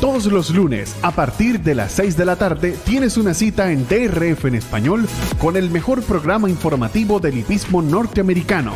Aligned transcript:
Todos 0.00 0.24
los 0.24 0.48
lunes, 0.48 0.96
a 1.02 1.10
partir 1.10 1.60
de 1.60 1.74
las 1.74 1.92
6 1.92 2.16
de 2.16 2.24
la 2.24 2.36
tarde, 2.36 2.74
tienes 2.86 3.18
una 3.18 3.34
cita 3.34 3.70
en 3.70 3.86
DRF 3.86 4.46
en 4.46 4.54
español 4.54 5.06
con 5.38 5.58
el 5.58 5.70
mejor 5.70 6.02
programa 6.02 6.48
informativo 6.48 7.20
del 7.20 7.36
hipismo 7.36 7.82
norteamericano. 7.82 8.72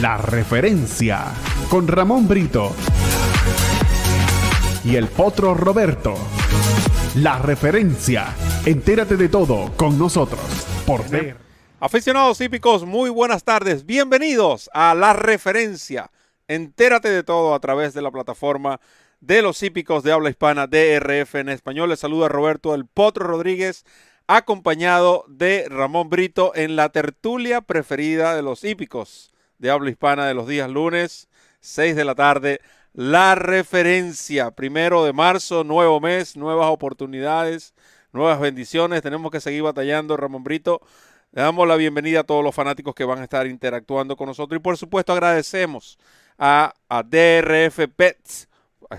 La 0.00 0.16
referencia 0.16 1.24
con 1.68 1.88
Ramón 1.88 2.28
Brito 2.28 2.70
y 4.84 4.94
el 4.94 5.08
potro 5.08 5.54
Roberto. 5.54 6.14
La 7.16 7.40
referencia. 7.40 8.28
Entérate 8.64 9.16
de 9.16 9.28
todo 9.28 9.72
con 9.76 9.98
nosotros 9.98 10.40
por 10.86 11.08
ver. 11.10 11.36
Aficionados 11.80 12.40
hípicos, 12.40 12.84
muy 12.84 13.10
buenas 13.10 13.42
tardes. 13.42 13.84
Bienvenidos 13.84 14.70
a 14.72 14.94
La 14.94 15.14
referencia. 15.14 16.12
Entérate 16.46 17.08
de 17.08 17.24
todo 17.24 17.56
a 17.56 17.58
través 17.58 17.92
de 17.92 18.02
la 18.02 18.12
plataforma 18.12 18.80
de 19.26 19.42
los 19.42 19.60
hípicos 19.64 20.04
de 20.04 20.12
habla 20.12 20.30
hispana 20.30 20.68
DRF 20.68 21.34
en 21.34 21.48
español. 21.48 21.88
Les 21.88 21.98
saluda 21.98 22.28
Roberto 22.28 22.76
El 22.76 22.86
Potro 22.86 23.26
Rodríguez, 23.26 23.84
acompañado 24.28 25.24
de 25.26 25.66
Ramón 25.68 26.08
Brito 26.08 26.52
en 26.54 26.76
la 26.76 26.90
tertulia 26.90 27.60
preferida 27.60 28.36
de 28.36 28.42
los 28.42 28.62
hípicos 28.62 29.32
de 29.58 29.70
habla 29.70 29.90
hispana 29.90 30.26
de 30.26 30.34
los 30.34 30.46
días 30.46 30.70
lunes, 30.70 31.28
6 31.58 31.96
de 31.96 32.04
la 32.04 32.14
tarde. 32.14 32.60
La 32.92 33.34
referencia, 33.34 34.52
primero 34.52 35.04
de 35.04 35.12
marzo, 35.12 35.64
nuevo 35.64 35.98
mes, 35.98 36.36
nuevas 36.36 36.68
oportunidades, 36.70 37.74
nuevas 38.12 38.38
bendiciones. 38.38 39.02
Tenemos 39.02 39.32
que 39.32 39.40
seguir 39.40 39.64
batallando, 39.64 40.16
Ramón 40.16 40.44
Brito. 40.44 40.80
Le 41.32 41.42
damos 41.42 41.66
la 41.66 41.74
bienvenida 41.74 42.20
a 42.20 42.24
todos 42.24 42.44
los 42.44 42.54
fanáticos 42.54 42.94
que 42.94 43.04
van 43.04 43.18
a 43.18 43.24
estar 43.24 43.48
interactuando 43.48 44.16
con 44.16 44.28
nosotros 44.28 44.56
y 44.56 44.62
por 44.62 44.76
supuesto 44.76 45.12
agradecemos 45.12 45.98
a, 46.38 46.72
a 46.88 47.02
DRF 47.02 47.88
Pets, 47.96 48.48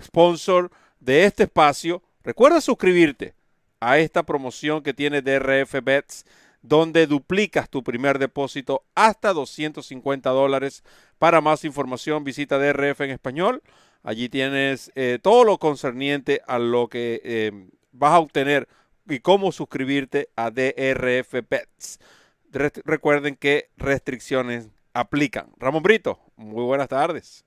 sponsor 0.02 0.72
de 1.00 1.26
este 1.26 1.44
espacio. 1.44 2.02
Recuerda 2.23 2.62
suscribirte 2.62 3.34
a 3.80 4.00
esta 4.00 4.23
promoción 4.23 4.81
que 4.81 4.94
tiene 4.94 5.22
DRF 5.22 5.75
Bets, 5.84 6.25
donde 6.62 7.08
duplicas 7.08 7.70
tu 7.70 7.84
primer 7.84 8.20
depósito 8.20 8.84
hasta 8.95 9.34
250 9.34 10.30
dólares. 10.30 10.84
Para 11.20 11.42
más 11.42 11.64
información, 11.64 12.23
visita 12.23 12.58
DRF 12.58 13.02
en 13.02 13.12
español. 13.12 13.62
Allí 14.03 14.30
tienes 14.30 14.92
eh, 14.95 15.20
todo 15.22 15.44
lo 15.44 15.58
concerniente 15.58 16.42
a 16.47 16.59
lo 16.59 16.88
que 16.88 17.22
eh, 17.23 17.52
vas 17.92 18.14
a 18.14 18.19
obtener 18.19 18.67
y 19.08 19.19
cómo 19.19 19.52
suscribirte 19.52 20.30
a 20.36 20.52
DRF 20.52 21.34
Bets. 21.50 22.00
recuerden 22.52 23.36
que 23.36 23.69
restricciones 23.78 24.69
aplican. 24.94 25.52
Ramón 25.58 25.84
Brito, 25.84 26.19
muy 26.36 26.64
buenas 26.64 26.90
tardes. 26.90 27.47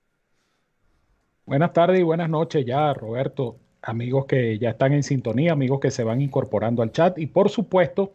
Buenas 1.50 1.72
tardes 1.72 1.98
y 1.98 2.04
buenas 2.04 2.30
noches 2.30 2.64
ya, 2.64 2.94
Roberto, 2.94 3.56
amigos 3.82 4.26
que 4.26 4.56
ya 4.60 4.70
están 4.70 4.92
en 4.92 5.02
sintonía, 5.02 5.50
amigos 5.50 5.80
que 5.80 5.90
se 5.90 6.04
van 6.04 6.20
incorporando 6.20 6.80
al 6.80 6.92
chat 6.92 7.18
y 7.18 7.26
por 7.26 7.48
supuesto 7.50 8.12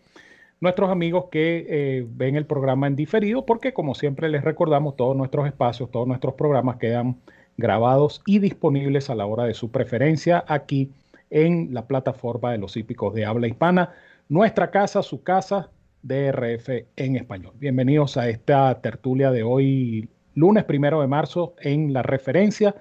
nuestros 0.62 0.90
amigos 0.90 1.26
que 1.30 1.66
eh, 1.68 2.08
ven 2.10 2.38
el 2.38 2.46
programa 2.46 2.88
en 2.88 2.96
diferido, 2.96 3.46
porque 3.46 3.74
como 3.74 3.94
siempre 3.94 4.30
les 4.30 4.42
recordamos, 4.42 4.96
todos 4.96 5.18
nuestros 5.18 5.48
espacios, 5.48 5.92
todos 5.92 6.08
nuestros 6.08 6.36
programas 6.36 6.78
quedan 6.78 7.18
grabados 7.58 8.22
y 8.26 8.40
disponibles 8.40 9.10
a 9.10 9.16
la 9.16 9.26
hora 9.26 9.44
de 9.44 9.54
su 9.54 9.70
preferencia 9.70 10.46
aquí 10.48 10.94
en 11.30 11.74
la 11.74 11.88
plataforma 11.88 12.54
de 12.54 12.58
los 12.60 12.78
hípicos 12.78 13.14
de 13.14 13.26
habla 13.26 13.50
hispana, 13.50 13.92
nuestra 14.30 14.72
casa, 14.72 15.04
su 15.04 15.24
casa, 15.24 15.70
DRF 16.04 16.70
en 16.96 17.18
español. 17.18 17.52
Bienvenidos 17.60 18.16
a 18.16 18.30
esta 18.30 18.80
tertulia 18.80 19.30
de 19.30 19.44
hoy, 19.44 20.08
lunes 20.36 20.64
primero 20.64 21.02
de 21.02 21.08
marzo, 21.08 21.54
en 21.60 21.92
la 21.92 22.02
referencia 22.02 22.76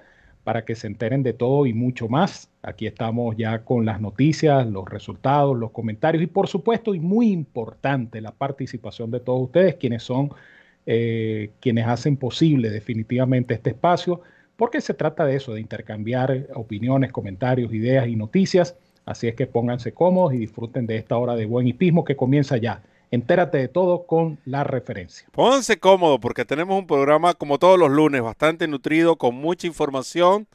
para 0.45 0.63
que 0.63 0.75
se 0.75 0.87
enteren 0.87 1.23
de 1.23 1.33
todo 1.33 1.65
y 1.65 1.73
mucho 1.73 2.07
más. 2.07 2.49
Aquí 2.61 2.87
estamos 2.87 3.35
ya 3.35 3.65
con 3.65 3.83
las 3.83 3.99
noticias, 3.99 4.65
los 4.67 4.87
resultados, 4.87 5.57
los 5.57 5.71
comentarios 5.71 6.23
y 6.23 6.27
por 6.27 6.47
supuesto, 6.47 6.93
y 6.95 6.99
muy 7.01 7.31
importante, 7.31 8.21
la 8.21 8.31
participación 8.31 9.11
de 9.11 9.19
todos 9.19 9.41
ustedes, 9.41 9.75
quienes 9.75 10.03
son 10.03 10.29
eh, 10.85 11.49
quienes 11.59 11.87
hacen 11.87 12.15
posible 12.15 12.69
definitivamente 12.69 13.55
este 13.55 13.71
espacio, 13.71 14.21
porque 14.55 14.81
se 14.81 14.93
trata 14.93 15.25
de 15.25 15.35
eso, 15.35 15.53
de 15.55 15.61
intercambiar 15.61 16.47
opiniones, 16.53 17.11
comentarios, 17.11 17.73
ideas 17.73 18.07
y 18.07 18.15
noticias. 18.15 18.77
Así 19.03 19.27
es 19.27 19.33
que 19.33 19.47
pónganse 19.47 19.93
cómodos 19.93 20.35
y 20.35 20.37
disfruten 20.37 20.85
de 20.85 20.97
esta 20.97 21.17
hora 21.17 21.35
de 21.35 21.47
buen 21.47 21.67
hipismo 21.67 22.05
que 22.05 22.15
comienza 22.15 22.57
ya. 22.57 22.83
Entérate 23.15 23.59
de 23.59 23.69
todo 23.69 24.07
con 24.07 24.39
la 24.43 24.65
referencia. 24.65 25.25
Pónganse 25.31 25.79
cómodo 25.79 26.19
porque 26.19 26.43
tenemos 26.43 26.77
un 26.77 26.85
programa 26.85 27.33
como 27.33 27.59
todos 27.59 27.79
los 27.79 27.89
lunes, 27.89 28.21
bastante 28.21 28.67
nutrido, 28.67 29.15
con 29.15 29.35
mucha 29.35 29.67
información. 29.67 30.49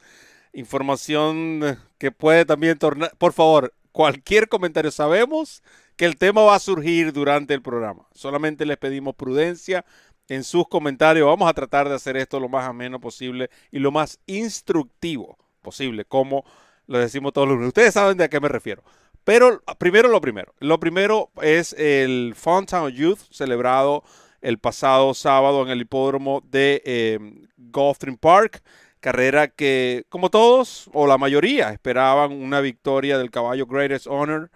Información 0.53 1.79
que 1.97 2.11
puede 2.11 2.45
también 2.45 2.77
tornar... 2.77 3.13
Por 3.17 3.33
favor, 3.33 3.73
cualquier 3.91 4.47
comentario. 4.47 4.91
Sabemos 4.91 5.63
que 5.95 6.05
el 6.05 6.17
tema 6.17 6.43
va 6.43 6.53
a 6.53 6.59
surgir 6.59 7.13
durante 7.13 7.55
el 7.55 7.63
programa. 7.63 8.05
Solamente 8.13 8.63
les 8.67 8.77
pedimos 8.77 9.15
prudencia 9.15 9.83
en 10.27 10.43
sus 10.43 10.67
comentarios. 10.67 11.25
Vamos 11.25 11.49
a 11.49 11.55
tratar 11.55 11.89
de 11.89 11.95
hacer 11.95 12.15
esto 12.15 12.39
lo 12.39 12.47
más 12.47 12.69
ameno 12.69 12.99
posible 12.99 13.49
y 13.71 13.79
lo 13.79 13.91
más 13.91 14.19
instructivo 14.27 15.35
posible, 15.63 16.05
como 16.05 16.45
lo 16.85 16.99
decimos 16.99 17.33
todos 17.33 17.47
los 17.47 17.55
lunes. 17.55 17.69
Ustedes 17.69 17.95
saben 17.95 18.17
de 18.17 18.25
a 18.25 18.29
qué 18.29 18.39
me 18.39 18.49
refiero. 18.49 18.83
Pero 19.23 19.61
primero 19.77 20.09
lo 20.09 20.21
primero. 20.21 20.53
Lo 20.59 20.79
primero 20.79 21.31
es 21.41 21.73
el 21.73 22.33
Funtown 22.35 22.91
Youth 22.91 23.19
celebrado 23.31 24.03
el 24.41 24.57
pasado 24.57 25.13
sábado 25.13 25.61
en 25.63 25.69
el 25.69 25.81
hipódromo 25.81 26.41
de 26.49 26.81
eh, 26.85 27.19
Gulfstream 27.57 28.17
Park. 28.17 28.63
Carrera 28.99 29.47
que, 29.47 30.05
como 30.09 30.29
todos, 30.29 30.89
o 30.93 31.07
la 31.07 31.17
mayoría, 31.17 31.71
esperaban 31.71 32.31
una 32.31 32.61
victoria 32.61 33.17
del 33.17 33.31
caballo 33.31 33.65
Greatest 33.65 34.05
Honor. 34.07 34.51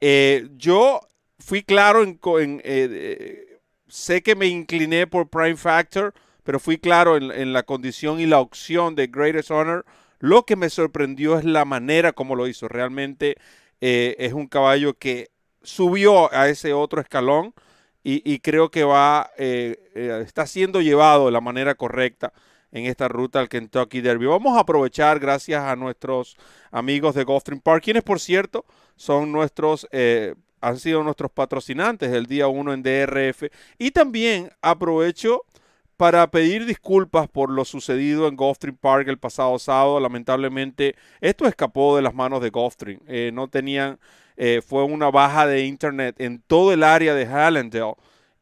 Eh, 0.00 0.48
yo 0.56 1.00
fui 1.38 1.62
claro 1.62 2.02
en... 2.02 2.18
en 2.24 2.60
eh, 2.64 3.46
sé 3.88 4.22
que 4.22 4.36
me 4.36 4.46
incliné 4.46 5.08
por 5.08 5.28
Prime 5.28 5.56
Factor, 5.56 6.14
pero 6.44 6.60
fui 6.60 6.78
claro 6.78 7.16
en, 7.16 7.32
en, 7.32 7.52
la 7.52 7.64
condición 7.64 8.20
y 8.20 8.26
la 8.26 8.38
opción 8.38 8.94
de 8.94 9.08
Greatest 9.08 9.50
Honor. 9.50 9.84
Lo 10.20 10.44
que 10.44 10.54
me 10.54 10.70
sorprendió 10.70 11.36
es 11.36 11.44
la 11.44 11.64
manera 11.64 12.12
como 12.12 12.36
lo 12.36 12.46
hizo. 12.46 12.68
Realmente 12.68 13.36
eh, 13.80 14.16
es 14.18 14.32
un 14.32 14.46
caballo 14.46 14.94
que 14.94 15.30
subió 15.62 16.32
a 16.32 16.48
ese 16.48 16.72
otro 16.72 17.00
escalón 17.00 17.54
y, 18.02 18.38
creo 18.38 18.70
que 18.70 18.82
va, 18.82 19.30
eh, 19.36 19.90
eh, 19.94 20.22
está 20.24 20.46
siendo 20.46 20.80
llevado 20.80 21.26
de 21.26 21.32
la 21.32 21.42
manera 21.42 21.74
correcta 21.74 22.32
en 22.72 22.86
esta 22.86 23.08
ruta 23.08 23.40
al 23.40 23.50
Kentucky 23.50 24.00
Derby. 24.00 24.24
Vamos 24.24 24.56
a 24.56 24.60
aprovechar 24.60 25.20
gracias 25.20 25.62
a 25.62 25.76
nuestros 25.76 26.36
amigos 26.70 27.14
de 27.14 27.24
Gulfstream 27.24 27.60
Park, 27.60 27.84
quienes 27.84 28.02
por 28.02 28.18
cierto 28.18 28.64
son 28.96 29.30
nuestros, 29.30 29.86
han 30.62 30.78
sido 30.78 31.04
nuestros 31.04 31.30
patrocinantes 31.30 32.10
del 32.10 32.24
día 32.24 32.48
1 32.48 32.72
en 32.72 32.82
DRF. 32.82 33.44
Y 33.78 33.90
también 33.90 34.50
aprovecho 34.62 35.44
para 36.00 36.30
pedir 36.30 36.64
disculpas 36.64 37.28
por 37.28 37.50
lo 37.50 37.66
sucedido 37.66 38.26
en 38.26 38.34
Gulfstream 38.34 38.74
Park 38.74 39.06
el 39.08 39.18
pasado 39.18 39.58
sábado. 39.58 40.00
Lamentablemente, 40.00 40.96
esto 41.20 41.46
escapó 41.46 41.94
de 41.94 42.00
las 42.00 42.14
manos 42.14 42.40
de 42.40 42.48
Gulfstream. 42.48 43.00
Eh, 43.06 43.32
no 43.34 43.48
tenían, 43.48 43.98
eh, 44.38 44.62
fue 44.66 44.82
una 44.82 45.10
baja 45.10 45.46
de 45.46 45.66
internet 45.66 46.16
en 46.18 46.40
todo 46.40 46.72
el 46.72 46.84
área 46.84 47.12
de 47.12 47.26
Hallandale 47.26 47.96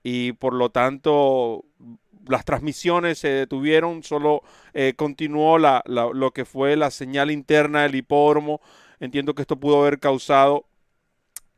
y 0.05 0.35
por 0.35 0.55
lo 0.55 0.71
tanto 0.71 1.65
las 2.29 2.45
transmisiones 2.45 3.19
se 3.19 3.27
detuvieron, 3.27 4.05
solo 4.05 4.45
eh, 4.73 4.93
continuó 4.95 5.59
lo 5.59 6.31
que 6.31 6.45
fue 6.45 6.77
la 6.77 6.93
señal 6.93 7.29
interna 7.29 7.83
del 7.83 7.97
hipódromo. 7.97 8.61
Entiendo 9.01 9.35
que 9.35 9.43
esto 9.43 9.59
pudo 9.59 9.81
haber 9.81 9.99
causado 9.99 10.68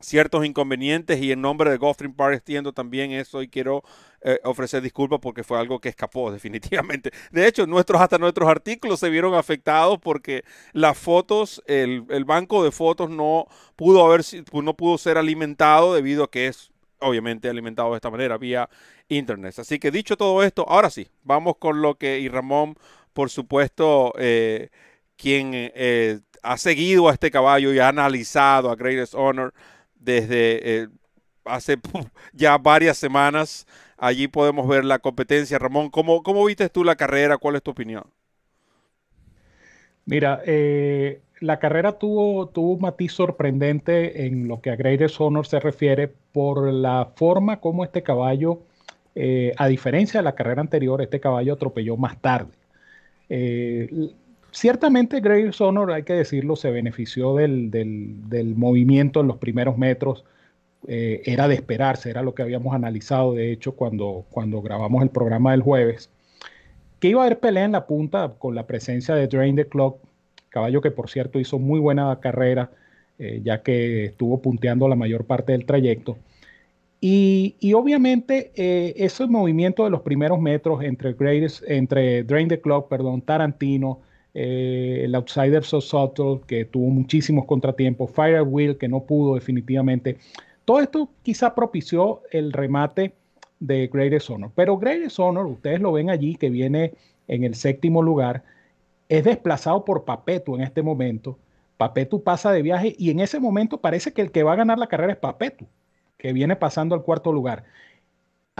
ciertos 0.01 0.45
inconvenientes 0.45 1.21
y 1.21 1.31
en 1.31 1.41
nombre 1.41 1.71
de 1.71 1.77
Gulfstream 1.77 2.15
Park 2.15 2.35
extiendo 2.35 2.73
también 2.73 3.13
eso 3.13 3.43
y 3.43 3.49
quiero 3.49 3.85
eh, 4.23 4.39
ofrecer 4.45 4.83
disculpas 4.83 5.21
porque 5.21 5.45
fue 5.45 5.59
algo 5.59 5.79
que 5.79 5.89
escapó 5.89 6.33
definitivamente. 6.33 7.11
De 7.31 7.47
hecho, 7.47 7.67
nuestros, 7.67 8.01
hasta 8.01 8.19
nuestros 8.19 8.49
artículos 8.49 9.01
se 9.01 9.11
vieron 9.11 9.35
afectados 9.35 9.99
porque 9.99 10.45
las 10.73 10.99
fotos, 10.99 11.63
el, 11.67 12.05
banco 12.25 12.65
de 12.65 12.71
fotos 12.71 13.11
no 13.11 13.47
pudo, 13.77 14.05
haber, 14.05 14.23
no 14.53 14.75
pudo 14.75 14.99
ser 14.99 15.19
alimentado 15.19 15.95
debido 15.95 16.25
a 16.25 16.31
que 16.31 16.47
es 16.49 16.71
obviamente 17.01 17.49
alimentado 17.49 17.91
de 17.91 17.97
esta 17.97 18.11
manera 18.11 18.39
vía 18.39 18.69
internet. 19.09 19.59
Así 19.59 19.79
que 19.79 19.91
dicho 19.91 20.17
todo 20.17 20.43
esto, 20.43 20.69
ahora 20.69 20.91
sí, 20.91 21.09
vamos 21.23 21.57
con 21.59 21.83
lo 21.83 21.97
que 21.97 22.21
y 22.21 22.29
Ramón, 22.29 22.77
por 23.13 23.31
supuesto, 23.31 24.13
eh, 24.19 24.69
quien 25.17 25.51
eh, 25.55 26.21
ha 26.43 26.57
seguido 26.57 27.09
a 27.09 27.13
este 27.13 27.31
caballo 27.31 27.73
y 27.73 27.79
ha 27.79 27.89
analizado 27.89 28.71
a 28.71 28.77
Greatest 28.77 29.15
Honor 29.15 29.53
desde 30.01 30.83
eh, 30.83 30.89
hace 31.45 31.79
ya 32.33 32.59
varias 32.59 32.99
semanas. 32.99 33.67
Allí 33.97 34.29
podemos 34.29 34.67
ver 34.67 34.85
la 34.85 34.99
competencia. 34.99 35.59
Ramón, 35.59 35.91
¿cómo, 35.91 36.23
cómo 36.23 36.45
viste 36.45 36.69
tú 36.69 36.85
la 36.85 36.97
carrera? 36.97 37.39
¿Cuál 37.39 37.57
es 37.57 37.63
tu 37.63 37.71
opinión? 37.71 38.05
Mira, 40.07 40.41
eh, 40.47 41.21
la 41.41 41.59
carrera 41.59 41.99
tuvo, 41.99 42.49
tuvo 42.49 42.73
un 42.73 42.81
matiz 42.81 43.13
sorprendente 43.13 44.27
en 44.27 44.49
lo 44.49 44.61
que 44.61 44.71
a 44.71 44.77
Greatest 44.77 45.21
Honor 45.21 45.47
se 45.47 45.61
refiere 45.61 46.09
por 46.33 46.73
la 46.73 47.13
forma 47.15 47.61
como 47.61 47.85
este 47.85 48.03
caballo, 48.03 48.63
eh, 49.15 49.53
a 49.57 49.69
diferencia 49.69 50.21
de 50.21 50.25
la 50.25 50.35
carrera 50.35 50.63
anterior, 50.63 51.03
este 51.03 51.21
caballo 51.21 51.53
atropelló 51.53 51.97
más 51.97 52.21
tarde. 52.21 52.53
Ciertamente 54.53 55.21
Greg 55.21 55.53
Sonor, 55.53 55.93
hay 55.93 56.03
que 56.03 56.15
decirlo, 56.15 56.57
se 56.57 56.71
benefició 56.71 57.35
del, 57.37 57.71
del, 57.71 58.55
movimiento 58.57 59.21
en 59.21 59.29
los 59.29 59.39
primeros 59.39 59.79
metros. 59.79 60.25
Eh, 60.89 61.23
era 61.27 61.47
de 61.47 61.55
esperarse, 61.55 62.09
era 62.09 62.23
lo 62.23 62.35
que 62.35 62.43
habíamos 62.43 62.75
analizado, 62.75 63.35
de 63.35 63.53
hecho, 63.53 63.73
cuando, 63.73 64.25
cuando 64.31 64.63
grabamos 64.63 65.03
el 65.03 65.11
programa 65.11 65.51
del 65.51 65.61
jueves, 65.61 66.11
que 67.01 67.09
iba 67.09 67.23
a 67.23 67.27
haber 67.27 67.39
pelea 67.39 67.65
en 67.65 67.73
la 67.73 67.87
punta 67.87 68.35
con 68.39 68.55
la 68.55 68.67
presencia 68.67 69.15
de 69.15 69.27
Drain 69.27 69.57
the 69.57 69.67
Clock, 69.67 69.99
caballo 70.49 70.81
que 70.81 70.91
por 70.91 71.09
cierto 71.09 71.39
hizo 71.39 71.59
muy 71.59 71.81
buena 71.81 72.19
carrera, 72.21 72.71
eh, 73.19 73.41
ya 73.45 73.63
que 73.63 74.07
estuvo 74.07 74.41
punteando 74.41 74.89
la 74.89 74.97
mayor 74.97 75.25
parte 75.25 75.53
del 75.53 75.67
trayecto. 75.67 76.17
Y, 77.03 77.57
obviamente 77.75 78.53
eh, 78.55 78.93
ese 78.97 79.27
movimiento 79.27 79.85
de 79.85 79.91
los 79.91 80.03
primeros 80.03 80.39
metros 80.39 80.83
entre, 80.85 81.15
entre 81.67 82.25
Drain 82.25 82.49
the 82.49 82.61
Clock, 82.61 82.89
perdón, 82.89 83.23
Tarantino, 83.23 84.01
eh, 84.35 85.03
el 85.05 85.15
Outsider 85.15 85.65
So 85.65 85.81
Subtle, 85.81 86.41
que 86.47 86.65
tuvo 86.65 86.89
muchísimos 86.91 87.47
contratiempos, 87.47 88.11
Fire 88.11 88.43
Wheel, 88.43 88.79
que 88.79 88.89
no 88.89 89.05
pudo 89.05 89.35
definitivamente. 89.35 90.19
Todo 90.65 90.81
esto 90.81 91.11
quizá 91.23 91.55
propició 91.55 92.23
el 92.31 92.53
remate 92.53 93.13
de 93.59 93.89
Greatest 93.89 94.31
Honor. 94.31 94.51
Pero 94.55 94.79
Greatest 94.79 95.19
Honor, 95.19 95.47
ustedes 95.47 95.81
lo 95.81 95.93
ven 95.93 96.11
allí, 96.11 96.37
que 96.37 96.51
viene 96.51 96.95
en 97.29 97.45
el 97.45 97.55
séptimo 97.55 98.03
lugar, 98.03 98.43
es 99.09 99.25
desplazado 99.25 99.85
por 99.85 100.05
Papetu 100.05 100.55
en 100.55 100.63
este 100.63 100.83
momento. 100.83 101.39
Papetu 101.77 102.23
pasa 102.23 102.53
de 102.53 102.63
viaje 102.63 102.95
y 102.99 103.11
en 103.11 103.21
ese 103.21 103.41
momento 103.41 103.81
parece 103.81 104.13
que 104.13 104.23
el 104.23 104.31
que 104.31 104.43
va 104.43 104.53
a 104.53 104.57
ganar 104.57 104.79
la 104.79 104.87
carrera 104.87 105.13
es 105.13 105.19
Papetu 105.19 105.67
que 106.21 106.33
viene 106.33 106.55
pasando 106.55 106.95
al 106.95 107.03
cuarto 107.03 107.33
lugar. 107.33 107.65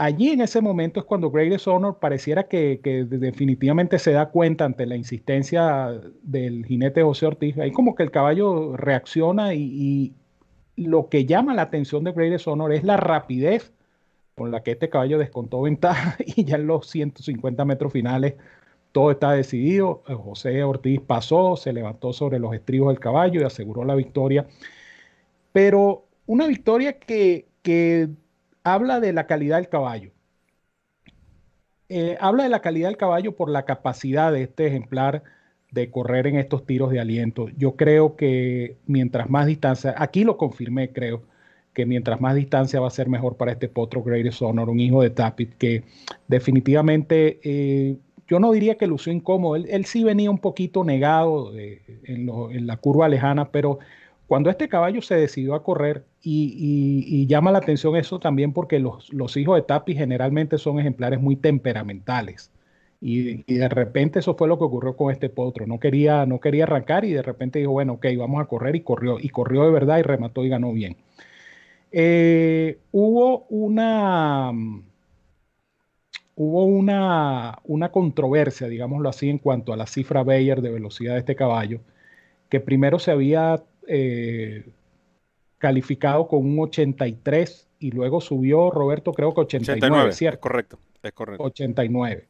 Allí 0.01 0.31
en 0.31 0.41
ese 0.41 0.61
momento 0.61 0.99
es 0.99 1.05
cuando 1.05 1.29
Greatest 1.29 1.67
Honor 1.67 1.99
pareciera 1.99 2.47
que, 2.47 2.79
definitivamente 3.07 3.99
se 3.99 4.13
da 4.13 4.29
cuenta 4.29 4.65
ante 4.65 4.87
la 4.87 4.95
insistencia 4.95 5.91
del 6.23 6.65
jinete 6.65 7.03
José 7.03 7.27
Ortiz. 7.27 7.55
Ahí 7.59 7.71
como 7.71 7.93
que 7.93 8.01
el 8.01 8.09
caballo 8.09 8.75
reacciona 8.75 9.53
y, 9.53 10.15
lo 10.75 11.07
que 11.07 11.27
llama 11.27 11.53
la 11.53 11.61
atención 11.61 12.03
de 12.03 12.13
Greatest 12.13 12.47
Honor 12.47 12.73
es 12.73 12.83
la 12.83 12.97
rapidez 12.97 13.73
con 14.33 14.49
la 14.49 14.63
que 14.63 14.71
este 14.71 14.89
caballo 14.89 15.19
descontó 15.19 15.61
ventaja 15.61 16.15
y 16.25 16.45
ya 16.45 16.55
en 16.55 16.65
los 16.65 16.87
150 16.87 17.63
metros 17.63 17.93
finales 17.93 18.33
todo 18.93 19.11
está 19.11 19.33
decidido. 19.33 20.01
José 20.07 20.63
Ortiz 20.63 20.99
pasó, 20.99 21.55
se 21.57 21.73
levantó 21.73 22.11
sobre 22.11 22.39
los 22.39 22.55
estribos 22.55 22.87
del 22.91 22.99
caballo 22.99 23.41
y 23.41 23.43
aseguró 23.43 23.85
la 23.85 23.93
victoria. 23.93 24.47
Pero 25.51 26.05
una 26.25 26.47
victoria 26.47 26.97
que, 26.97 27.45
que 27.61 28.09
habla 28.63 28.99
de 28.99 29.13
la 29.13 29.27
calidad 29.27 29.57
del 29.57 29.69
caballo. 29.69 30.11
Eh, 31.89 32.17
habla 32.21 32.43
de 32.43 32.49
la 32.49 32.61
calidad 32.61 32.87
del 32.87 32.97
caballo 32.97 33.35
por 33.35 33.49
la 33.49 33.65
capacidad 33.65 34.31
de 34.31 34.43
este 34.43 34.67
ejemplar 34.67 35.23
de 35.71 35.89
correr 35.89 36.27
en 36.27 36.37
estos 36.37 36.65
tiros 36.65 36.91
de 36.91 36.99
aliento. 36.99 37.49
Yo 37.57 37.75
creo 37.75 38.15
que 38.15 38.77
mientras 38.85 39.29
más 39.29 39.45
distancia, 39.45 39.95
aquí 39.97 40.23
lo 40.23 40.37
confirmé, 40.37 40.91
creo, 40.91 41.23
que 41.73 41.85
mientras 41.85 42.19
más 42.19 42.35
distancia 42.35 42.79
va 42.79 42.87
a 42.87 42.91
ser 42.91 43.07
mejor 43.07 43.37
para 43.37 43.53
este 43.53 43.69
potro 43.69 44.03
Greatest 44.03 44.41
Honor, 44.41 44.69
un 44.69 44.79
hijo 44.79 45.01
de 45.01 45.09
Tapit, 45.09 45.53
que 45.57 45.83
definitivamente 46.27 47.39
eh, 47.43 47.97
yo 48.27 48.39
no 48.39 48.51
diría 48.51 48.75
que 48.75 48.87
lució 48.87 49.11
incómodo, 49.11 49.55
él, 49.55 49.85
sí 49.85 50.03
venía 50.03 50.29
un 50.31 50.39
poquito 50.39 50.83
negado 50.83 51.53
en, 51.57 51.81
en, 52.05 52.67
la 52.67 52.77
curva 52.77 53.07
lejana, 53.09 53.51
pero 53.51 53.79
cuando 54.27 54.49
este 54.49 54.69
caballo 54.69 55.01
se 55.01 55.15
decidió 55.15 55.55
a 55.55 55.63
correr, 55.63 56.05
y, 56.23 57.25
llama 57.27 57.51
la 57.51 57.59
atención 57.59 57.95
eso 57.95 58.19
también 58.19 58.53
porque 58.53 58.79
los, 58.79 59.37
hijos 59.37 59.55
de 59.55 59.63
Tapi 59.63 59.95
generalmente 59.95 60.57
son 60.57 60.79
ejemplares 60.79 61.19
muy 61.19 61.35
temperamentales. 61.35 62.51
Y, 63.01 63.43
de 63.43 63.69
repente 63.69 64.19
eso 64.19 64.35
fue 64.35 64.47
lo 64.47 64.57
que 64.59 64.65
ocurrió 64.65 64.95
con 64.95 65.11
este 65.11 65.29
potro. 65.29 65.65
No 65.65 65.79
quería, 65.79 66.25
no 66.25 66.39
quería 66.39 66.65
arrancar 66.65 67.05
y 67.05 67.13
de 67.13 67.23
repente 67.23 67.59
dijo, 67.59 67.71
bueno, 67.71 67.93
ok, 67.93 68.05
vamos 68.17 68.41
a 68.41 68.45
correr 68.45 68.75
y 68.75 68.81
corrió. 68.81 69.17
Y 69.19 69.29
corrió 69.29 69.63
de 69.65 69.71
verdad 69.71 69.99
y 69.99 70.03
remató 70.03 70.45
y 70.45 70.49
ganó 70.49 70.71
bien. 70.73 70.97
Eh, 71.91 72.79
hubo 72.91 73.45
una, 73.49 74.51
hubo 76.35 76.65
una, 76.65 77.59
una 77.65 77.91
controversia, 77.91 78.67
digámoslo 78.67 79.09
así, 79.09 79.29
en 79.29 79.39
cuanto 79.39 79.73
a 79.73 79.77
la 79.77 79.87
cifra 79.87 80.23
Bayer 80.23 80.61
de 80.61 80.71
velocidad 80.71 81.13
de 81.13 81.19
este 81.19 81.35
caballo, 81.35 81.81
que 82.49 82.59
primero 82.59 82.99
se 82.99 83.11
había 83.11 83.63
eh, 83.87 84.65
calificado 85.61 86.27
con 86.27 86.39
un 86.39 86.59
83 86.59 87.67
y 87.79 87.91
luego 87.91 88.19
subió 88.19 88.71
Roberto 88.71 89.13
creo 89.13 89.33
que 89.33 89.41
89, 89.41 90.11
¿cierto? 90.11 90.37
Es 90.37 90.41
correcto, 90.41 90.79
es 91.03 91.11
correcto. 91.13 91.43
89. 91.43 92.25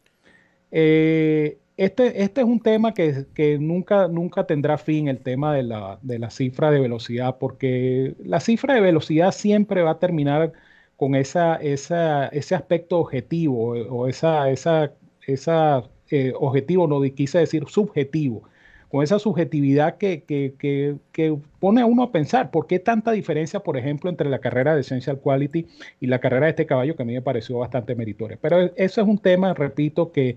Eh, 0.72 1.58
este, 1.78 2.24
este 2.24 2.42
es 2.42 2.48
un 2.48 2.60
tema 2.60 2.94
que, 2.94 3.26
que, 3.34 3.58
nunca, 3.58 4.10
nunca 4.10 4.46
tendrá 4.46 4.78
fin, 4.78 5.08
el 5.08 5.20
tema 5.20 5.56
de 5.56 5.64
la, 5.64 5.98
de 6.02 6.20
la, 6.20 6.30
cifra 6.30 6.72
de 6.72 6.82
velocidad, 6.82 7.38
porque 7.40 8.16
la 8.24 8.42
cifra 8.42 8.76
de 8.76 8.82
velocidad 8.82 9.32
siempre 9.32 9.82
va 9.82 9.92
a 9.92 10.00
terminar 10.00 10.52
con 10.98 11.16
esa, 11.16 11.56
esa 11.56 12.28
ese 12.28 12.54
aspecto 12.54 13.00
objetivo 13.00 13.70
o 13.70 14.08
esa, 14.08 14.52
esa, 14.52 14.92
esa 15.26 15.84
eh, 16.10 16.34
objetivo, 16.36 16.86
no 16.88 17.02
quise 17.16 17.40
decir 17.40 17.64
subjetivo, 17.68 18.44
con 18.92 19.04
esa 19.04 19.20
subjetividad 19.20 19.98
que, 19.98 20.24
que, 20.24 21.38
pone 21.60 21.82
a 21.82 21.86
uno 21.86 22.04
a 22.04 22.12
pensar, 22.12 22.52
¿por 22.52 22.68
qué 22.68 22.78
tanta 22.78 23.12
diferencia, 23.12 23.62
por 23.62 23.78
ejemplo, 23.78 24.10
entre 24.10 24.30
la 24.30 24.40
carrera 24.40 24.76
de 24.76 24.82
Essential 24.82 25.20
Quality 25.20 25.66
y 26.02 26.08
la 26.08 26.20
carrera 26.20 26.48
de 26.48 26.52
este 26.52 26.66
caballo 26.66 26.96
que 26.96 27.04
a 27.04 27.06
mí 27.06 27.14
me 27.14 27.22
pareció 27.22 27.60
bastante 27.60 27.96
meritoria? 27.96 28.38
Pero 28.42 28.60
eso 28.76 29.02
es 29.02 29.08
un 29.08 29.18
tema, 29.18 29.54
repito, 29.54 30.12
que 30.12 30.36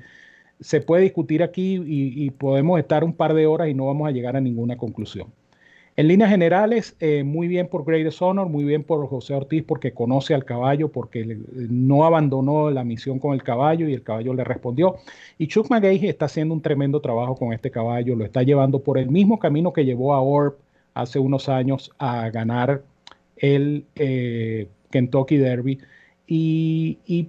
se 0.60 0.80
puede 0.80 1.02
discutir 1.02 1.42
aquí 1.42 1.82
y 1.84 2.30
podemos 2.30 2.78
estar 2.78 3.02
un 3.02 3.14
par 3.14 3.34
de 3.34 3.46
horas 3.46 3.68
y 3.68 3.74
no 3.74 3.86
vamos 3.86 4.06
a 4.08 4.12
llegar 4.12 4.36
a 4.36 4.40
ninguna 4.40 4.76
conclusión. 4.76 5.26
En 5.96 6.08
líneas 6.08 6.29
generales, 6.31 6.96
eh, 6.99 7.23
muy 7.23 7.46
bien 7.46 7.69
por 7.69 7.85
Greatest 7.85 8.20
Honor, 8.20 8.49
muy 8.49 8.64
bien 8.64 8.82
por 8.82 9.06
José 9.06 9.35
Ortiz 9.35 9.62
porque 9.62 9.93
conoce 9.93 10.35
al 10.35 10.44
caballo, 10.44 10.91
porque 10.91 11.38
no 11.55 12.05
abandonó 12.05 12.69
la 12.70 12.82
misión 12.82 13.20
con 13.20 13.32
el 13.32 13.44
caballo 13.44 13.88
y 13.88 13.94
el 13.94 14.02
caballo 14.02 14.35
le 14.35 14.43
respondió. 14.43 14.96
Y 15.38 15.46
Chuck 15.46 15.70
McGahey 15.70 16.08
está 16.08 16.25
haciendo 16.25 16.52
un 16.52 16.62
tremendo 16.62 17.00
trabajo 17.00 17.37
con 17.37 17.52
este 17.52 17.70
caballo, 17.70 18.17
lo 18.17 18.25
está 18.25 18.43
llevando 18.43 18.81
por 18.82 18.99
el 18.99 19.08
mismo 19.08 19.38
camino 19.38 19.73
que 19.73 19.85
llevó 19.85 20.14
a 20.14 20.20
Orb 20.20 20.56
hace 20.94 21.20
unos 21.20 21.49
años 21.49 21.93
a 21.99 22.29
ganar 22.31 22.82
el 23.37 23.85
eh, 23.94 24.67
Kentucky 24.90 25.37
Derby. 25.37 25.79
Y, 26.26 26.99
y 27.06 27.29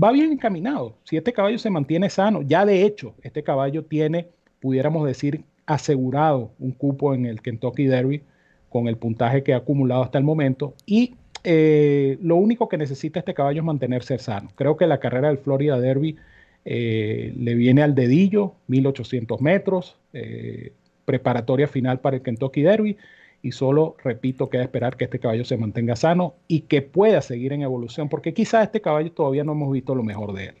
va 0.00 0.12
bien 0.12 0.30
encaminado. 0.30 0.94
Si 1.02 1.16
este 1.16 1.32
caballo 1.32 1.58
se 1.58 1.70
mantiene 1.70 2.08
sano, 2.08 2.42
ya 2.42 2.64
de 2.64 2.84
hecho, 2.84 3.14
este 3.22 3.42
caballo 3.42 3.84
tiene, 3.84 4.28
pudiéramos 4.60 5.04
decir, 5.06 5.44
asegurado 5.66 6.52
un 6.58 6.72
cupo 6.72 7.14
en 7.14 7.26
el 7.26 7.42
Kentucky 7.42 7.86
Derby 7.86 8.22
con 8.68 8.88
el 8.88 8.96
puntaje 8.96 9.42
que 9.42 9.54
ha 9.54 9.58
acumulado 9.58 10.02
hasta 10.02 10.18
el 10.18 10.24
momento 10.24 10.74
y 10.86 11.14
eh, 11.44 12.18
lo 12.22 12.36
único 12.36 12.68
que 12.68 12.76
necesita 12.76 13.20
este 13.20 13.34
caballo 13.34 13.60
es 13.60 13.64
mantenerse 13.64 14.18
sano. 14.18 14.50
Creo 14.56 14.76
que 14.76 14.86
la 14.86 14.98
carrera 14.98 15.28
del 15.28 15.38
Florida 15.38 15.78
Derby 15.78 16.16
eh, 16.64 17.32
le 17.38 17.54
viene 17.54 17.82
al 17.82 17.94
dedillo, 17.94 18.54
1800 18.66 19.40
metros, 19.40 19.96
eh, 20.12 20.72
preparatoria 21.04 21.68
final 21.68 22.00
para 22.00 22.16
el 22.16 22.22
Kentucky 22.22 22.62
Derby 22.62 22.96
y 23.42 23.52
solo, 23.52 23.94
repito, 24.02 24.50
queda 24.50 24.64
esperar 24.64 24.96
que 24.96 25.04
este 25.04 25.20
caballo 25.20 25.44
se 25.44 25.56
mantenga 25.56 25.94
sano 25.94 26.34
y 26.48 26.62
que 26.62 26.82
pueda 26.82 27.22
seguir 27.22 27.52
en 27.52 27.62
evolución, 27.62 28.08
porque 28.08 28.34
quizás 28.34 28.64
este 28.64 28.80
caballo 28.80 29.12
todavía 29.12 29.44
no 29.44 29.52
hemos 29.52 29.72
visto 29.72 29.94
lo 29.94 30.02
mejor 30.02 30.32
de 30.32 30.46
él. 30.46 30.54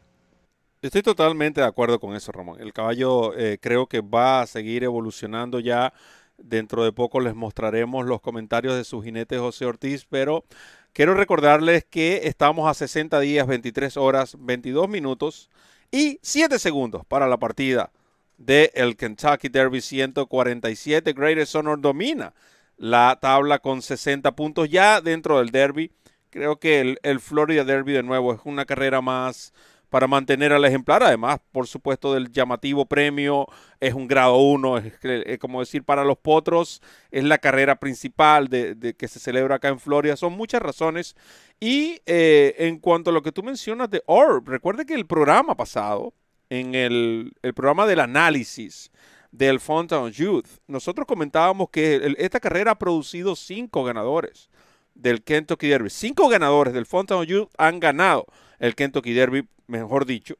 Estoy 0.86 1.02
totalmente 1.02 1.60
de 1.60 1.66
acuerdo 1.66 1.98
con 1.98 2.14
eso, 2.14 2.30
Ramón. 2.30 2.60
El 2.60 2.72
caballo 2.72 3.36
eh, 3.36 3.58
creo 3.60 3.88
que 3.88 4.02
va 4.02 4.42
a 4.42 4.46
seguir 4.46 4.84
evolucionando 4.84 5.58
ya. 5.58 5.92
Dentro 6.38 6.84
de 6.84 6.92
poco 6.92 7.18
les 7.18 7.34
mostraremos 7.34 8.06
los 8.06 8.20
comentarios 8.20 8.76
de 8.76 8.84
su 8.84 9.02
jinete 9.02 9.38
José 9.38 9.64
Ortiz, 9.64 10.06
pero 10.08 10.44
quiero 10.92 11.14
recordarles 11.14 11.84
que 11.84 12.20
estamos 12.28 12.70
a 12.70 12.74
60 12.74 13.18
días, 13.18 13.48
23 13.48 13.96
horas, 13.96 14.36
22 14.38 14.88
minutos 14.88 15.50
y 15.90 16.20
7 16.22 16.58
segundos 16.60 17.04
para 17.04 17.26
la 17.26 17.38
partida 17.38 17.90
del 18.36 18.70
el 18.74 18.96
Kentucky 18.96 19.48
Derby 19.48 19.80
147. 19.80 21.12
Greatest 21.14 21.56
Honor 21.56 21.80
domina 21.80 22.32
la 22.76 23.18
tabla 23.20 23.58
con 23.58 23.82
60 23.82 24.36
puntos 24.36 24.68
ya 24.68 25.00
dentro 25.00 25.38
del 25.38 25.50
Derby. 25.50 25.90
Creo 26.30 26.60
que 26.60 26.80
el, 26.80 27.00
el 27.02 27.18
Florida 27.18 27.64
Derby 27.64 27.92
de 27.92 28.04
nuevo 28.04 28.34
es 28.34 28.40
una 28.44 28.66
carrera 28.66 29.00
más 29.00 29.52
para 29.90 30.06
mantener 30.06 30.52
al 30.52 30.64
ejemplar. 30.64 31.02
Además, 31.02 31.40
por 31.52 31.66
supuesto, 31.66 32.14
del 32.14 32.30
llamativo 32.30 32.86
premio, 32.86 33.46
es 33.80 33.94
un 33.94 34.06
grado 34.06 34.36
1, 34.36 34.78
es, 34.78 35.38
como 35.38 35.60
decir, 35.60 35.84
para 35.84 36.04
los 36.04 36.18
potros, 36.18 36.82
es 37.10 37.24
la 37.24 37.38
carrera 37.38 37.76
principal 37.76 38.48
de, 38.48 38.94
que 38.98 39.08
se 39.08 39.20
celebra 39.20 39.56
acá 39.56 39.68
en 39.68 39.80
Florida. 39.80 40.16
Son 40.16 40.32
muchas 40.32 40.62
razones. 40.62 41.16
Y 41.60 42.00
eh, 42.06 42.54
en 42.58 42.78
cuanto 42.78 43.10
a 43.10 43.12
lo 43.12 43.22
que 43.22 43.32
tú 43.32 43.42
mencionas 43.42 43.90
de 43.90 44.02
Orb, 44.06 44.48
recuerde 44.48 44.84
que 44.84 44.94
el 44.94 45.06
programa 45.06 45.56
pasado, 45.56 46.12
en 46.50 46.74
el, 46.74 47.32
programa 47.54 47.86
del 47.86 48.00
análisis 48.00 48.90
del 49.32 49.60
Fountain 49.60 50.10
Youth, 50.10 50.46
nosotros 50.66 51.06
comentábamos 51.06 51.70
que 51.70 52.14
esta 52.18 52.40
carrera 52.40 52.72
ha 52.72 52.78
producido 52.78 53.36
cinco 53.36 53.84
ganadores 53.84 54.50
del 54.94 55.22
Kentucky 55.22 55.68
Derby. 55.68 55.90
Cinco 55.90 56.28
ganadores 56.28 56.72
del 56.72 56.86
Fountain 56.86 57.24
Youth 57.24 57.48
han 57.58 57.80
ganado 57.80 58.26
el 58.58 58.74
Kentucky 58.74 59.12
Derby, 59.12 59.46
mejor 59.66 60.06
dicho, 60.06 60.36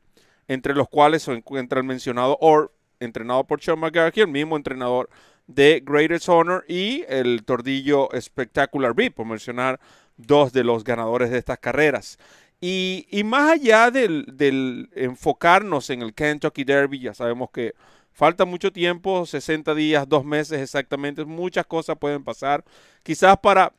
entre 0.48 0.74
los 0.74 0.88
cuales 0.88 1.22
se 1.22 1.32
encuentra 1.32 1.80
el 1.80 1.86
mencionado 1.86 2.38
Orr, 2.40 2.72
entrenado 3.00 3.44
por 3.44 3.62
Sean 3.62 3.78
McGarkey, 3.78 4.22
el 4.22 4.30
mismo 4.30 4.56
entrenador 4.56 5.10
de 5.46 5.82
Greatest 5.84 6.28
Honor 6.28 6.64
y 6.68 7.04
el 7.08 7.44
Tordillo 7.44 8.08
Spectacular 8.18 8.94
Beat, 8.94 9.14
por 9.14 9.26
mencionar 9.26 9.80
dos 10.16 10.52
de 10.52 10.64
los 10.64 10.84
ganadores 10.84 11.30
de 11.30 11.38
estas 11.38 11.58
carreras. 11.58 12.18
Y, 12.60 13.22
más 13.24 13.52
allá 13.52 13.90
del, 13.90 14.88
enfocarnos 14.94 15.90
en 15.90 16.02
el 16.02 16.14
Kentucky 16.14 16.64
Derby, 16.64 17.00
ya 17.00 17.12
sabemos 17.14 17.50
que 17.50 17.74
falta 18.12 18.46
mucho 18.46 18.72
tiempo, 18.72 19.26
60 19.26 19.74
días, 19.74 20.08
dos 20.08 20.24
meses 20.24 20.60
exactamente, 20.60 21.24
muchas 21.26 21.66
cosas 21.66 21.98
pueden 21.98 22.24
pasar. 22.24 22.64
Quizás 23.02 23.36
para, 23.38 23.74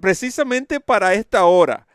precisamente 0.00 0.78
para 0.78 1.14
esta 1.14 1.44
hora, 1.44 1.86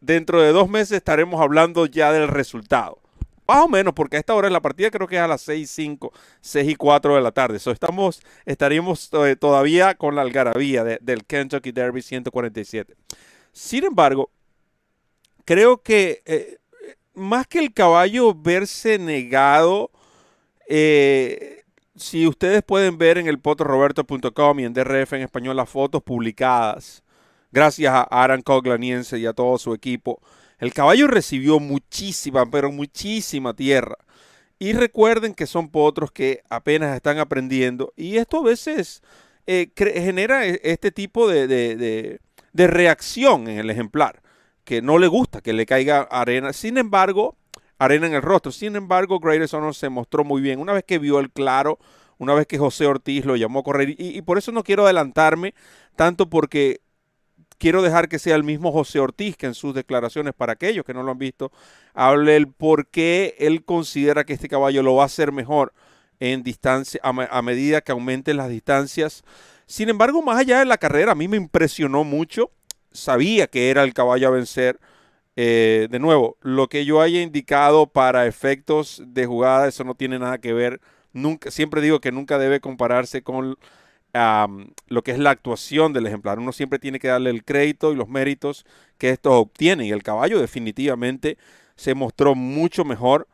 dentro 0.00 0.40
de 0.40 0.52
dos 0.52 0.68
meses 0.68 0.92
estaremos 0.92 1.40
hablando 1.40 1.86
ya 1.86 2.12
del 2.12 2.28
resultado. 2.28 2.98
Más 3.46 3.64
o 3.64 3.68
menos, 3.68 3.94
porque 3.94 4.16
a 4.16 4.20
esta 4.20 4.34
hora 4.34 4.46
en 4.46 4.52
la 4.52 4.62
partida 4.62 4.92
creo 4.92 5.08
que 5.08 5.16
es 5.16 5.22
a 5.22 5.26
las 5.26 5.40
6 5.42 5.62
y 5.62 5.66
5, 5.66 6.12
6 6.40 6.70
y 6.70 6.74
4 6.76 7.16
de 7.16 7.20
la 7.20 7.32
tarde. 7.32 7.58
So, 7.58 7.72
estamos, 7.72 8.22
estaríamos 8.46 9.10
eh, 9.12 9.34
todavía 9.34 9.96
con 9.96 10.14
la 10.14 10.22
algarabía 10.22 10.84
del 10.84 11.24
Kentucky 11.24 11.72
Derby 11.72 12.00
147. 12.00 12.94
Sin 13.52 13.84
embargo, 13.84 14.30
creo 15.44 15.82
que 15.82 16.22
eh, 16.26 16.58
más 17.14 17.48
que 17.48 17.58
el 17.58 17.72
caballo 17.72 18.34
verse 18.34 19.00
negado, 19.00 19.90
eh, 20.68 21.64
si 21.96 22.28
ustedes 22.28 22.62
pueden 22.62 22.98
ver 22.98 23.18
en 23.18 23.26
el 23.26 23.40
potroroberto.com 23.40 24.60
y 24.60 24.64
en 24.64 24.74
DRF 24.74 25.14
en 25.14 25.22
español 25.22 25.56
las 25.56 25.68
fotos 25.68 26.04
publicadas, 26.04 27.02
gracias 27.52 27.92
a 27.92 28.02
Aaron 28.02 28.42
Coglaniense 28.42 29.18
y 29.18 29.26
a 29.26 29.32
todo 29.32 29.58
su 29.58 29.74
equipo, 29.74 30.20
el 30.58 30.72
caballo 30.72 31.06
recibió 31.06 31.58
muchísima, 31.58 32.50
pero 32.50 32.70
muchísima 32.70 33.54
tierra. 33.54 33.96
Y 34.58 34.74
recuerden 34.74 35.34
que 35.34 35.46
son 35.46 35.70
potros 35.70 36.12
que 36.12 36.42
apenas 36.50 36.94
están 36.94 37.18
aprendiendo 37.18 37.92
y 37.96 38.18
esto 38.18 38.38
a 38.38 38.42
veces 38.42 39.02
eh, 39.46 39.72
genera 39.74 40.46
e, 40.46 40.60
este 40.64 40.92
tipo 40.92 41.28
de 41.28 42.20
reacción 42.52 43.48
en 43.48 43.58
el 43.58 43.70
ejemplar 43.70 44.20
que 44.70 44.82
no 44.82 44.98
le 44.98 45.08
gusta 45.08 45.40
que 45.40 45.52
le 45.52 45.66
caiga 45.66 46.02
arena. 46.02 46.52
Sin 46.52 46.78
embargo, 46.78 47.36
arena 47.78 48.06
en 48.06 48.14
el 48.14 48.22
rostro. 48.22 48.52
Sin 48.52 48.76
embargo, 48.76 49.18
Greatest 49.18 49.54
Honor 49.54 49.74
se 49.74 49.88
mostró 49.88 50.22
muy 50.22 50.40
bien. 50.40 50.60
Una 50.60 50.72
vez 50.72 50.84
que 50.84 51.00
vio 51.00 51.18
el 51.18 51.30
claro, 51.30 51.80
una 52.18 52.34
vez 52.34 52.46
que 52.46 52.56
José 52.56 52.86
Ortiz 52.86 53.24
lo 53.24 53.34
llamó 53.34 53.60
a 53.60 53.62
correr. 53.64 53.96
Y, 53.98 54.22
por 54.22 54.38
eso 54.38 54.52
no 54.52 54.62
quiero 54.62 54.84
adelantarme 54.84 55.54
tanto 55.96 56.30
porque 56.30 56.82
quiero 57.60 57.82
dejar 57.82 58.08
que 58.08 58.18
sea 58.18 58.34
el 58.34 58.42
mismo 58.42 58.72
José 58.72 58.98
Ortiz 58.98 59.36
que 59.36 59.46
en 59.46 59.54
sus 59.54 59.72
declaraciones, 59.72 60.34
para 60.34 60.54
aquellos 60.54 60.84
que 60.84 60.94
no 60.94 61.04
lo 61.04 61.12
han 61.12 61.18
visto, 61.18 61.52
hable 61.94 62.34
el 62.34 62.48
por 62.48 62.88
qué 62.88 63.36
él 63.38 63.64
considera 63.64 64.24
que 64.24 64.32
este 64.32 64.48
caballo 64.48 64.82
lo 64.82 64.96
va 64.96 65.04
a 65.04 65.06
hacer 65.06 65.30
mejor 65.30 65.72
en 66.18 66.42
distancia, 66.42 67.00
a 67.04 67.42
medida 67.42 67.80
que 67.80 67.92
aumenten 67.92 68.36
las 68.36 68.48
distancias. 68.48 69.22
Sin 69.66 69.88
embargo, 69.88 70.20
más 70.20 70.38
allá 70.38 70.58
de 70.58 70.64
la 70.64 70.78
carrera, 70.78 71.12
a 71.12 71.14
mí 71.14 71.28
me 71.28 71.36
impresionó 71.36 72.02
mucho 72.02 72.50
sabía 72.92 73.46
que 73.46 73.70
era 73.70 73.82
el 73.82 73.94
caballo 73.94 74.28
a 74.28 74.30
vencer. 74.30 74.80
Eh, 75.36 75.88
de 75.90 75.98
nuevo, 75.98 76.36
lo 76.42 76.68
que 76.68 76.84
yo 76.84 77.00
haya 77.00 77.22
indicado 77.22 77.86
para 77.86 78.26
efectos 78.26 79.02
de 79.06 79.26
jugada, 79.26 79.68
eso 79.68 79.84
no 79.84 79.94
tiene 79.94 80.18
nada 80.18 80.38
que 80.38 80.52
ver. 80.52 80.80
Nunca, 81.12 81.50
siempre 81.50 81.80
digo 81.80 82.00
que 82.00 82.12
nunca 82.12 82.38
debe 82.38 82.60
compararse 82.60 83.22
con 83.22 83.56
lo 84.12 85.02
que 85.02 85.12
es 85.12 85.18
la 85.18 85.30
actuación 85.30 85.92
del 85.92 86.06
ejemplar. 86.06 86.38
Uno 86.38 86.52
siempre 86.52 86.78
tiene 86.78 86.98
que 86.98 87.08
darle 87.08 87.30
el 87.30 87.44
crédito 87.44 87.92
y 87.92 87.96
los 87.96 88.08
méritos 88.08 88.64
que 88.98 89.10
estos 89.10 89.32
obtienen. 89.34 89.86
Y 89.86 89.90
el 89.90 90.02
caballo 90.02 90.40
definitivamente 90.40 91.38
se 91.76 91.94
mostró 91.94 92.34
mucho 92.34 92.84
mejor. 92.84 93.28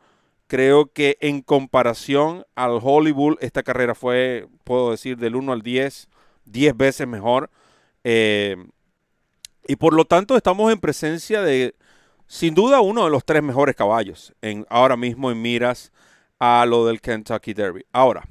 Creo 0.47 0.91
que 0.91 1.17
en 1.19 1.41
comparación 1.41 2.45
al 2.55 2.79
Hollywood, 2.81 3.37
esta 3.41 3.63
carrera 3.63 3.95
fue, 3.95 4.47
puedo 4.63 4.91
decir, 4.91 5.17
del 5.17 5.35
1 5.35 5.51
al 5.51 5.61
10, 5.61 6.09
10 6.45 6.77
veces 6.77 7.07
mejor. 7.07 7.49
Eh, 8.03 8.55
y 9.67 9.75
por 9.75 9.93
lo 9.93 10.05
tanto 10.05 10.37
estamos 10.37 10.71
en 10.71 10.79
presencia 10.79 11.41
de, 11.41 11.75
sin 12.25 12.55
duda, 12.55 12.79
uno 12.79 13.03
de 13.03 13.09
los 13.11 13.25
tres 13.25 13.43
mejores 13.43 13.75
caballos 13.75 14.33
en, 14.41 14.65
ahora 14.69 14.95
mismo 14.95 15.29
en 15.29 15.41
miras 15.41 15.91
a 16.39 16.65
lo 16.65 16.85
del 16.85 17.01
Kentucky 17.01 17.53
Derby. 17.53 17.85
Ahora, 17.91 18.23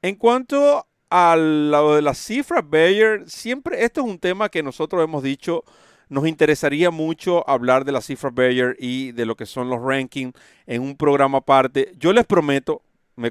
en 0.00 0.16
cuanto 0.16 0.86
a 1.10 1.36
lo 1.36 1.94
de 1.94 2.02
la 2.02 2.14
cifra 2.14 2.62
Bayer, 2.62 3.28
siempre 3.28 3.84
esto 3.84 4.00
es 4.00 4.06
un 4.06 4.18
tema 4.18 4.48
que 4.48 4.62
nosotros 4.62 5.02
hemos 5.02 5.22
dicho, 5.22 5.64
nos 6.08 6.26
interesaría 6.26 6.90
mucho 6.90 7.48
hablar 7.48 7.84
de 7.84 7.92
la 7.92 8.00
cifra 8.00 8.30
Bayer 8.30 8.76
y 8.78 9.12
de 9.12 9.26
lo 9.26 9.36
que 9.36 9.46
son 9.46 9.68
los 9.68 9.82
rankings 9.82 10.34
en 10.66 10.82
un 10.82 10.96
programa 10.96 11.38
aparte. 11.38 11.92
Yo 11.96 12.12
les 12.12 12.26
prometo, 12.26 12.82
me 13.16 13.30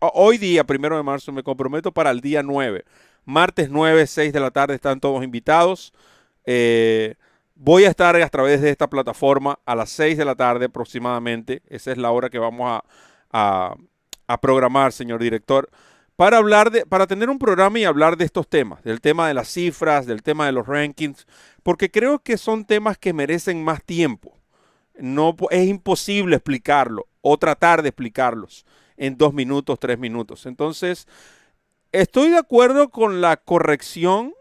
hoy 0.00 0.38
día, 0.38 0.64
primero 0.64 0.96
de 0.96 1.02
marzo, 1.02 1.32
me 1.32 1.42
comprometo 1.42 1.92
para 1.92 2.10
el 2.10 2.20
día 2.20 2.42
9. 2.42 2.84
Martes 3.24 3.70
9, 3.70 4.06
6 4.06 4.32
de 4.32 4.40
la 4.40 4.50
tarde 4.50 4.74
están 4.74 5.00
todos 5.00 5.22
invitados. 5.22 5.92
Eh, 6.44 7.14
voy 7.54 7.84
a 7.84 7.90
estar 7.90 8.16
a 8.16 8.28
través 8.28 8.62
de 8.62 8.70
esta 8.70 8.88
plataforma 8.88 9.58
a 9.66 9.74
las 9.74 9.90
6 9.90 10.16
de 10.16 10.24
la 10.24 10.34
tarde 10.34 10.66
aproximadamente. 10.66 11.62
Esa 11.68 11.92
es 11.92 11.98
la 11.98 12.10
hora 12.10 12.30
que 12.30 12.38
vamos 12.38 12.80
a, 13.32 13.76
programar, 14.40 14.92
señor 14.92 15.20
director, 15.20 15.68
para 16.20 16.36
hablar 16.36 16.70
de, 16.70 16.84
para 16.84 17.06
tener 17.06 17.30
un 17.30 17.38
programa 17.38 17.78
y 17.78 17.86
hablar 17.86 18.18
de 18.18 18.26
estos 18.26 18.46
temas, 18.46 18.84
del 18.84 19.00
tema 19.00 19.26
de 19.26 19.32
las 19.32 19.48
cifras, 19.48 20.04
del 20.04 20.22
tema 20.22 20.44
de 20.44 20.52
los 20.52 20.66
rankings, 20.66 21.26
porque 21.62 21.90
creo 21.90 22.18
que 22.18 22.36
son 22.36 22.66
temas 22.66 22.98
que 22.98 23.14
merecen 23.14 23.64
más 23.64 23.82
tiempo. 23.82 24.36
No 24.98 25.34
es 25.48 25.66
imposible 25.66 26.36
explicarlo 26.36 27.06
o 27.22 27.38
tratar 27.38 27.80
de 27.80 27.88
explicarlos 27.88 28.66
en 28.98 29.16
dos 29.16 29.32
minutos, 29.32 29.78
tres 29.80 29.98
minutos. 29.98 30.44
Entonces, 30.44 31.08
estoy 31.90 32.28
de 32.28 32.36
acuerdo 32.36 32.90
con 32.90 33.22
la 33.22 33.38
corrección 33.38 34.34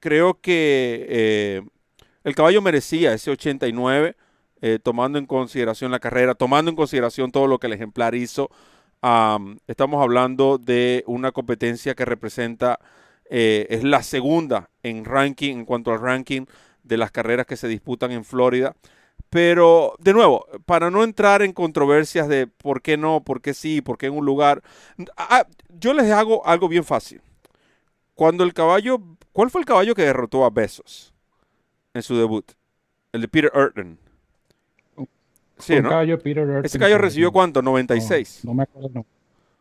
creo 0.00 0.38
que 0.38 1.06
eh, 1.08 1.62
el 2.24 2.34
caballo 2.34 2.60
merecía 2.60 3.14
ese 3.14 3.30
89, 3.30 4.16
eh, 4.60 4.78
tomando 4.82 5.18
en 5.18 5.24
consideración 5.24 5.92
la 5.92 5.98
carrera, 5.98 6.34
tomando 6.34 6.70
en 6.70 6.76
consideración 6.76 7.32
todo 7.32 7.46
lo 7.46 7.58
que 7.58 7.68
el 7.68 7.72
ejemplar 7.72 8.14
hizo. 8.14 8.50
Estamos 9.66 10.02
hablando 10.02 10.58
de 10.58 11.04
una 11.06 11.32
competencia 11.32 11.94
que 11.94 12.04
representa, 12.04 12.78
eh, 13.28 13.66
es 13.70 13.84
la 13.84 14.02
segunda 14.02 14.70
en 14.82 15.04
ranking, 15.04 15.56
en 15.56 15.64
cuanto 15.64 15.92
al 15.92 16.00
ranking 16.00 16.46
de 16.82 16.96
las 16.96 17.10
carreras 17.10 17.46
que 17.46 17.56
se 17.56 17.68
disputan 17.68 18.12
en 18.12 18.24
Florida. 18.24 18.74
Pero, 19.30 19.94
de 19.98 20.12
nuevo, 20.12 20.46
para 20.66 20.90
no 20.90 21.04
entrar 21.04 21.42
en 21.42 21.52
controversias 21.52 22.28
de 22.28 22.46
por 22.46 22.82
qué 22.82 22.96
no, 22.96 23.24
por 23.24 23.40
qué 23.40 23.54
sí, 23.54 23.80
por 23.80 23.98
qué 23.98 24.06
en 24.06 24.16
un 24.16 24.26
lugar, 24.26 24.62
ah, 25.16 25.46
yo 25.68 25.94
les 25.94 26.10
hago 26.10 26.46
algo 26.46 26.68
bien 26.68 26.84
fácil. 26.84 27.22
Cuando 28.14 28.44
el 28.44 28.52
caballo 28.52 29.00
¿Cuál 29.32 29.50
fue 29.50 29.62
el 29.62 29.66
caballo 29.66 29.94
que 29.94 30.02
derrotó 30.02 30.44
a 30.44 30.50
Besos 30.50 31.14
en 31.94 32.02
su 32.02 32.16
debut? 32.16 32.52
El 33.12 33.22
de 33.22 33.28
Peter 33.28 33.50
Erton. 33.54 33.98
Sí, 35.58 35.80
¿no? 35.80 35.90
Caballo 35.90 36.18
Peter 36.18 36.62
¿Ese 36.64 36.78
caballo 36.78 36.98
recibió 36.98 37.30
cuánto? 37.32 37.62
96. 37.62 38.40
No, 38.44 38.54
me 38.54 38.64
acuerdo. 38.64 38.90
No. 38.94 39.06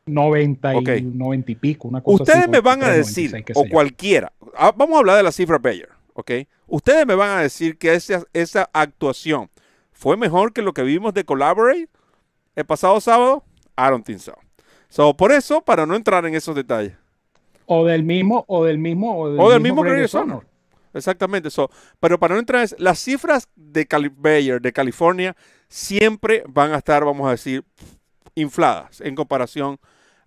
90 0.05 0.75
y, 0.97 1.01
90 1.03 1.51
y 1.51 1.55
pico, 1.55 1.87
una 1.87 2.01
cosa 2.01 2.23
Ustedes 2.23 2.49
me 2.49 2.59
van 2.59 2.83
a 2.83 2.89
decir, 2.89 3.31
o 3.53 3.65
cualquiera, 3.69 4.33
ah, 4.55 4.73
vamos 4.75 4.95
a 4.95 4.99
hablar 4.99 5.17
de 5.17 5.23
la 5.23 5.31
cifra 5.31 5.59
Bayer, 5.59 5.89
¿ok? 6.13 6.31
Ustedes 6.67 7.05
me 7.05 7.13
van 7.13 7.37
a 7.37 7.41
decir 7.41 7.77
que 7.77 7.93
esa, 7.93 8.23
esa 8.33 8.69
actuación 8.73 9.49
fue 9.91 10.17
mejor 10.17 10.53
que 10.53 10.63
lo 10.63 10.73
que 10.73 10.81
vimos 10.81 11.13
de 11.13 11.23
Collaborate 11.23 11.87
el 12.55 12.65
pasado 12.65 12.99
sábado. 12.99 13.43
I 13.77 13.89
don't 13.89 14.05
think 14.05 14.19
so. 14.19 14.33
So, 14.89 15.15
por 15.15 15.31
eso, 15.31 15.61
para 15.61 15.85
no 15.85 15.95
entrar 15.95 16.25
en 16.25 16.35
esos 16.35 16.55
detalles. 16.55 16.93
O 17.65 17.85
del 17.85 18.03
mismo, 18.03 18.43
o 18.47 18.65
del 18.65 18.77
mismo, 18.77 19.17
o 19.17 19.49
del, 19.49 19.61
mismo, 19.61 19.81
Honor. 19.81 20.45
Exactamente. 20.93 21.47
eso. 21.47 21.69
pero 21.99 22.19
para 22.19 22.33
no 22.33 22.39
entrar, 22.39 22.67
en 22.69 22.83
las 22.83 22.99
cifras 22.99 23.47
de 23.55 23.85
Cali 23.85 24.11
Bayer, 24.13 24.61
de 24.61 24.73
California, 24.73 25.35
siempre 25.71 26.43
van 26.47 26.73
a 26.73 26.77
estar, 26.77 27.05
vamos 27.05 27.27
a 27.27 27.31
decir, 27.31 27.63
infladas 28.35 28.99
en 28.99 29.15
comparación 29.15 29.79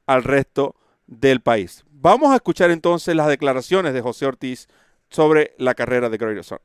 al 0.06 0.24
resto 0.24 0.74
del 1.06 1.40
país. 1.40 1.84
Vamos 1.90 2.32
a 2.32 2.36
escuchar 2.36 2.70
entonces 2.70 3.14
las 3.14 3.28
declaraciones 3.28 3.92
de 3.92 4.00
José 4.00 4.24
Ortiz 4.24 4.68
sobre 5.10 5.54
la 5.58 5.74
carrera 5.74 6.08
de 6.08 6.16
Great 6.16 6.44
Honor. 6.50 6.62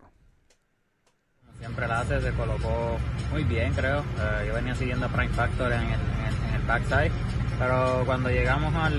Siempre 1.59 1.87
la 1.89 1.99
hace, 1.99 2.21
se 2.21 2.31
colocó 2.31 2.97
muy 3.31 3.43
bien, 3.43 3.73
creo. 3.73 3.99
Eh, 3.99 4.45
yo 4.47 4.53
venía 4.53 4.73
siguiendo 4.75 5.07
a 5.07 5.09
Prime 5.09 5.33
Factor 5.33 5.73
en 5.73 5.81
el, 5.81 5.99
en, 6.55 6.67
backside, 6.67 7.11
pero 7.59 8.03
cuando 8.05 8.29
llegamos 8.29 8.73
al 8.75 8.97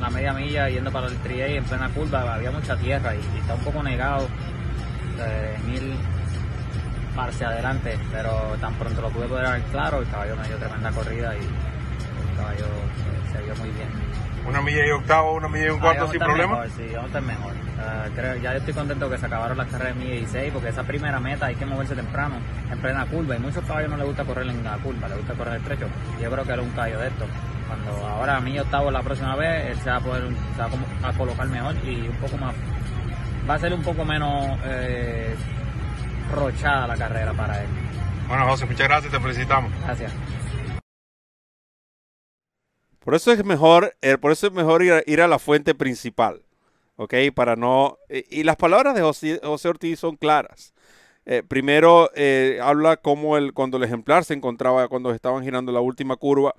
la 0.00 0.10
media 0.10 0.32
milla 0.32 0.68
yendo 0.68 0.92
para 0.92 1.08
el 1.08 1.16
trié 1.18 1.56
en 1.56 1.64
plena 1.64 1.90
curva 1.90 2.34
había 2.34 2.52
mucha 2.52 2.76
tierra 2.76 3.14
y, 3.14 3.18
está 3.38 3.54
un 3.54 3.64
poco 3.64 3.82
negado 3.82 4.28
eh, 5.18 5.58
mil 7.20 7.28
hacia 7.28 7.48
adelante, 7.48 7.98
pero 8.12 8.30
tan 8.60 8.74
pronto 8.74 9.00
lo 9.02 9.10
pude 9.10 9.26
ver 9.26 9.62
claro, 9.70 10.00
el 10.00 10.08
caballo 10.08 10.36
me 10.36 10.48
dio 10.48 10.56
tremenda 10.56 10.90
corrida 10.90 11.34
y 11.34 11.40
el 11.40 12.36
caballo 12.36 12.66
eh, 12.66 13.32
se 13.32 13.42
vio 13.42 13.56
muy 13.56 13.70
bien. 13.70 13.88
¿Una 14.46 14.62
milla 14.62 14.86
y 14.86 14.90
octavo, 14.90 15.34
una 15.34 15.48
milla 15.48 15.66
y 15.66 15.70
un 15.70 15.80
cuarto 15.80 16.08
sin 16.08 16.20
problema? 16.20 16.60
Mejor, 16.60 16.70
sí, 16.70 16.86
vamos 16.86 17.02
a 17.02 17.06
estar 17.06 17.22
mejor. 17.22 17.52
Uh, 17.52 18.14
creo, 18.14 18.36
ya 18.36 18.54
estoy 18.54 18.74
contento 18.74 19.10
que 19.10 19.18
se 19.18 19.26
acabaron 19.26 19.58
las 19.58 19.68
carreras 19.68 19.98
de 19.98 20.04
milla 20.04 20.14
y 20.14 20.26
seis, 20.26 20.50
porque 20.52 20.68
esa 20.70 20.82
primera 20.84 21.20
meta 21.20 21.46
hay 21.46 21.54
que 21.54 21.66
moverse 21.66 21.94
temprano, 21.94 22.36
en 22.70 22.78
plena 22.78 23.04
curva, 23.06 23.36
y 23.36 23.38
muchos 23.40 23.62
caballos 23.64 23.90
no 23.90 23.96
les 23.98 24.06
gusta 24.06 24.24
correr 24.24 24.48
en 24.48 24.64
la 24.64 24.78
curva, 24.78 25.08
les 25.08 25.18
gusta 25.18 25.34
correr 25.34 25.56
estrecho. 25.56 25.86
Yo 26.20 26.30
creo 26.30 26.44
que 26.44 26.52
era 26.52 26.62
un 26.62 26.70
caballo 26.70 26.98
de 26.98 27.08
esto 27.08 27.26
cuando 27.68 28.06
ahora 28.06 28.36
a 28.38 28.40
mí 28.40 28.58
octavo 28.58 28.90
la 28.90 29.02
próxima 29.02 29.36
vez, 29.36 29.66
él 29.66 29.76
se 29.80 29.90
va 29.90 29.96
a 29.96 30.00
poder 30.00 30.24
se 30.56 30.62
va 30.62 31.08
a, 31.08 31.12
colocar 31.12 31.46
mejor 31.48 31.76
y 31.84 32.08
un 32.08 32.16
poco 32.16 32.38
más, 32.38 32.54
va 33.48 33.54
a 33.54 33.58
ser 33.58 33.74
un 33.74 33.82
poco 33.82 34.06
menos 34.06 34.58
eh, 34.64 35.36
rochada 36.30 36.86
la 36.86 36.96
carrera 36.96 37.32
para 37.32 37.62
él. 37.62 37.68
Bueno, 38.28 38.46
José, 38.46 38.66
muchas 38.66 38.88
gracias, 38.88 39.12
te 39.12 39.20
felicitamos. 39.20 39.72
Gracias. 39.84 40.12
Por 43.08 43.14
eso 43.14 43.32
es 43.32 43.42
mejor, 43.42 43.96
eh, 44.02 44.18
por 44.18 44.32
eso 44.32 44.48
es 44.48 44.52
mejor 44.52 44.82
ir 44.82 45.22
a, 45.22 45.28
la 45.28 45.38
fuente 45.38 45.74
principal, 45.74 46.42
¿ok? 46.96 47.14
Para 47.34 47.56
no... 47.56 47.96
Y, 48.10 48.42
las 48.42 48.56
palabras 48.56 48.94
de 48.94 49.00
José, 49.00 49.40
Ortiz 49.42 49.98
son 49.98 50.16
claras. 50.16 50.74
Eh, 51.24 51.42
primero 51.42 52.10
eh, 52.14 52.58
habla 52.62 52.98
como 52.98 53.38
el, 53.38 53.54
cuando 53.54 53.78
el 53.78 53.84
ejemplar 53.84 54.26
se 54.26 54.34
encontraba, 54.34 54.88
cuando 54.88 55.10
estaban 55.12 55.42
girando 55.42 55.72
la 55.72 55.80
última 55.80 56.16
curva 56.16 56.54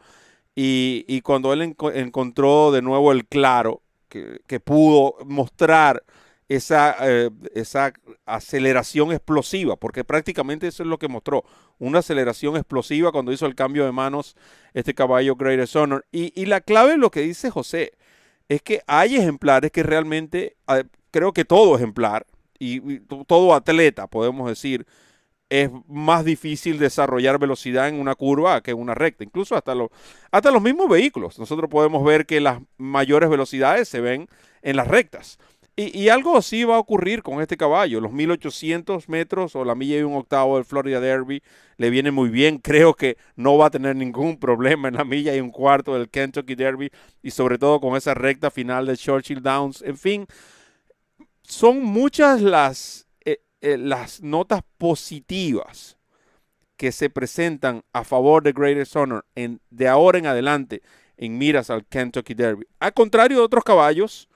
y, 0.56 1.22
cuando 1.22 1.54
él 1.54 1.76
encontró 1.94 2.72
de 2.72 2.82
nuevo 2.82 3.12
el 3.12 3.28
claro, 3.28 3.84
que, 4.08 4.42
que 4.48 4.60
pudo 4.60 5.24
mostrar 5.26 6.04
esa, 6.50 6.98
eh, 7.02 7.30
esa 7.54 7.94
aceleración 8.26 9.12
explosiva, 9.12 9.78
porque 9.78 10.04
prácticamente 10.04 10.68
eso 10.68 10.84
es 10.84 10.90
lo 10.90 10.98
que 10.98 11.08
mostró, 11.08 11.46
una 11.78 12.00
aceleración 12.00 12.58
explosiva 12.58 13.12
cuando 13.12 13.32
hizo 13.32 13.46
el 13.46 13.56
cambio 13.56 13.86
de 13.86 13.92
manos 13.92 14.36
este 14.74 14.94
caballo 14.94 15.36
Greatest 15.36 15.76
Honor. 15.78 16.06
Y, 16.12 16.34
y 16.40 16.48
la 16.48 16.60
clave 16.60 16.92
de 16.92 16.98
lo 16.98 17.12
que 17.12 17.22
dice 17.22 17.50
José 17.50 17.94
es 18.50 18.64
que 18.64 18.82
hay 18.88 19.16
ejemplares 19.16 19.72
que 19.72 19.84
realmente, 19.84 20.58
creo 21.12 21.32
que 21.32 21.46
todo 21.46 21.76
ejemplar 21.76 22.26
y, 22.58 23.00
todo 23.28 23.54
atleta, 23.54 24.08
podemos 24.08 24.50
decir, 24.50 24.86
es 25.50 25.70
más 25.88 26.26
difícil 26.26 26.78
desarrollar 26.80 27.40
velocidad 27.40 27.88
en 27.88 28.00
una 28.00 28.16
curva 28.16 28.62
que 28.62 28.72
en 28.72 28.80
una 28.80 28.96
recta, 28.96 29.24
incluso 29.24 29.56
hasta, 29.56 29.74
los 29.76 29.90
hasta 30.32 30.52
los 30.52 30.62
mismos 30.62 30.90
vehículos. 30.90 31.40
Nosotros 31.40 31.70
podemos 31.70 32.04
ver 32.04 32.26
que 32.26 32.40
las 32.40 32.60
mayores 32.78 33.30
velocidades 33.30 33.88
se 33.88 34.02
ven 34.02 34.28
en 34.62 34.76
las 34.76 34.88
rectas. 34.88 35.40
Y, 35.82 36.10
algo 36.10 36.36
así 36.36 36.66
va 36.66 36.76
a 36.76 36.80
ocurrir 36.80 37.24
con 37.24 37.42
este 37.42 37.56
caballo. 37.56 38.02
Los 38.02 38.12
1800 38.12 39.08
metros 39.08 39.56
o 39.56 39.64
la 39.64 39.76
milla 39.76 39.98
y 39.98 40.02
un 40.02 40.14
octavo 40.16 40.58
del 40.58 40.66
Florida 40.66 41.00
Derby 41.00 41.42
le 41.78 41.90
viene 41.90 42.12
muy 42.12 42.28
bien. 42.28 42.58
Creo 42.58 42.94
que 42.94 43.16
no 43.38 43.58
va 43.58 43.68
a 43.68 43.70
tener 43.70 43.96
ningún 43.96 44.38
problema 44.42 44.90
en 44.90 44.96
la 44.96 45.06
milla 45.06 45.34
y 45.34 45.40
un 45.40 45.52
cuarto 45.52 45.94
del 45.94 46.10
Kentucky 46.10 46.56
Derby 46.56 46.92
y 47.24 47.32
sobre 47.32 47.58
todo 47.58 47.80
con 47.80 47.96
esa 47.96 48.14
recta 48.14 48.52
final 48.52 48.88
de 48.88 48.98
Churchill 48.98 49.42
Downs. 49.42 49.82
En 49.82 49.98
fin, 49.98 50.28
son 51.44 51.82
muchas 51.82 52.42
las, 52.42 53.08
eh, 53.24 53.40
eh, 53.62 53.78
las 53.78 54.22
notas 54.22 54.64
positivas 54.78 55.98
que 56.76 56.92
se 56.92 57.10
presentan 57.10 57.86
a 57.94 58.04
favor 58.04 58.44
de 58.44 58.52
Greatest 58.52 58.98
Honor 58.98 59.26
en, 59.34 59.62
de 59.70 59.88
ahora 59.88 60.20
en 60.20 60.26
adelante 60.26 60.82
en 61.16 61.38
miras 61.38 61.70
al 61.70 61.86
Kentucky 61.86 62.34
Derby. 62.34 62.66
Al 62.80 62.94
contrario 62.94 63.38
de 63.38 63.44
otros 63.44 63.64
caballos 63.64 64.28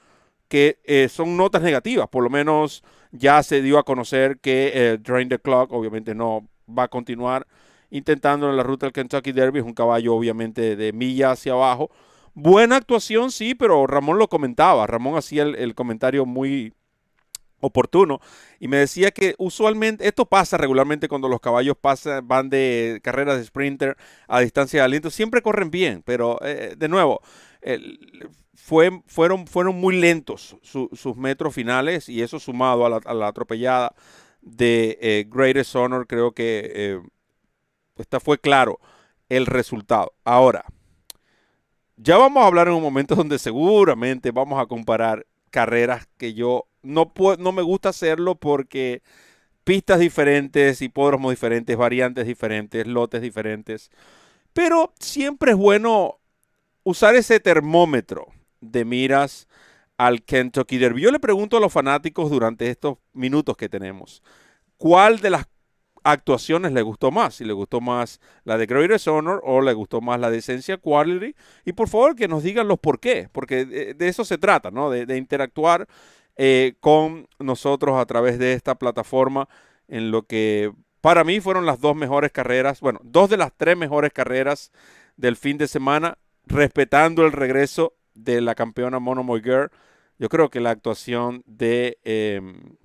que 0.54 0.78
eh, 0.84 1.10
son 1.10 1.36
notas 1.36 1.64
negativas. 1.64 2.08
Por 2.10 2.24
lo 2.24 2.30
menos 2.30 2.84
ya 3.12 3.42
se 3.42 3.64
dio 3.64 3.80
a 3.80 3.84
conocer 3.84 4.38
que 4.38 4.72
eh, 4.76 5.00
Drain 5.00 5.28
the 5.28 5.40
Clock 5.40 5.72
obviamente 5.74 6.14
no 6.14 6.48
va 6.70 6.84
a 6.84 6.88
continuar 6.90 7.48
intentando 7.90 8.48
en 8.48 8.56
la 8.56 8.62
ruta 8.62 8.86
del 8.86 8.94
Kentucky 8.94 9.32
Derby. 9.32 9.62
Es 9.62 9.66
un 9.66 9.74
caballo 9.74 10.14
obviamente 10.14 10.76
de 10.76 10.94
milla 10.94 11.32
hacia 11.32 11.54
abajo. 11.54 11.90
Buena 12.36 12.76
actuación, 12.76 13.32
sí, 13.32 13.56
pero 13.56 13.88
Ramón 13.88 14.20
lo 14.20 14.28
comentaba. 14.28 14.86
Ramón 14.86 15.18
hacía 15.18 15.42
el, 15.42 15.74
comentario 15.74 16.24
muy 16.28 16.72
oportuno 17.60 18.20
y 18.60 18.68
me 18.68 18.78
decía 18.78 19.10
que 19.10 19.34
usualmente 19.40 20.08
esto 20.08 20.28
pasa 20.28 20.58
regularmente 20.58 21.08
cuando 21.08 21.30
los 21.30 21.40
caballos 21.40 21.78
pasan, 21.82 22.28
van 22.28 22.52
de 22.52 23.00
carreras 23.02 23.38
de 23.38 23.46
sprinter 23.46 23.98
a 24.28 24.42
distancia 24.42 24.82
de 24.82 24.86
aliento, 24.86 25.10
siempre 25.10 25.42
corren 25.42 25.72
bien, 25.72 26.04
pero 26.06 26.38
eh, 26.44 26.76
de 26.78 26.90
nuevo, 26.90 27.22
el, 27.62 27.98
fueron, 28.54 29.48
fueron 29.48 29.76
muy 29.76 30.00
lentos 30.00 30.58
sus 30.62 31.18
metros 31.18 31.54
finales 31.54 32.08
y 32.10 32.22
eso 32.22 32.40
sumado 32.40 32.86
a 32.86 33.14
la, 33.14 33.28
atropellada 33.28 33.94
de 34.42 34.98
eh, 35.02 35.28
Greatest 35.30 35.76
Honor, 35.76 36.08
creo 36.08 36.34
que 36.34 36.72
eh, 36.74 37.02
esta 37.98 38.20
fue 38.20 38.38
claro 38.40 38.80
el 39.30 39.46
resultado. 39.46 40.14
Ahora, 40.24 40.66
ya 41.98 42.18
vamos 42.18 42.44
a 42.44 42.48
hablar 42.48 42.68
en 42.68 42.74
un 42.74 42.84
momento 42.84 43.16
donde 43.16 43.40
seguramente 43.40 44.32
vamos 44.32 44.62
a 44.62 44.66
comparar 44.66 45.26
carreras 45.50 46.08
que 46.18 46.34
yo 46.34 46.68
no, 46.82 47.14
puedo, 47.14 47.38
no 47.38 47.52
me 47.52 47.62
gusta 47.62 47.90
hacerlo 47.90 48.36
porque 48.36 49.02
pistas 49.64 50.00
diferentes, 50.00 50.82
hipódromos 50.82 51.32
diferentes, 51.32 51.78
variantes 51.78 52.28
diferentes, 52.28 52.86
lotes 52.88 53.22
diferentes. 53.22 53.92
Pero 54.52 54.94
siempre 55.00 55.52
es 55.52 55.58
bueno 55.58 56.20
usar 56.84 57.16
ese 57.16 57.40
termómetro 57.40 58.28
de 58.64 58.86
miras 58.86 59.48
al 59.98 60.24
Kentucky 60.24 60.78
Derby. 60.78 61.02
Yo 61.02 61.12
le 61.12 61.20
pregunto 61.20 61.58
a 61.58 61.60
los 61.60 61.72
fanáticos 61.72 62.30
durante 62.30 62.70
estos 62.70 62.98
minutos 63.14 63.56
que 63.58 63.70
tenemos, 63.70 64.24
¿cuál 64.78 65.20
de 65.20 65.30
las 65.30 65.48
actuaciones 66.04 66.74
le 66.74 66.82
gustó 66.82 67.12
más? 67.12 67.36
Si 67.36 67.46
le 67.46 67.54
gustó 67.54 67.82
más 67.82 68.20
la 68.44 68.58
de 68.58 68.66
Greatest 68.66 69.08
Honor 69.08 69.42
o 69.44 69.62
le 69.62 69.74
gustó 69.74 70.02
más 70.02 70.20
la 70.20 70.30
de 70.30 70.40
Esencia 70.40 70.78
Quality. 70.78 71.36
Y 71.66 71.74
por 71.74 71.88
favor 71.88 72.16
que 72.16 72.28
nos 72.28 72.44
digan 72.44 72.68
los 72.68 72.80
por 72.80 73.00
qué, 73.00 73.30
porque 73.32 73.66
de, 73.66 74.08
eso 74.08 74.26
se 74.26 74.38
trata, 74.38 74.72
¿no? 74.72 74.90
De, 74.90 75.18
interactuar 75.18 75.88
eh, 76.36 76.76
con 76.80 77.28
nosotros 77.40 77.98
a 77.98 78.06
través 78.06 78.40
de 78.40 78.54
esta 78.54 78.76
plataforma 78.76 79.48
en 79.88 80.12
lo 80.12 80.24
que 80.24 80.72
para 81.02 81.24
mí 81.24 81.40
fueron 81.40 81.66
las 81.66 81.80
dos 81.80 81.96
mejores 81.96 82.32
carreras, 82.32 82.80
bueno, 82.80 83.00
dos 83.04 83.30
de 83.30 83.38
las 83.38 83.52
tres 83.56 83.78
mejores 83.78 84.12
carreras 84.14 84.72
del 85.18 85.36
fin 85.36 85.58
de 85.58 85.68
semana, 85.68 86.18
respetando 86.46 87.26
el 87.26 87.32
regreso 87.32 87.94
de 88.16 88.42
la 88.42 88.56
campeona 88.56 89.00
Mono 89.00 89.24
Girl. 89.36 89.70
Yo 90.20 90.30
creo 90.30 90.50
que 90.50 90.60
la 90.60 90.72
actuación 90.72 91.44
de 91.46 91.98
em, 92.04 92.78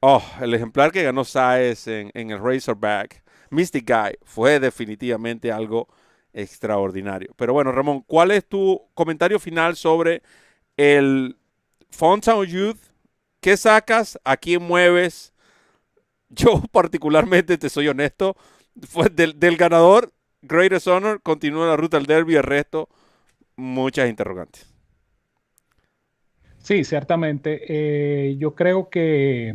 oh, 0.00 0.22
el 0.40 0.52
ejemplar 0.54 0.92
que 0.92 1.02
ganó 1.02 1.24
Saez 1.24 1.86
en, 1.86 2.10
en, 2.14 2.30
el 2.30 2.38
Razorback, 2.38 3.22
Mystic 3.50 3.88
Guy, 3.88 4.18
fue 4.22 4.60
definitivamente 4.60 5.50
algo 5.50 5.88
extraordinario. 6.32 7.32
Pero 7.36 7.52
bueno, 7.52 7.72
Ramón, 7.72 8.02
¿cuál 8.02 8.30
es 8.30 8.46
tu 8.46 8.82
comentario 8.94 9.38
final 9.38 9.76
sobre 9.76 10.22
el 10.76 11.38
Fountain 11.90 12.44
Youth? 12.44 12.80
¿Qué 13.40 13.56
sacas? 13.56 14.18
¿A 14.24 14.36
quién 14.36 14.62
mueves? 14.62 15.32
Yo 16.28 16.62
particularmente, 16.72 17.56
te 17.58 17.68
soy 17.68 17.88
honesto, 17.88 18.36
fue 18.88 19.08
del, 19.08 19.38
del 19.38 19.56
ganador, 19.56 20.12
Greatest 20.42 20.88
Honor, 20.88 21.22
continúa 21.22 21.66
la 21.66 21.76
ruta 21.76 21.96
del 21.96 22.06
derby, 22.06 22.36
el 22.36 22.42
resto 22.42 22.88
muchas 23.56 24.08
interrogantes. 24.08 24.74
Sí, 26.58 26.82
ciertamente. 26.84 27.60
Eh, 27.68 28.36
yo 28.38 28.54
creo 28.54 28.88
que 28.88 29.52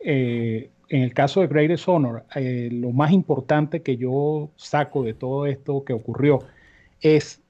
eh, 0.00 0.70
en 0.88 1.02
el 1.02 1.12
caso 1.12 1.40
de 1.40 1.46
Greatest 1.46 1.88
Honor, 1.88 2.24
eh, 2.34 2.70
lo 2.72 2.90
más 2.90 3.12
importante 3.12 3.82
que 3.82 3.98
yo 3.98 4.50
saco 4.56 5.02
de 5.02 5.14
todo 5.14 5.46
esto 5.46 5.84
que 5.84 5.92
ocurrió 5.92 6.40
es, 7.00 7.42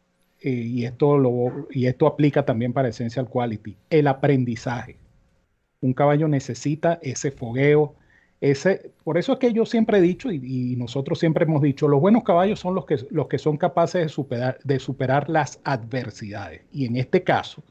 y, 0.43 0.85
esto 0.85 1.17
lo, 1.17 1.69
y 1.71 1.87
esto 1.87 2.07
aplica 2.07 2.45
también 2.45 2.73
para 2.73 2.89
Essential 2.89 3.29
Quality, 3.29 3.77
el 3.89 4.09
aprendizaje. 4.09 4.97
Un 5.81 5.95
caballo 5.95 6.27
necesita 6.29 6.99
ese 7.03 7.31
fogueo, 7.31 7.95
ese, 8.41 8.93
por 9.05 9.19
eso 9.19 9.35
es 9.35 9.39
que 9.39 9.53
yo 9.53 9.67
siempre 9.67 9.99
he 9.99 10.01
dicho, 10.01 10.33
y, 10.33 10.75
nosotros 10.77 11.19
siempre 11.19 11.45
hemos 11.45 11.61
dicho, 11.61 11.89
los 11.89 12.01
buenos 12.01 12.25
caballos 12.25 12.59
son 12.59 12.75
los 12.75 12.87
que, 12.87 12.99
los 13.11 13.29
que 13.29 13.39
son 13.39 13.59
capaces 13.59 14.03
de 14.03 14.09
superar, 14.09 14.59
de 14.65 14.79
superar 14.79 15.29
las 15.29 15.61
adversidades. 15.65 16.63
Y 16.73 16.87
en 16.87 16.97
este 16.97 17.23
caso, 17.23 17.63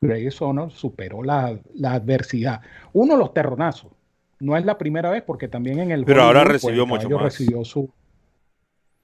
Grey 0.00 0.28
Honor 0.40 0.72
superó 0.72 1.22
la, 1.22 1.58
adversidad. 1.84 2.60
Uno, 2.92 3.16
los 3.16 3.32
terronazos. 3.32 3.92
No 4.40 4.56
es 4.56 4.64
la 4.64 4.76
primera 4.76 5.08
vez, 5.08 5.22
porque 5.22 5.46
también 5.46 5.78
en 5.78 5.92
el. 5.92 6.04
Pero 6.04 6.22
ahora 6.22 6.42
pues, 6.42 6.54
recibió 6.54 6.84
mucho 6.84 7.08
más. 7.08 7.22
Recibió 7.22 7.64
su, 7.64 7.88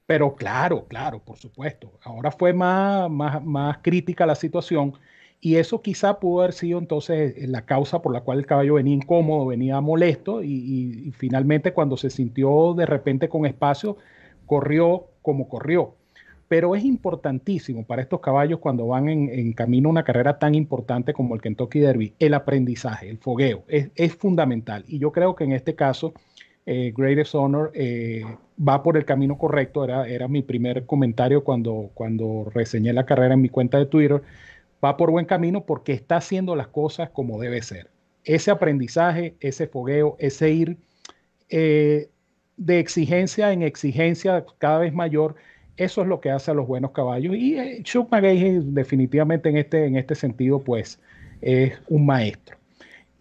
pero 0.05 0.35
claro, 0.35 0.87
claro, 0.89 1.21
por 1.21 1.37
supuesto. 1.37 1.93
Ahora 2.03 2.33
fue 2.33 2.53
más, 2.53 3.09
más, 3.09 3.45
más 3.45 3.79
crítica 3.83 4.27
la 4.27 4.35
situación 4.35 4.95
y 5.41 5.57
eso 5.57 5.83
quizá 5.83 6.19
pudo 6.19 6.41
haber 6.41 6.53
sido 6.53 6.79
entonces 6.79 7.35
eh, 7.37 7.47
la 7.47 7.63
causa 7.63 8.03
por 8.03 8.13
la 8.13 8.23
cual 8.23 8.39
el 8.39 8.47
caballo 8.47 8.75
venía 8.75 8.95
incómodo, 8.95 9.47
venía 9.47 9.81
molesto 9.81 10.43
y, 10.43 11.13
finalmente 11.17 11.73
cuando 11.73 11.97
se 11.97 12.11
sintió 12.11 12.75
de 12.75 12.87
repente 12.87 13.29
con 13.29 13.47
espacio, 13.47 13.97
corrió 14.47 15.07
como 15.23 15.49
corrió. 15.49 15.95
Pero 16.49 16.75
es 16.75 16.85
importantísimo 16.85 17.85
para 17.85 18.01
estos 18.01 18.21
caballos 18.21 18.59
cuando 18.59 18.87
van 18.87 19.09
en, 19.09 19.53
camino 19.53 19.91
a 19.91 19.93
una 19.93 20.05
carrera 20.05 20.39
tan 20.39 20.55
importante 20.55 21.13
como 21.13 21.35
el 21.35 21.43
Kentucky 21.43 21.81
Derby, 21.81 22.15
el 22.19 22.33
aprendizaje, 22.33 23.11
el 23.11 23.19
fogueo, 23.19 23.65
es, 23.69 24.15
fundamental. 24.17 24.83
Y 24.89 24.99
yo 24.99 25.13
creo 25.13 25.37
que 25.37 25.45
en 25.45 25.53
este 25.53 25.75
caso, 25.75 26.15
eh, 26.65 26.95
Greatest 26.97 27.35
Honor 27.35 27.71
eh, 27.75 28.25
va 28.67 28.83
por 28.83 28.97
el 28.97 29.05
camino 29.05 29.37
correcto. 29.37 29.85
Era, 29.85 30.09
era 30.09 30.27
mi 30.27 30.41
primer 30.41 30.87
comentario 30.87 31.45
cuando, 31.45 31.91
cuando 31.93 32.51
reseñé 32.55 32.95
la 32.95 33.05
carrera 33.05 33.35
en 33.35 33.43
mi 33.43 33.51
cuenta 33.51 33.77
de 33.77 33.85
Twitter 33.85 34.23
va 34.85 34.97
por 34.97 35.11
buen 35.11 35.27
camino 35.27 35.65
porque 35.65 35.93
está 35.93 36.17
haciendo 36.17 36.57
las 36.57 36.69
cosas 36.69 37.11
como 37.11 37.41
debe 37.41 37.63
ser. 37.63 37.91
Ese 38.25 38.51
aprendizaje, 38.51 39.35
ese 39.41 39.67
fogueo, 39.67 40.17
ese 40.19 40.51
ir 40.51 40.77
eh, 41.49 42.09
de 42.57 42.79
exigencia 42.79 43.53
en 43.53 43.63
exigencia 43.63 44.45
cada 44.59 44.81
vez 44.81 44.93
mayor 44.93 45.37
Eso 45.77 46.03
es 46.03 46.09
lo 46.09 46.21
que 46.21 46.31
hace 46.31 46.51
a 46.51 46.55
los 46.55 46.67
buenos 46.67 46.91
caballos. 46.91 47.37
Y 47.37 47.57
eh, 47.59 47.81
Chuck 47.85 48.11
McGahey 48.11 48.61
definitivamente 48.65 49.49
en 49.49 49.57
este, 49.57 49.87
en 49.87 49.97
este 49.97 50.15
sentido, 50.15 50.59
pues 50.59 51.01
es 51.41 51.81
un 51.89 52.05
maestro. 52.05 52.57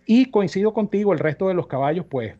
Y 0.08 0.32
coincido 0.32 0.74
contigo, 0.74 1.14
el 1.14 1.20
resto 1.20 1.48
de 1.50 1.54
los 1.54 1.68
caballos, 1.68 2.06
pues 2.10 2.34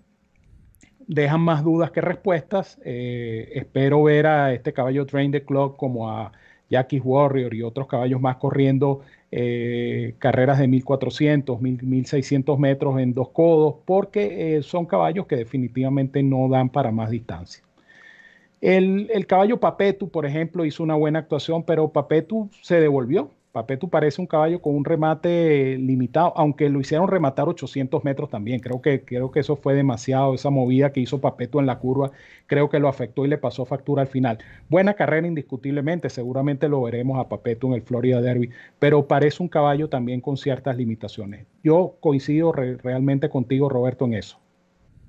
dejan 1.08 1.42
más 1.42 1.64
dudas 1.64 1.92
que 1.92 2.02
respuestas. 2.02 2.80
Eh, 2.84 3.50
espero 3.54 4.04
ver 4.04 4.28
a 4.28 4.54
este 4.54 4.74
caballo 4.74 5.06
Train 5.06 5.32
the 5.32 5.44
Clock 5.44 5.78
como 5.78 6.10
a 6.10 6.32
Jackie 6.70 7.00
Warrior 7.00 7.54
y 7.54 7.62
otros 7.62 7.88
caballos 7.88 8.20
más 8.22 8.38
corriendo 8.38 9.02
eh, 9.32 10.16
carreras 10.20 10.60
de 10.60 10.68
1400, 10.68 11.62
1600 11.62 12.60
metros 12.60 13.00
en 13.00 13.14
dos 13.14 13.30
codos, 13.30 13.76
porque 13.86 14.60
son 14.64 14.86
caballos 14.86 15.28
que 15.28 15.36
definitivamente 15.36 16.24
no 16.24 16.48
dan 16.50 16.70
para 16.70 16.92
más 16.92 17.10
distancia. 17.10 17.64
El, 18.62 19.28
caballo 19.28 19.60
Papetu, 19.60 20.10
por 20.10 20.26
ejemplo, 20.26 20.66
hizo 20.66 20.84
una 20.84 20.96
buena 20.96 21.20
actuación, 21.20 21.64
pero 21.64 21.92
Papetu 21.92 22.50
se 22.62 22.80
devolvió. 22.80 23.32
Papetu 23.52 23.90
parece 23.90 24.22
un 24.22 24.28
caballo 24.28 24.62
con 24.62 24.76
un 24.76 24.86
remate 24.86 25.78
limitado, 25.78 26.34
aunque 26.36 26.70
lo 26.70 26.80
hicieron 26.80 27.08
rematar 27.08 27.48
800 27.48 28.04
metros 28.04 28.30
también. 28.30 28.60
Creo 28.60 28.82
que, 28.82 29.02
creo 29.02 29.32
que 29.32 29.40
eso 29.40 29.56
fue 29.56 29.74
demasiado, 29.74 30.34
esa 30.34 30.50
movida 30.50 30.92
que 30.92 31.00
hizo 31.00 31.20
Papetu 31.20 31.60
en 31.60 31.66
la 31.66 31.80
curva, 31.80 32.12
creo 32.46 32.70
que 32.70 32.80
lo 32.80 32.88
afectó 32.88 33.26
y 33.26 33.30
le 33.30 33.38
pasó 33.38 33.66
factura 33.66 34.04
al 34.04 34.08
final. 34.08 34.38
Buena 34.70 34.94
carrera 34.94 35.28
indiscutiblemente, 35.28 36.10
seguramente 36.10 36.70
lo 36.70 36.82
veremos 36.84 37.20
a 37.20 37.30
Papetu 37.30 37.68
en 37.68 37.74
el 37.74 37.82
Florida 37.82 38.22
Derby, 38.22 38.50
pero 38.80 39.08
parece 39.08 39.42
un 39.42 39.50
caballo 39.50 39.90
también 39.90 40.22
con 40.22 40.38
ciertas 40.38 40.78
limitaciones. 40.78 41.48
Yo 41.64 41.98
coincido 42.00 42.52
realmente 42.52 43.30
contigo, 43.30 43.70
Roberto, 43.70 44.06
en 44.06 44.14
eso. 44.14 44.40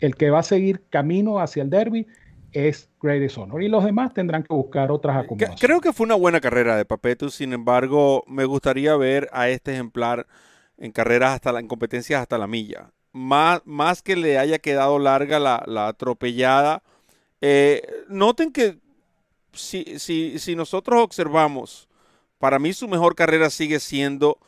El 0.00 0.14
que 0.14 0.30
va 0.30 0.38
a 0.38 0.44
seguir 0.44 0.82
camino 0.90 1.40
hacia 1.40 1.62
el 1.62 1.70
Derby 1.70 2.06
es 2.52 2.88
Greatest 3.00 3.38
Honor. 3.38 3.62
Y 3.62 3.68
los 3.68 3.84
demás 3.84 4.14
tendrán 4.14 4.42
que 4.42 4.54
buscar 4.54 4.90
otras 4.90 5.16
acomodaciones. 5.16 5.60
Creo 5.60 5.80
que 5.80 5.92
fue 5.92 6.04
una 6.04 6.14
buena 6.14 6.40
carrera 6.40 6.76
de 6.76 6.84
Papetu, 6.84 7.30
sin 7.30 7.52
embargo, 7.52 8.24
me 8.26 8.44
gustaría 8.44 8.96
ver 8.96 9.28
a 9.32 9.48
este 9.48 9.72
ejemplar 9.72 10.26
en 10.78 10.92
carreras 10.92 11.34
hasta 11.34 11.52
la, 11.52 11.60
en 11.60 11.68
competencias 11.68 12.20
hasta 12.20 12.38
la 12.38 12.46
milla. 12.46 12.90
Más, 13.12 13.62
más 13.64 14.02
que 14.02 14.16
le 14.16 14.38
haya 14.38 14.58
quedado 14.58 14.98
larga 14.98 15.38
la, 15.38 15.88
atropellada. 15.88 16.82
Eh, 17.40 17.82
noten 18.08 18.52
que 18.52 18.78
si, 19.52 19.98
si, 19.98 20.38
si, 20.38 20.54
nosotros 20.54 21.02
observamos, 21.02 21.88
para 22.38 22.58
mí 22.58 22.72
su 22.72 22.88
mejor 22.88 23.14
carrera 23.14 23.50
sigue 23.50 23.80
siendo 23.80 24.38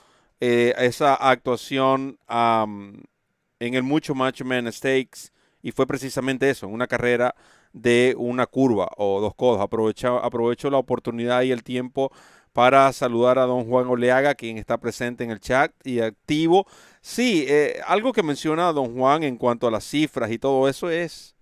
eh, 0.41 0.75
esa 0.79 1.15
actuación 1.15 2.19
en 2.29 3.75
el 3.75 3.83
Mucho 3.83 4.15
Match 4.15 4.43
Man 4.43 4.73
Stakes. 4.73 5.33
Y 5.63 5.73
fue 5.73 5.87
precisamente 5.87 6.49
eso, 6.49 6.69
una 6.69 6.87
carrera 6.87 7.35
de 7.73 8.15
una 8.19 8.47
curva 8.47 8.89
o 8.97 9.21
dos 9.21 9.35
codos. 9.35 9.61
Aprovecho, 9.61 10.19
aprovecho 10.19 10.71
la 10.71 10.79
oportunidad 10.79 11.43
y 11.43 11.53
el 11.53 11.63
tiempo 11.63 12.11
para 12.53 12.93
saludar 12.93 13.39
a 13.39 13.47
don 13.47 13.65
Juan 13.67 13.87
Oleaga, 13.87 14.35
quien 14.35 14.59
está 14.59 14.79
presente 14.79 15.25
en 15.25 15.31
el 15.31 15.41
chat 15.41 15.73
y 15.85 16.01
activo. 16.01 16.67
Sí, 17.01 17.45
eh, 17.49 17.81
algo 17.87 18.13
que 18.13 18.23
menciona 18.23 18.73
don 18.73 18.97
Juan 18.97 19.23
en 19.23 19.37
cuanto 19.37 19.69
a 19.69 19.71
las 19.71 19.85
cifras 19.85 20.31
y 20.31 20.39
todo 20.39 20.69
eso 20.69 20.91
es, 20.91 21.37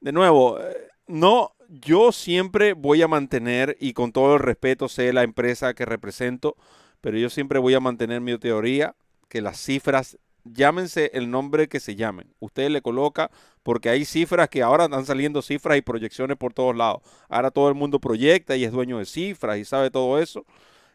de 0.00 0.12
nuevo, 0.12 0.58
eh, 0.58 0.88
no, 1.06 1.52
yo 1.68 2.12
siempre 2.12 2.72
voy 2.72 3.02
a 3.02 3.08
mantener, 3.08 3.76
y 3.78 3.92
con 3.92 4.12
todo 4.12 4.34
el 4.34 4.40
respeto 4.40 4.88
sé 4.88 5.12
la 5.12 5.22
empresa 5.22 5.74
que 5.74 5.84
represento, 5.84 6.56
pero 7.00 7.18
yo 7.18 7.30
siempre 7.30 7.58
voy 7.58 7.74
a 7.74 7.80
mantener 7.80 8.20
mi 8.20 8.36
teoría, 8.38 8.94
que 9.28 9.42
las 9.42 9.60
cifras 9.60 10.18
llámense 10.44 11.10
el 11.14 11.30
nombre 11.30 11.68
que 11.68 11.80
se 11.80 11.96
llamen. 11.96 12.34
Usted 12.40 12.70
le 12.70 12.82
coloca, 12.82 13.30
porque 13.62 13.88
hay 13.90 14.04
cifras 14.04 14.48
que 14.48 14.62
ahora 14.62 14.84
están 14.84 15.06
saliendo 15.06 15.42
cifras 15.42 15.78
y 15.78 15.82
proyecciones 15.82 16.36
por 16.36 16.52
todos 16.52 16.76
lados. 16.76 17.02
Ahora 17.28 17.50
todo 17.50 17.68
el 17.68 17.74
mundo 17.74 17.98
proyecta 17.98 18.56
y 18.56 18.64
es 18.64 18.72
dueño 18.72 18.98
de 18.98 19.04
cifras 19.04 19.58
y 19.58 19.64
sabe 19.64 19.90
todo 19.90 20.18
eso. 20.18 20.44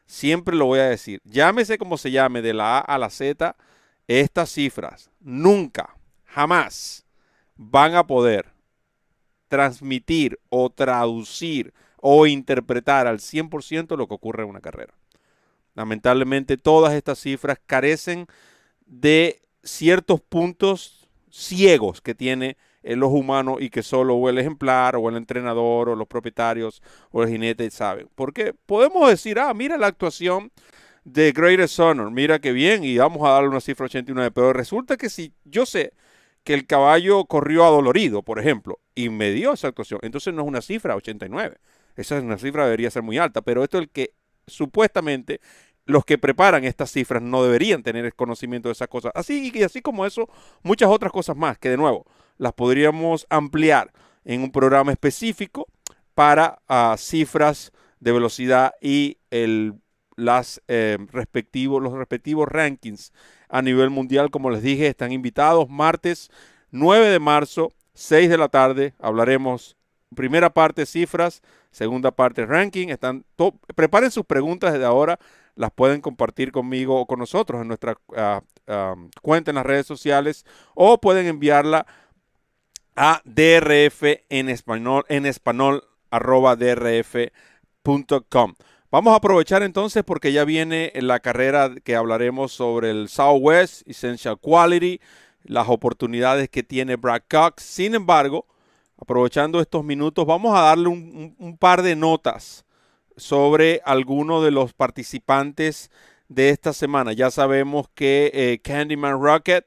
Siempre 0.06 0.56
lo 0.56 0.66
voy 0.66 0.80
a 0.80 0.90
decir. 0.90 1.22
Llámese 1.24 1.78
como 1.78 1.98
se 1.98 2.12
llame, 2.12 2.42
de 2.42 2.54
la 2.54 2.78
A 2.78 2.82
a 2.82 2.98
la 2.98 3.10
Z, 3.10 3.56
estas 4.08 4.50
cifras 4.50 5.10
nunca, 5.20 5.96
jamás 6.26 7.06
van 7.56 7.96
a 7.96 8.06
poder 8.06 8.52
transmitir 9.48 10.40
o 10.50 10.70
traducir 10.70 11.74
o 11.98 12.28
interpretar 12.28 13.08
al 13.08 13.20
100% 13.20 13.96
lo 13.96 14.08
que 14.08 14.14
ocurre 14.14 14.44
en 14.44 14.50
una 14.50 14.62
carrera. 14.62 14.94
Lamentablemente 15.76 16.58
todas 16.58 16.94
estas 16.94 17.20
cifras 17.20 17.60
carecen 17.66 18.28
de 19.00 19.42
ciertos 19.64 20.22
puntos 20.22 21.08
ciegos 21.30 22.02
que 22.02 22.14
tiene 22.14 22.58
los 22.84 23.12
humanos 23.12 23.58
y 23.60 23.70
que 23.70 23.82
solo 23.82 24.16
o 24.16 24.30
el 24.30 24.38
ejemplar 24.38 24.96
o 24.98 25.10
el 25.10 25.16
entrenador 25.16 25.90
o 25.90 25.96
los 25.96 26.08
propietarios 26.08 26.82
o 27.12 27.24
el 27.24 27.30
jinete 27.30 27.70
saben. 27.72 28.10
Porque 28.16 28.54
podemos 28.66 29.10
decir, 29.10 29.40
ah, 29.40 29.54
mira 29.54 29.78
la 29.78 29.88
actuación 29.88 30.52
de 31.06 31.32
Greatest 31.32 31.80
Honor, 31.80 32.12
mira 32.12 32.40
qué 32.40 32.52
bien 32.52 32.84
y 32.84 32.98
vamos 32.98 33.26
a 33.26 33.32
darle 33.32 33.50
una 33.50 33.62
cifra 33.62 33.86
89, 33.86 34.32
pero 34.32 34.54
resulta 34.54 34.98
que 34.98 35.10
si 35.10 35.34
yo 35.46 35.66
sé 35.66 35.94
que 36.44 36.54
el 36.54 36.68
caballo 36.68 37.26
corrió 37.26 37.66
adolorido, 37.66 38.22
por 38.22 38.38
ejemplo, 38.40 38.80
y 38.96 39.10
me 39.10 39.32
dio 39.32 39.54
esa 39.54 39.70
actuación, 39.70 40.00
entonces 40.04 40.34
no 40.34 40.44
es 40.44 40.48
una 40.48 40.62
cifra 40.62 40.96
89, 40.96 41.58
esa 41.96 42.18
es 42.18 42.24
una 42.24 42.38
cifra 42.38 42.66
debería 42.66 42.92
ser 42.92 43.04
muy 43.04 43.18
alta, 43.18 43.42
pero 43.42 43.64
esto 43.64 43.78
es 43.78 43.84
el 43.84 43.90
que 43.90 44.14
supuestamente 44.46 45.40
los 45.86 46.06
que 46.06 46.18
preparan 46.18 46.64
estas 46.64 46.92
cifras 46.92 47.22
no 47.22 47.44
deberían 47.44 47.84
tener 47.84 48.14
conocimiento 48.16 48.70
de 48.70 48.74
esas 48.74 48.88
cosas. 48.88 49.12
Así 49.16 49.52
y 49.54 49.64
así 49.64 49.82
como 49.82 50.06
eso, 50.06 50.30
muchas 50.62 50.90
otras 50.90 51.12
cosas 51.12 51.36
más 51.36 51.58
que 51.58 51.70
de 51.70 51.78
nuevo 51.78 52.06
las 52.38 52.54
podríamos 52.54 53.28
ampliar 53.30 53.92
en 54.26 54.42
un 54.42 54.52
programa 54.52 54.92
específico 54.92 55.68
para 56.14 56.62
ah, 56.68 56.96
cifras 56.98 57.72
de 58.00 58.12
velocidad 58.12 58.74
y 58.82 59.18
el, 59.32 59.76
las, 60.16 60.62
eh, 60.68 60.98
los 61.00 61.94
respectivos 61.94 62.48
rankings 62.48 63.12
a 63.50 63.62
nivel 63.62 63.90
mundial. 63.90 64.30
Como 64.30 64.50
les 64.50 64.62
dije, 64.62 64.88
están 64.88 65.12
invitados 65.12 65.70
martes 65.70 66.30
9 66.72 67.08
de 67.08 67.20
marzo, 67.20 67.72
6 67.94 68.30
de 68.30 68.38
la 68.38 68.50
tarde. 68.50 68.94
Hablaremos 69.00 69.78
primera 70.16 70.54
parte 70.54 70.86
cifras, 70.86 71.42
segunda 71.72 72.12
parte 72.12 72.46
ranking. 72.46 72.90
Están 72.90 73.26
preparen 73.76 74.12
sus 74.12 74.26
preguntas 74.26 74.74
desde 74.74 74.86
ahora 74.86 75.20
las 75.56 75.72
pueden 75.72 76.02
compartir 76.02 76.52
conmigo 76.52 77.00
o 77.00 77.06
con 77.06 77.20
nosotros 77.20 77.62
en 77.62 77.68
nuestra 77.68 77.96
ah, 78.16 78.42
cuenta 79.22 79.52
en 79.52 79.56
las 79.56 79.66
redes 79.66 79.86
sociales 79.86 80.46
o 80.74 81.00
pueden 81.00 81.28
enviarla 81.28 81.86
a 82.96 83.22
drf 83.26 84.04
en 84.30 84.50
español, 84.50 85.04
en 85.10 85.26
español 85.26 85.84
arroba 86.12 86.56
drf.com. 86.56 88.54
Vamos 88.92 89.14
a 89.14 89.18
aprovechar 89.18 89.64
entonces 89.64 90.04
porque 90.04 90.32
ya 90.32 90.46
viene 90.46 90.92
la 90.96 91.20
carrera 91.20 91.72
que 91.84 91.96
hablaremos 91.96 92.52
sobre 92.52 92.92
el 92.92 93.10
Southwest 93.10 93.88
Essential 93.88 94.38
Quality, 94.40 95.02
las 95.44 95.68
oportunidades 95.68 96.48
que 96.50 96.62
tiene 96.62 96.96
Brad 96.96 97.24
Cox. 97.28 97.64
Sin 97.64 97.96
embargo, 97.96 98.46
aprovechando 98.98 99.60
estos 99.60 99.84
minutos, 99.84 100.26
vamos 100.26 100.56
a 100.56 100.62
darle 100.62 100.88
un 100.88 101.58
par 101.60 101.82
de 101.82 101.96
notas 101.96 102.66
sobre 103.18 103.82
alguno 103.86 104.42
de 104.42 104.52
los 104.52 104.74
participantes 104.74 105.90
de 106.28 106.50
esta 106.50 106.74
semana. 106.74 107.14
Ya 107.14 107.32
sabemos 107.32 107.88
que 107.94 108.32
eh, 108.34 108.60
Candyman 108.64 109.22
Rocket 109.22 109.66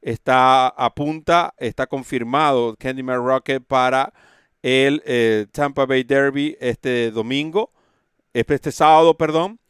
está 0.00 0.68
a 0.68 0.94
punta, 0.94 1.54
está 1.58 1.86
confirmado 1.86 2.76
Candyman 2.78 3.24
Rocket 3.24 3.64
para 3.64 4.12
el 4.62 5.02
eh, 5.04 5.46
Tampa 5.52 5.86
Bay 5.86 6.04
Derby 6.04 6.56
este 6.60 7.10
domingo, 7.10 7.72
este 8.32 8.72
sábado, 8.72 9.16
perdón. 9.16 9.60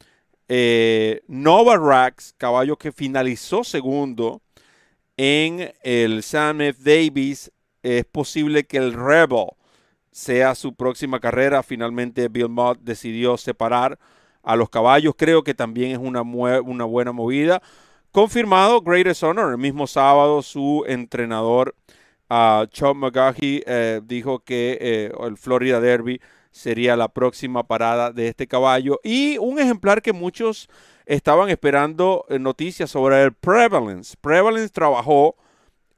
Eh, 0.49 1.21
Nova 1.27 1.75
Rax, 1.75 2.33
caballo 2.37 2.77
que 2.77 2.93
finalizó 2.93 3.65
segundo 3.65 4.41
en 5.17 5.73
el 5.81 6.23
Sam 6.23 6.61
F. 6.61 6.79
Davis, 6.81 7.51
es 7.83 8.05
posible 8.05 8.65
que 8.65 8.77
el 8.77 8.93
Rebel 8.93 9.47
sea 10.11 10.55
su 10.55 10.73
próxima 10.73 11.19
carrera. 11.19 11.63
Finalmente 11.63 12.27
Bill 12.27 12.49
Mott 12.49 12.79
decidió 12.81 13.37
separar 13.37 13.99
a 14.43 14.55
los 14.55 14.69
caballos. 14.69 15.13
Creo 15.17 15.43
que 15.43 15.53
también 15.53 15.91
es 15.91 15.97
una, 15.97 16.21
una 16.21 16.85
buena 16.85 17.11
movida. 17.11 17.61
Confirmado 18.11 18.81
Greatest 18.81 19.23
Honor. 19.23 19.51
El 19.51 19.57
mismo 19.57 19.85
sábado 19.87 20.41
su 20.41 20.83
entrenador 20.87 21.75
uh, 22.29 22.65
Chuck 22.67 22.95
McGahey 22.95 23.63
eh, 23.65 24.01
dijo 24.03 24.39
que 24.39 24.77
eh, 24.79 25.11
el 25.19 25.37
Florida 25.37 25.79
Derby 25.79 26.19
sería 26.51 26.95
la 26.95 27.07
próxima 27.09 27.67
parada 27.67 28.11
de 28.11 28.27
este 28.27 28.47
caballo. 28.47 28.99
Y 29.03 29.37
un 29.37 29.59
ejemplar 29.59 30.01
que 30.01 30.13
muchos 30.13 30.69
estaban 31.05 31.49
esperando 31.49 32.25
eh, 32.29 32.39
noticias 32.39 32.89
sobre 32.89 33.21
el 33.21 33.33
Prevalence. 33.33 34.15
Prevalence 34.19 34.69
trabajó 34.69 35.35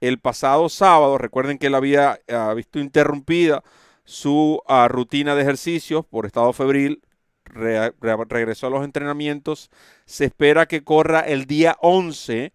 el 0.02 0.20
pasado 0.20 0.70
sábado. 0.70 1.18
Recuerden 1.18 1.58
que 1.58 1.68
él 1.68 1.76
había 1.76 2.20
ah, 2.30 2.54
visto 2.56 2.80
interrumpida 2.80 3.64
su 4.04 4.62
ah, 4.68 4.88
rutina 4.88 5.36
de 5.36 5.44
ejercicios 5.44 6.06
por 6.06 6.26
estado 6.26 6.54
febril, 6.54 7.02
regresó 7.46 8.68
a 8.68 8.70
los 8.70 8.84
entrenamientos. 8.84 9.70
Se 10.06 10.26
espera 10.26 10.68
que 10.68 10.84
corra 10.84 11.22
el 11.22 11.46
día 11.46 11.78
11 11.82 12.54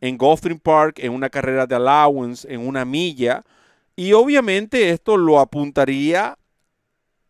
en 0.00 0.18
Gulfstream 0.18 0.58
Park 0.60 0.98
en 0.98 1.12
una 1.12 1.30
carrera 1.30 1.66
de 1.66 1.76
allowance 1.76 2.52
en 2.52 2.66
una 2.66 2.84
milla. 2.84 3.44
Y 3.96 4.12
obviamente 4.12 4.90
esto 4.90 5.16
lo 5.16 5.40
apuntaría 5.40 6.36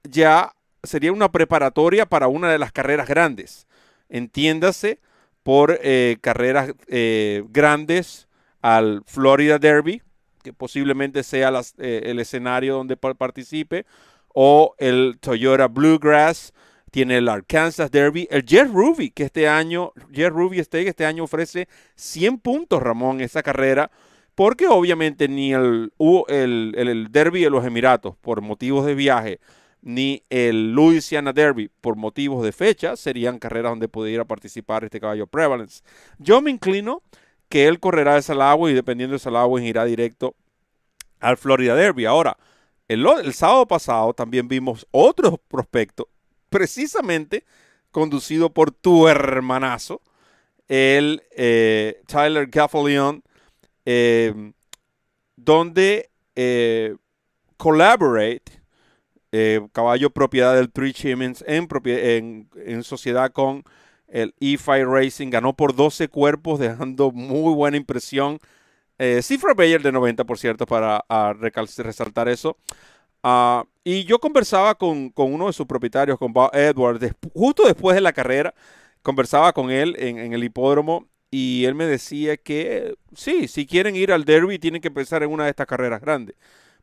ya 0.04 0.54
sería 0.82 1.12
una 1.12 1.32
preparatoria 1.32 2.06
para 2.06 2.28
una 2.28 2.50
de 2.50 2.58
las 2.58 2.72
carreras 2.72 3.08
grandes. 3.08 3.66
Entiéndase 4.08 5.00
por 5.42 5.78
eh, 5.82 6.18
carreras 6.20 6.72
eh, 6.88 7.44
grandes 7.48 8.28
al 8.64 9.02
Florida 9.04 9.58
Derby, 9.58 10.00
que 10.42 10.54
posiblemente 10.54 11.22
sea 11.22 11.52
eh, 11.76 12.00
el 12.06 12.18
escenario 12.18 12.76
donde 12.76 12.96
participe, 12.96 13.84
o 14.28 14.74
el 14.78 15.18
Toyota 15.20 15.68
Bluegrass, 15.68 16.54
tiene 16.90 17.18
el 17.18 17.28
Arkansas 17.28 17.90
Derby, 17.90 18.26
el 18.30 18.42
Jet 18.46 18.68
Ruby, 18.72 19.10
que 19.10 19.24
este 19.24 19.48
año, 19.48 19.92
Jet 20.10 20.30
Ruby 20.30 20.60
este 20.60 21.04
año 21.04 21.24
ofrece 21.24 21.68
100 21.96 22.38
puntos, 22.38 22.82
Ramón, 22.82 23.20
esa 23.20 23.42
carrera, 23.42 23.90
porque 24.34 24.66
obviamente 24.66 25.28
ni 25.28 25.52
el, 25.52 25.92
el, 26.28 26.74
el 26.74 27.12
Derby 27.12 27.42
de 27.42 27.50
los 27.50 27.66
Emiratos, 27.66 28.16
por 28.16 28.40
motivos 28.40 28.86
de 28.86 28.94
viaje, 28.94 29.40
ni 29.82 30.22
el 30.30 30.72
Louisiana 30.72 31.34
Derby 31.34 31.70
por 31.82 31.96
motivos 31.96 32.42
de 32.42 32.52
fecha 32.52 32.96
serían 32.96 33.38
carreras 33.38 33.72
donde 33.72 33.88
pudiera 33.88 34.24
participar 34.24 34.84
este 34.84 35.00
caballo 35.00 35.26
Prevalence. 35.26 35.82
Yo 36.18 36.40
me 36.40 36.50
inclino 36.50 37.02
que 37.54 37.68
él 37.68 37.78
correrá 37.78 38.16
de 38.16 38.22
Salagua 38.22 38.68
y 38.68 38.74
dependiendo 38.74 39.12
de 39.12 39.20
Salagua 39.20 39.62
irá 39.62 39.84
directo 39.84 40.34
al 41.20 41.36
Florida 41.36 41.76
Derby. 41.76 42.04
Ahora, 42.04 42.36
el, 42.88 43.32
sábado 43.32 43.64
pasado 43.68 44.12
también 44.12 44.48
vimos 44.48 44.88
otro 44.90 45.40
prospecto, 45.46 46.08
precisamente 46.50 47.44
conducido 47.92 48.52
por 48.52 48.72
tu 48.72 49.06
hermanazo, 49.06 50.02
el 50.66 51.22
eh, 51.30 52.02
Tyler 52.08 52.48
Gaffalion, 52.48 53.22
eh, 53.84 54.52
donde 55.36 56.10
eh, 56.34 56.96
Collaborate 57.56 58.64
eh, 59.30 59.60
caballo 59.70 60.10
propiedad 60.10 60.56
del 60.56 60.72
Three 60.72 60.92
Chimens 60.92 61.44
en, 61.46 61.68
en, 62.66 62.82
sociedad 62.82 63.30
con 63.30 63.62
el 64.08 64.34
E-Fi 64.40 64.84
Racing. 64.84 65.30
Ganó 65.30 65.54
por 65.54 65.74
12 65.74 66.08
cuerpos, 66.08 66.58
dejando 66.58 67.10
muy 67.10 67.54
buena 67.54 67.76
impresión. 67.76 68.38
Eh, 68.98 69.22
cifra 69.22 69.54
Bayer 69.54 69.82
de 69.82 69.92
90, 69.92 70.24
por 70.24 70.38
cierto, 70.38 70.66
para 70.66 71.04
resaltar 71.78 72.28
eso. 72.28 72.56
Ah, 73.22 73.64
y 73.84 74.04
yo 74.04 74.18
conversaba 74.18 74.74
con, 74.74 75.12
uno 75.16 75.46
de 75.46 75.52
sus 75.52 75.66
propietarios, 75.66 76.18
con 76.18 76.32
Bob 76.32 76.50
Edwards, 76.54 77.14
justo 77.34 77.64
después 77.66 77.94
de 77.94 78.00
la 78.00 78.12
carrera. 78.12 78.54
Conversaba 79.02 79.52
con 79.52 79.70
él 79.70 79.96
en, 79.98 80.18
en, 80.18 80.32
el 80.32 80.44
hipódromo 80.44 81.08
y 81.30 81.64
él 81.64 81.74
me 81.74 81.86
decía 81.86 82.36
que 82.36 82.94
sí, 83.14 83.48
si 83.48 83.66
quieren 83.66 83.96
ir 83.96 84.12
al 84.12 84.24
derby, 84.24 84.58
tienen 84.58 84.80
que 84.80 84.90
pensar 84.90 85.22
en 85.22 85.30
una 85.30 85.44
de 85.44 85.50
estas 85.50 85.66
carreras 85.66 86.00
grandes 86.00 86.36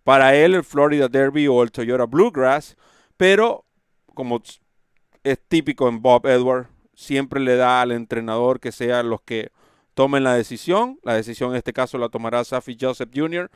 para 0.03 0.35
él 0.35 0.55
el 0.55 0.63
Florida 0.63 1.07
Derby 1.07 1.47
o 1.47 1.63
el 1.63 1.71
Toyota 1.71 2.05
Bluegrass, 2.05 2.75
pero 3.17 3.65
como 4.13 4.41
es 5.23 5.39
típico 5.47 5.87
en 5.87 6.01
Bob 6.01 6.25
Edward, 6.25 6.67
siempre 6.93 7.39
le 7.39 7.55
da 7.55 7.81
al 7.81 7.91
entrenador 7.91 8.59
que 8.59 8.71
sean 8.71 9.09
los 9.09 9.21
que 9.21 9.51
tomen 9.93 10.23
la 10.23 10.33
decisión. 10.33 10.99
La 11.03 11.15
decisión 11.15 11.51
en 11.51 11.57
este 11.57 11.73
caso 11.73 11.97
la 11.97 12.09
tomará 12.09 12.43
Safi 12.43 12.77
Joseph 12.79 13.09
Jr., 13.13 13.49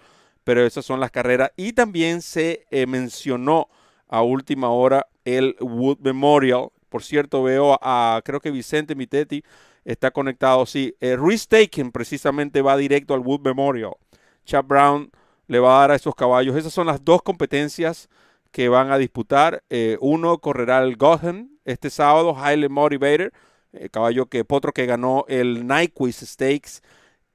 pero 0.43 0.63
esas 0.63 0.85
son 0.85 0.99
las 0.99 1.11
carreras. 1.11 1.51
Y 1.57 1.73
también 1.73 2.21
se 2.21 2.67
eh, 2.69 2.85
mencionó 2.85 3.67
a 4.07 4.21
última 4.21 4.69
hora 4.69 5.07
el 5.23 5.55
Wood 5.59 5.99
Memorial. 6.01 6.69
Por 6.89 7.03
cierto, 7.03 7.41
veo 7.41 7.79
a, 7.81 8.21
creo 8.23 8.39
que 8.39 8.51
Vicente 8.51 8.95
Mitetti 8.95 9.43
está 9.83 10.11
conectado. 10.11 10.65
Sí, 10.65 10.95
eh, 10.99 11.15
Ruiz 11.15 11.47
Taken 11.47 11.91
precisamente 11.91 12.61
va 12.61 12.77
directo 12.77 13.13
al 13.13 13.21
Wood 13.21 13.41
Memorial. 13.41 13.93
Chad 14.45 14.65
Brown 14.65 15.09
le 15.47 15.59
va 15.59 15.77
a 15.77 15.79
dar 15.81 15.91
a 15.91 15.95
esos 15.95 16.13
caballos. 16.13 16.55
Esas 16.55 16.73
son 16.73 16.87
las 16.87 17.03
dos 17.03 17.23
competencias 17.23 18.07
que 18.51 18.69
van 18.69 18.91
a 18.91 18.97
disputar. 18.97 19.63
Eh, 19.69 19.97
uno 19.99 20.37
correrá 20.37 20.83
el 20.83 20.95
Gotham 20.95 21.54
este 21.65 21.89
sábado, 21.89 22.35
Highly 22.35 22.69
Motivator, 22.69 23.31
el 23.73 23.91
caballo 23.91 24.27
que 24.27 24.45
Potro 24.45 24.71
que 24.71 24.85
ganó 24.85 25.25
el 25.27 25.67
Nyquist 25.67 26.23
Stakes 26.23 26.81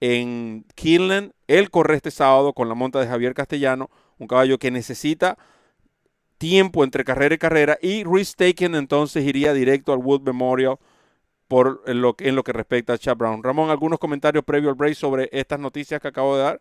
en 0.00 0.64
Kinland. 0.74 1.32
Él 1.46 1.70
corre 1.70 1.96
este 1.96 2.10
sábado 2.10 2.52
con 2.52 2.68
la 2.68 2.74
monta 2.74 3.00
de 3.00 3.06
Javier 3.06 3.34
Castellano, 3.34 3.90
un 4.18 4.26
caballo 4.26 4.58
que 4.58 4.70
necesita 4.70 5.36
tiempo 6.38 6.84
entre 6.84 7.04
carrera 7.04 7.34
y 7.34 7.38
carrera. 7.38 7.78
Y 7.82 8.04
Ruiz 8.04 8.34
Taken 8.34 8.74
entonces 8.74 9.24
iría 9.24 9.52
directo 9.52 9.92
al 9.92 9.98
Wood 9.98 10.22
Memorial 10.22 10.78
por 11.48 11.82
lo, 11.94 12.14
en 12.18 12.36
lo 12.36 12.44
que 12.44 12.52
respecta 12.52 12.94
a 12.94 12.98
Chad 12.98 13.16
Brown. 13.16 13.42
Ramón, 13.42 13.70
¿algunos 13.70 13.98
comentarios 13.98 14.44
previo 14.44 14.70
al 14.70 14.76
break 14.76 14.94
sobre 14.94 15.28
estas 15.32 15.58
noticias 15.58 16.00
que 16.00 16.08
acabo 16.08 16.36
de 16.36 16.42
dar? 16.44 16.60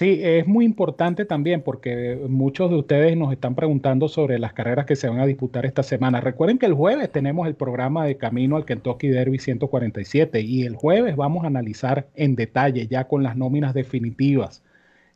Sí, 0.00 0.18
es 0.22 0.46
muy 0.46 0.64
importante 0.64 1.26
también 1.26 1.60
porque 1.60 2.18
muchos 2.26 2.70
de 2.70 2.76
ustedes 2.76 3.18
nos 3.18 3.32
están 3.32 3.54
preguntando 3.54 4.08
sobre 4.08 4.38
las 4.38 4.54
carreras 4.54 4.86
que 4.86 4.96
se 4.96 5.10
van 5.10 5.20
a 5.20 5.26
disputar 5.26 5.66
esta 5.66 5.82
semana. 5.82 6.22
Recuerden 6.22 6.56
que 6.56 6.64
el 6.64 6.72
jueves 6.72 7.12
tenemos 7.12 7.46
el 7.46 7.54
programa 7.54 8.06
de 8.06 8.16
Camino 8.16 8.56
al 8.56 8.64
Kentucky 8.64 9.08
Derby 9.08 9.38
147 9.38 10.40
y 10.40 10.62
el 10.62 10.74
jueves 10.74 11.16
vamos 11.16 11.44
a 11.44 11.48
analizar 11.48 12.08
en 12.14 12.34
detalle 12.34 12.86
ya 12.86 13.08
con 13.08 13.22
las 13.22 13.36
nóminas 13.36 13.74
definitivas 13.74 14.62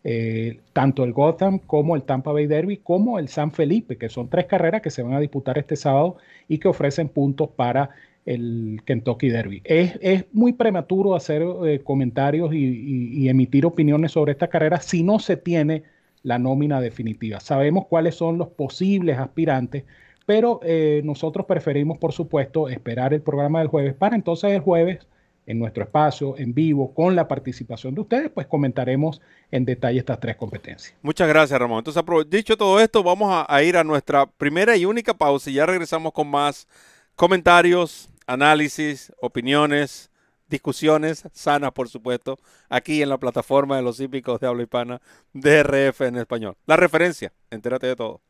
eh, 0.04 0.60
tanto 0.74 1.02
el 1.04 1.14
Gotham 1.14 1.60
como 1.60 1.96
el 1.96 2.02
Tampa 2.02 2.32
Bay 2.32 2.46
Derby 2.46 2.76
como 2.76 3.18
el 3.18 3.28
San 3.28 3.52
Felipe, 3.52 3.96
que 3.96 4.10
son 4.10 4.28
tres 4.28 4.44
carreras 4.44 4.82
que 4.82 4.90
se 4.90 5.02
van 5.02 5.14
a 5.14 5.20
disputar 5.20 5.56
este 5.56 5.76
sábado 5.76 6.18
y 6.46 6.58
que 6.58 6.68
ofrecen 6.68 7.08
puntos 7.08 7.48
para 7.48 7.88
el 8.26 8.80
Kentucky 8.84 9.28
Derby. 9.28 9.62
Es, 9.64 10.24
muy 10.32 10.52
prematuro 10.52 11.14
hacer 11.14 11.42
eh, 11.66 11.80
comentarios 11.84 12.52
y, 12.54 13.28
emitir 13.28 13.66
opiniones 13.66 14.12
sobre 14.12 14.32
esta 14.32 14.48
carrera 14.48 14.80
si 14.80 15.02
no 15.02 15.18
se 15.18 15.36
tiene 15.36 15.82
la 16.22 16.38
nómina 16.38 16.80
definitiva. 16.80 17.40
Sabemos 17.40 17.86
cuáles 17.86 18.14
son 18.14 18.38
los 18.38 18.48
posibles 18.48 19.18
aspirantes, 19.18 19.84
pero 20.26 20.60
eh, 20.62 21.02
nosotros 21.04 21.46
preferimos, 21.46 21.98
por 21.98 22.12
supuesto, 22.12 22.68
esperar 22.68 23.12
el 23.12 23.20
programa 23.20 23.58
del 23.58 23.68
jueves 23.68 23.94
para 23.94 24.16
entonces 24.16 24.52
el 24.52 24.60
jueves 24.60 25.06
en 25.46 25.58
nuestro 25.58 25.84
espacio, 25.84 26.38
en 26.38 26.54
vivo, 26.54 26.94
con 26.94 27.14
la 27.14 27.28
participación 27.28 27.94
de 27.94 28.00
ustedes, 28.00 28.30
pues 28.30 28.46
comentaremos 28.46 29.20
en 29.50 29.66
detalle 29.66 29.98
estas 29.98 30.18
tres 30.18 30.36
competencias. 30.36 30.94
Muchas 31.02 31.28
gracias, 31.28 31.58
Ramón. 31.60 31.84
Entonces, 31.86 32.02
dicho 32.30 32.56
todo 32.56 32.80
esto, 32.80 33.02
vamos 33.02 33.44
a 33.46 33.62
ir 33.62 33.76
a 33.76 33.84
nuestra 33.84 34.24
primera 34.24 34.74
y 34.74 34.86
única 34.86 35.12
pausa 35.12 35.50
y 35.50 35.54
ya 35.54 35.66
regresamos 35.66 36.14
con 36.14 36.28
más 36.28 36.66
comentarios, 37.14 38.08
análisis, 38.26 39.12
opiniones, 39.20 40.10
discusiones 40.48 41.24
sanas, 41.32 41.72
por 41.72 41.88
supuesto, 41.88 42.38
aquí 42.68 43.02
en 43.02 43.08
la 43.08 43.18
plataforma 43.18 43.76
de 43.76 43.82
los 43.82 44.00
hípicos 44.00 44.40
de 44.40 44.46
habla 44.46 44.62
hispana, 44.62 45.00
DRF 45.32 46.02
en 46.02 46.16
español. 46.16 46.56
La 46.66 46.76
referencia, 46.76 47.32
entérate 47.50 47.86
de 47.86 47.96
todo. 47.96 48.20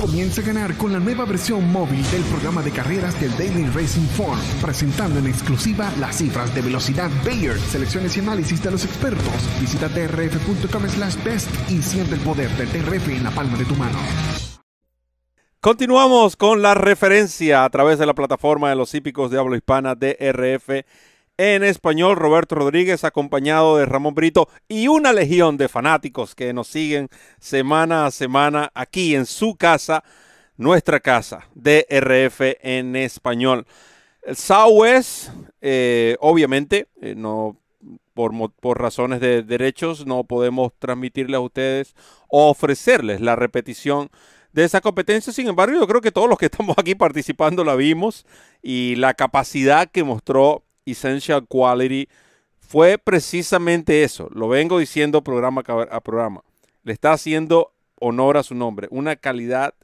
Comienza 0.00 0.40
a 0.42 0.44
ganar 0.44 0.76
con 0.76 0.92
la 0.92 0.98
nueva 0.98 1.24
versión 1.24 1.70
móvil 1.72 2.02
del 2.10 2.22
programa 2.24 2.62
de 2.62 2.70
carreras 2.70 3.18
del 3.20 3.30
Daily 3.36 3.64
Racing 3.70 4.06
Form, 4.08 4.38
presentando 4.60 5.18
en 5.18 5.26
exclusiva 5.26 5.90
las 5.98 6.18
cifras 6.18 6.54
de 6.54 6.60
velocidad 6.60 7.10
Bayer, 7.24 7.58
selecciones 7.58 8.16
y 8.16 8.20
análisis 8.20 8.62
de 8.62 8.70
los 8.70 8.84
expertos. 8.84 9.60
Visita 9.60 9.88
drf.com 9.88 10.88
slash 10.88 11.22
best 11.24 11.50
y 11.70 11.82
siente 11.82 12.14
el 12.14 12.20
poder 12.20 12.50
del 12.56 12.70
DRF 12.72 13.08
en 13.08 13.24
la 13.24 13.30
palma 13.30 13.56
de 13.56 13.64
tu 13.64 13.74
mano. 13.74 13.98
Continuamos 15.66 16.36
con 16.36 16.62
la 16.62 16.74
referencia 16.74 17.64
a 17.64 17.70
través 17.70 17.98
de 17.98 18.06
la 18.06 18.14
plataforma 18.14 18.70
de 18.70 18.76
los 18.76 18.94
hípicos 18.94 19.32
de 19.32 19.38
habla 19.40 19.56
hispana 19.56 19.96
DRF 19.96 20.84
en 21.38 21.64
español. 21.64 22.14
Roberto 22.14 22.54
Rodríguez 22.54 23.02
acompañado 23.02 23.76
de 23.76 23.84
Ramón 23.84 24.14
Brito 24.14 24.48
y 24.68 24.86
una 24.86 25.12
legión 25.12 25.56
de 25.56 25.68
fanáticos 25.68 26.36
que 26.36 26.52
nos 26.52 26.68
siguen 26.68 27.08
semana 27.40 28.06
a 28.06 28.12
semana 28.12 28.70
aquí 28.74 29.16
en 29.16 29.26
su 29.26 29.56
casa, 29.56 30.04
nuestra 30.56 31.00
casa, 31.00 31.48
DRF 31.56 32.42
en 32.62 32.94
español. 32.94 33.66
El 34.22 34.36
Southwest, 34.36 35.30
eh, 35.62 36.16
obviamente, 36.20 36.86
eh, 37.02 37.16
no 37.16 37.56
por, 38.14 38.32
por, 38.52 38.80
razones 38.80 39.18
de 39.18 39.42
derechos 39.42 40.06
no 40.06 40.22
podemos 40.22 40.74
transmitirles 40.78 41.38
a 41.38 41.40
ustedes 41.40 41.96
o 42.28 42.50
ofrecerles 42.50 43.20
la 43.20 43.34
repetición 43.34 44.10
de 44.56 44.64
esa 44.64 44.80
competencia. 44.80 45.32
Sin 45.32 45.46
embargo, 45.46 45.78
yo 45.78 45.86
creo 45.86 46.00
que 46.00 46.10
todos 46.10 46.28
los 46.28 46.38
que 46.38 46.46
estamos 46.50 46.76
aquí 46.78 46.96
participando 46.96 47.62
la 47.62 47.76
vimos 47.76 48.26
y 48.62 48.96
la 48.96 49.14
capacidad 49.14 49.88
que 49.88 50.02
mostró 50.02 50.64
Essential 50.86 51.46
Quality 51.46 52.08
fue 52.58 52.98
precisamente 52.98 54.02
eso. 54.02 54.28
Lo 54.32 54.48
vengo 54.48 54.78
diciendo 54.78 55.22
programa 55.22 55.62
a 55.90 56.00
programa. 56.00 56.42
Le 56.82 56.92
está 56.92 57.12
haciendo 57.12 57.74
honor 58.00 58.38
a 58.38 58.42
su 58.42 58.54
nombre. 58.54 58.88
Una 58.90 59.14
calidad 59.16 59.74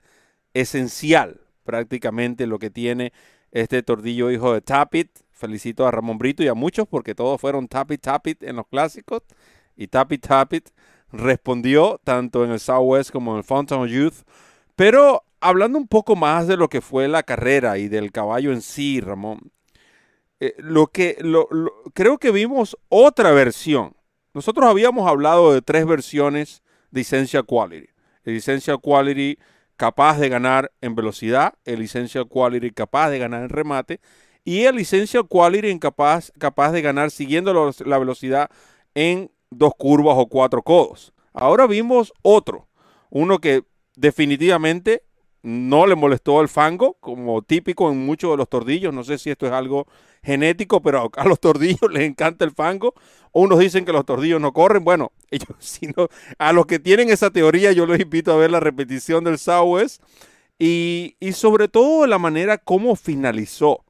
esencial 0.54 1.40
prácticamente 1.64 2.46
lo 2.46 2.58
que 2.58 2.70
tiene 2.70 3.12
este 3.52 3.82
tordillo 3.82 4.30
hijo 4.30 4.54
de 4.54 4.62
Tapit. 4.62 5.10
Felicito 5.32 5.86
a 5.86 5.90
Ramón 5.90 6.18
Brito 6.18 6.42
y 6.42 6.48
a 6.48 6.54
muchos 6.54 6.88
porque 6.88 7.14
todos 7.14 7.40
fueron 7.40 7.68
Tapit 7.68 8.00
Tapit 8.00 8.42
en 8.42 8.56
los 8.56 8.66
clásicos. 8.68 9.22
Y 9.76 9.88
Tapit 9.88 10.26
Tapit 10.26 10.70
respondió 11.12 12.00
tanto 12.04 12.44
en 12.44 12.52
el 12.52 12.60
Southwest 12.60 13.10
como 13.10 13.32
en 13.32 13.38
el 13.38 13.44
Fountain 13.44 13.86
Youth 13.86 14.24
pero 14.76 15.24
hablando 15.40 15.78
un 15.78 15.88
poco 15.88 16.16
más 16.16 16.46
de 16.46 16.56
lo 16.56 16.68
que 16.68 16.80
fue 16.80 17.08
la 17.08 17.22
carrera 17.22 17.78
y 17.78 17.88
del 17.88 18.12
caballo 18.12 18.52
en 18.52 18.62
sí, 18.62 19.00
Ramón, 19.00 19.52
eh, 20.40 20.54
lo 20.58 20.88
que 20.88 21.18
creo 21.94 22.18
que 22.18 22.30
vimos 22.30 22.76
otra 22.88 23.32
versión. 23.32 23.96
Nosotros 24.34 24.66
habíamos 24.66 25.08
hablado 25.08 25.52
de 25.52 25.62
tres 25.62 25.86
versiones 25.86 26.62
de 26.90 27.02
Essential 27.02 27.44
Quality. 27.44 27.88
El 28.24 28.36
Essential 28.36 28.80
Quality 28.80 29.38
capaz 29.76 30.18
de 30.18 30.28
ganar 30.28 30.72
en 30.80 30.94
velocidad, 30.94 31.54
el 31.64 31.82
Essential 31.82 32.28
Quality 32.28 32.70
capaz 32.70 33.10
de 33.10 33.18
ganar 33.18 33.42
en 33.42 33.48
remate 33.50 34.00
y 34.44 34.64
el 34.64 34.78
Essential 34.78 35.26
Quality 35.28 35.68
incapaz, 35.68 36.32
capaz 36.38 36.72
de 36.72 36.82
ganar 36.82 37.10
siguiendo 37.10 37.72
la 37.84 37.98
velocidad 37.98 38.50
en 38.94 39.30
dos 39.50 39.72
curvas 39.76 40.14
o 40.18 40.26
cuatro 40.26 40.62
codos. 40.62 41.12
Ahora 41.32 41.66
vimos 41.66 42.12
otro, 42.22 42.68
uno 43.10 43.38
que 43.38 43.64
definitivamente 44.02 45.04
no 45.42 45.86
le 45.86 45.94
molestó 45.94 46.40
el 46.40 46.48
fango, 46.48 46.94
como 47.00 47.42
típico 47.42 47.90
en 47.90 48.04
muchos 48.04 48.32
de 48.32 48.36
los 48.36 48.48
tordillos. 48.48 48.92
No 48.92 49.04
sé 49.04 49.16
si 49.16 49.30
esto 49.30 49.46
es 49.46 49.52
algo 49.52 49.86
genético, 50.22 50.82
pero 50.82 51.10
a 51.16 51.24
los 51.24 51.40
tordillos 51.40 51.80
les 51.92 52.02
encanta 52.02 52.44
el 52.44 52.50
fango. 52.50 52.94
Unos 53.32 53.60
dicen 53.60 53.84
que 53.84 53.92
los 53.92 54.04
tordillos 54.04 54.40
no 54.40 54.52
corren. 54.52 54.84
Bueno, 54.84 55.12
ellos, 55.30 55.56
sino, 55.58 56.08
a 56.38 56.52
los 56.52 56.66
que 56.66 56.78
tienen 56.78 57.10
esa 57.10 57.30
teoría, 57.30 57.72
yo 57.72 57.86
les 57.86 58.00
invito 58.00 58.32
a 58.32 58.36
ver 58.36 58.50
la 58.50 58.60
repetición 58.60 59.24
del 59.24 59.38
Southwest. 59.38 60.02
Y, 60.58 61.16
y 61.18 61.32
sobre 61.32 61.68
todo 61.68 62.06
la 62.06 62.18
manera 62.18 62.58
como 62.58 62.94
finalizó. 62.94 63.84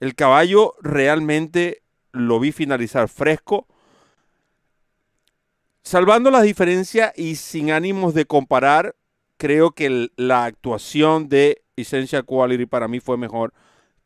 El 0.00 0.14
caballo 0.14 0.74
realmente 0.80 1.82
lo 2.12 2.40
vi 2.40 2.52
finalizar 2.52 3.08
fresco. 3.08 3.66
Salvando 5.82 6.30
las 6.30 6.42
diferencias 6.42 7.12
y 7.16 7.36
sin 7.36 7.70
ánimos 7.70 8.14
de 8.14 8.24
comparar, 8.24 8.94
creo 9.40 9.70
que 9.70 10.10
la 10.16 10.44
actuación 10.44 11.30
de 11.30 11.62
Essential 11.74 12.26
Quality 12.26 12.66
para 12.66 12.88
mí 12.88 13.00
fue 13.00 13.16
mejor 13.16 13.54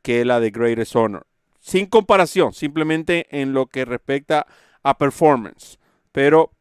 que 0.00 0.24
la 0.24 0.38
de 0.38 0.50
Greatest 0.50 0.94
Honor. 0.94 1.26
Sin 1.58 1.86
comparación, 1.86 2.52
simplemente 2.52 3.26
en 3.30 3.52
lo 3.52 3.66
que 3.66 3.84
respecta 3.84 4.46
a 4.84 4.96
performance. 4.96 5.80
Pero 6.12 6.52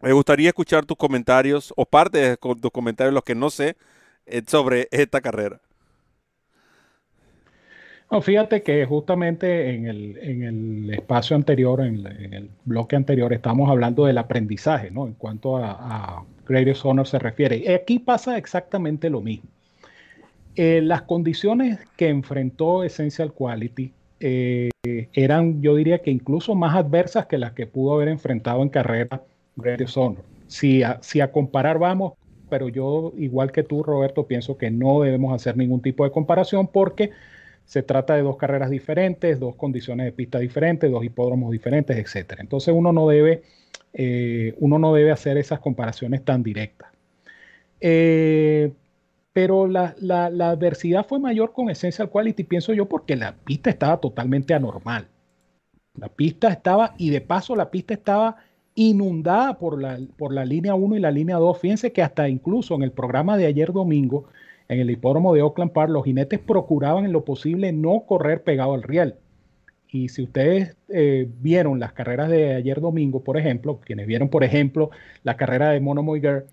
me 0.00 0.12
gustaría 0.12 0.48
escuchar 0.48 0.86
tus 0.86 0.96
comentarios 0.96 1.74
o 1.76 1.84
parte 1.84 2.16
de 2.18 2.36
tus 2.38 2.70
comentarios, 2.70 3.12
los 3.12 3.24
que 3.24 3.34
no 3.34 3.50
sé, 3.50 3.76
eh, 4.24 4.42
sobre 4.46 4.88
esta 4.90 5.20
carrera. 5.20 5.60
No, 8.10 8.22
fíjate 8.22 8.62
que 8.62 8.86
justamente 8.86 9.74
en 9.74 9.86
el, 9.86 10.90
espacio 10.90 11.36
anterior, 11.36 11.82
en, 11.82 12.06
el 12.06 12.50
bloque 12.64 12.96
anterior, 12.96 13.32
estamos 13.32 13.68
hablando 13.68 14.06
del 14.06 14.16
aprendizaje, 14.16 14.90
¿no? 14.90 15.06
En 15.06 15.12
cuanto 15.12 15.58
a, 15.58 15.72
a 15.72 16.24
Greatest 16.46 16.84
Honor 16.86 17.06
se 17.06 17.18
refiere. 17.18 17.74
Aquí 17.74 17.98
pasa 17.98 18.38
exactamente 18.38 19.10
lo 19.10 19.20
mismo. 19.20 19.50
Eh, 20.60 20.80
las 20.82 21.02
condiciones 21.02 21.78
que 21.96 22.08
enfrentó 22.08 22.82
Essential 22.82 23.32
Quality 23.32 23.92
eh, 24.18 24.70
eran, 25.12 25.62
yo 25.62 25.76
diría 25.76 25.98
que 25.98 26.10
incluso 26.10 26.56
más 26.56 26.74
adversas 26.74 27.26
que 27.26 27.38
las 27.38 27.52
que 27.52 27.68
pudo 27.68 27.94
haber 27.94 28.08
enfrentado 28.08 28.62
en 28.62 28.68
carrera 28.68 29.22
Greatest 29.54 29.96
Honor. 29.96 30.24
Si 30.48 30.82
si 31.00 31.20
a 31.20 31.30
comparar 31.30 31.78
vamos, 31.78 32.14
pero 32.50 32.68
yo, 32.68 33.12
igual 33.16 33.52
que 33.52 33.62
tú, 33.62 33.84
Roberto, 33.84 34.26
pienso 34.26 34.58
que 34.58 34.70
no 34.70 35.02
debemos 35.02 35.32
hacer 35.32 35.56
ningún 35.56 35.80
tipo 35.80 36.02
de 36.02 36.10
comparación 36.10 36.66
porque 36.66 37.12
se 37.68 37.82
trata 37.82 38.14
de 38.14 38.22
dos 38.22 38.38
carreras 38.38 38.70
diferentes, 38.70 39.38
dos 39.38 39.54
condiciones 39.54 40.06
de 40.06 40.12
pista 40.12 40.38
diferentes, 40.38 40.90
dos 40.90 41.04
hipódromos 41.04 41.52
diferentes, 41.52 41.98
etc. 41.98 42.38
Entonces 42.40 42.74
uno 42.74 42.94
no 42.94 43.06
debe, 43.06 43.42
eh, 43.92 44.54
uno 44.56 44.78
no 44.78 44.94
debe 44.94 45.10
hacer 45.10 45.36
esas 45.36 45.60
comparaciones 45.60 46.24
tan 46.24 46.42
directas. 46.42 46.88
Eh, 47.82 48.72
pero 49.34 49.68
la, 49.68 49.94
adversidad 50.00 51.04
fue 51.06 51.18
mayor 51.18 51.52
con 51.52 51.68
Essential 51.68 52.08
Quality, 52.08 52.44
pienso 52.44 52.72
yo, 52.72 52.86
porque 52.88 53.16
la 53.16 53.34
pista 53.36 53.68
estaba 53.68 53.98
totalmente 53.98 54.54
anormal. 54.54 55.06
La 55.94 56.08
pista 56.08 56.48
estaba, 56.48 56.94
y 56.96 57.10
de 57.10 57.20
paso 57.20 57.54
la 57.54 57.70
pista 57.70 57.92
estaba 57.92 58.36
inundada 58.76 59.58
por 59.58 59.78
la, 59.78 59.98
por 60.16 60.32
la 60.32 60.46
línea 60.46 60.74
1 60.74 60.96
y 60.96 61.00
la 61.00 61.10
línea 61.10 61.36
2. 61.36 61.58
Fíjense 61.58 61.92
que 61.92 62.00
hasta 62.00 62.30
incluso 62.30 62.74
en 62.76 62.82
el 62.82 62.92
programa 62.92 63.36
de 63.36 63.44
ayer 63.44 63.74
domingo, 63.74 64.24
en 64.68 64.80
el 64.80 64.90
hipódromo 64.90 65.34
de 65.34 65.42
Oakland 65.42 65.72
Park, 65.72 65.90
los 65.90 66.04
jinetes 66.04 66.38
procuraban 66.38 67.06
en 67.06 67.12
lo 67.12 67.24
posible 67.24 67.72
no 67.72 68.04
correr 68.06 68.42
pegado 68.42 68.74
al 68.74 68.82
riel. 68.82 69.14
Y 69.90 70.10
si 70.10 70.22
ustedes 70.22 70.76
eh, 70.90 71.26
vieron 71.40 71.80
las 71.80 71.94
carreras 71.94 72.28
de 72.28 72.54
ayer 72.54 72.80
domingo, 72.80 73.24
por 73.24 73.38
ejemplo, 73.38 73.80
quienes 73.80 74.06
vieron, 74.06 74.28
por 74.28 74.44
ejemplo, 74.44 74.90
la 75.24 75.36
carrera 75.36 75.70
de 75.70 75.80
Mono 75.80 76.02
Moiger, 76.02 76.46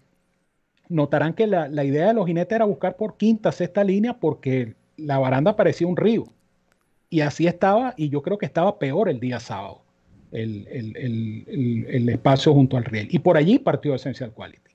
notarán 0.87 1.33
que 1.33 1.45
la, 1.45 1.83
idea 1.83 2.07
de 2.07 2.13
los 2.13 2.25
jinetes 2.25 2.55
era 2.55 2.65
buscar 2.65 2.95
por 2.95 3.17
quinta, 3.17 3.51
sexta 3.51 3.83
línea, 3.83 4.13
porque 4.13 4.75
la 4.95 5.19
baranda 5.19 5.57
parecía 5.57 5.87
un 5.87 5.97
río. 5.97 6.25
Y 7.09 7.21
así 7.21 7.47
estaba, 7.47 7.93
y 7.97 8.09
yo 8.09 8.21
creo 8.21 8.37
que 8.37 8.45
estaba 8.45 8.79
peor 8.79 9.09
el 9.09 9.19
día 9.19 9.41
sábado, 9.41 9.81
el, 10.31 10.65
el 11.89 12.09
espacio 12.09 12.53
junto 12.53 12.77
al 12.77 12.85
riel. 12.85 13.09
Y 13.11 13.19
por 13.19 13.35
allí 13.35 13.59
partió 13.59 13.93
Essential 13.93 14.31
Quality. 14.31 14.74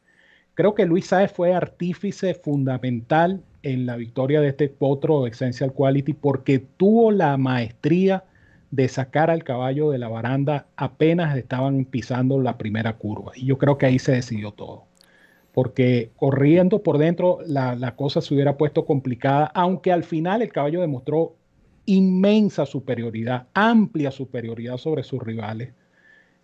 Creo 0.55 0.75
que 0.75 0.87
Luis 0.87 1.07
Saez 1.07 1.33
fue 1.33 1.55
artífice 1.55 2.35
fundamental 2.35 3.43
en 3.63 3.87
la 3.87 3.97
victoria 3.97 4.41
de 4.41 4.49
este 4.49 4.69
potro 4.69 5.27
Essential 5.27 5.73
Quality 5.73 6.15
porque 6.15 6.59
tuvo 6.59 7.11
la 7.11 7.37
maestría 7.37 8.25
de 8.71 8.89
sacar 8.89 9.31
al 9.31 9.43
caballo 9.45 9.91
de 9.91 9.99
la 9.99 10.09
baranda 10.09 10.67
apenas 10.77 11.37
estaban 11.37 11.85
pisando 11.85 12.41
la 12.41 12.57
primera 12.57 12.97
curva. 12.97 13.33
Y 13.35 13.47
yo 13.47 13.59
creo 13.59 13.79
que 13.79 13.87
ahí 13.87 13.99
se 13.99 14.13
decidió 14.13 14.53
todo. 14.53 14.85
Porque 15.53 16.13
corriendo 16.17 16.83
por 16.83 16.99
dentro 16.99 17.39
la, 17.47 17.75
la 17.75 17.97
cosa 17.97 18.21
se 18.21 18.33
hubiera 18.35 18.57
puesto 18.57 18.87
complicada, 18.87 19.47
aunque 19.47 19.93
al 19.93 20.05
final 20.05 20.43
el 20.43 20.53
caballo 20.53 20.81
demostró 20.81 21.35
inmensa 21.87 22.67
superioridad, 22.67 23.49
amplia 23.55 24.13
superioridad 24.13 24.77
sobre 24.77 25.03
sus 25.03 25.21
rivales. 25.23 25.73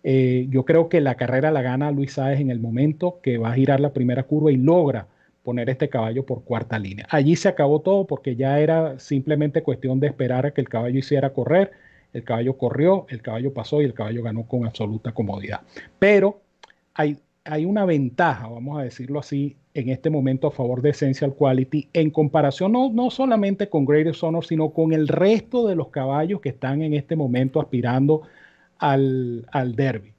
Eh, 0.09 0.47
yo 0.49 0.63
creo 0.63 0.87
que 0.87 1.01
la 1.01 1.15
carrera 1.15 1.51
la 1.51 1.61
gana 1.61 1.91
Luis 1.91 2.13
Sáez 2.13 2.39
en 2.39 2.49
el 2.49 2.61
momento 2.61 3.19
que 3.21 3.37
va 3.37 3.49
a 3.49 3.55
girar 3.55 3.81
la 3.81 3.91
primera 3.91 4.23
curva 4.23 4.49
y 4.53 4.55
logra 4.55 5.05
poner 5.43 5.69
este 5.69 5.89
caballo 5.89 6.25
por 6.25 6.45
cuarta 6.45 6.79
línea. 6.79 7.05
Allí 7.09 7.35
se 7.35 7.49
acabó 7.49 7.81
todo 7.81 8.07
porque 8.07 8.37
ya 8.37 8.57
era 8.61 8.97
simplemente 8.99 9.63
cuestión 9.63 9.99
de 9.99 10.07
esperar 10.07 10.45
a 10.45 10.51
que 10.51 10.61
el 10.61 10.69
caballo 10.69 10.97
hiciera 10.97 11.33
correr. 11.33 11.71
El 12.13 12.23
caballo 12.23 12.57
corrió, 12.57 13.05
el 13.09 13.21
caballo 13.21 13.53
pasó 13.53 13.81
y 13.81 13.85
el 13.85 13.93
caballo 13.93 14.23
ganó 14.23 14.47
con 14.47 14.65
absoluta 14.65 15.11
comodidad. 15.11 15.59
Pero 15.99 16.39
hay, 16.93 17.17
hay 17.43 17.65
una 17.65 17.83
ventaja, 17.83 18.47
vamos 18.47 18.79
a 18.79 18.83
decirlo 18.83 19.19
así, 19.19 19.57
en 19.73 19.89
este 19.89 20.09
momento 20.09 20.47
a 20.47 20.51
favor 20.51 20.81
de 20.81 20.91
Essential 20.91 21.35
Quality 21.35 21.89
en 21.91 22.11
comparación 22.11 22.71
no, 22.71 22.89
no 22.93 23.11
solamente 23.11 23.67
con 23.67 23.83
Greatest 23.83 24.23
Honor, 24.23 24.45
sino 24.45 24.69
con 24.69 24.93
el 24.93 25.09
resto 25.09 25.67
de 25.67 25.75
los 25.75 25.89
caballos 25.89 26.39
que 26.39 26.47
están 26.47 26.81
en 26.81 26.93
este 26.93 27.17
momento 27.17 27.59
aspirando 27.59 28.21
al, 28.79 29.45
derby. 29.75 30.13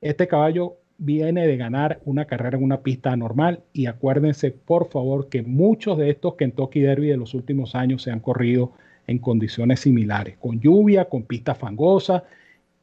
Este 0.00 0.26
caballo 0.26 0.76
viene 0.98 1.46
de 1.46 1.56
ganar 1.56 2.00
una 2.04 2.26
carrera 2.26 2.56
en 2.56 2.64
una 2.64 2.82
pista 2.82 3.16
normal 3.16 3.62
y 3.72 3.86
acuérdense 3.86 4.50
por 4.50 4.90
favor 4.90 5.28
que 5.28 5.42
muchos 5.42 5.98
de 5.98 6.10
estos 6.10 6.34
Kentucky 6.36 6.80
Derby 6.80 7.08
de 7.08 7.16
los 7.16 7.34
últimos 7.34 7.74
años 7.74 8.02
se 8.02 8.10
han 8.10 8.20
corrido 8.20 8.72
en 9.06 9.18
condiciones 9.18 9.80
similares, 9.80 10.36
con 10.38 10.60
lluvia, 10.60 11.06
con 11.06 11.24
pista 11.24 11.54
fangosa 11.54 12.24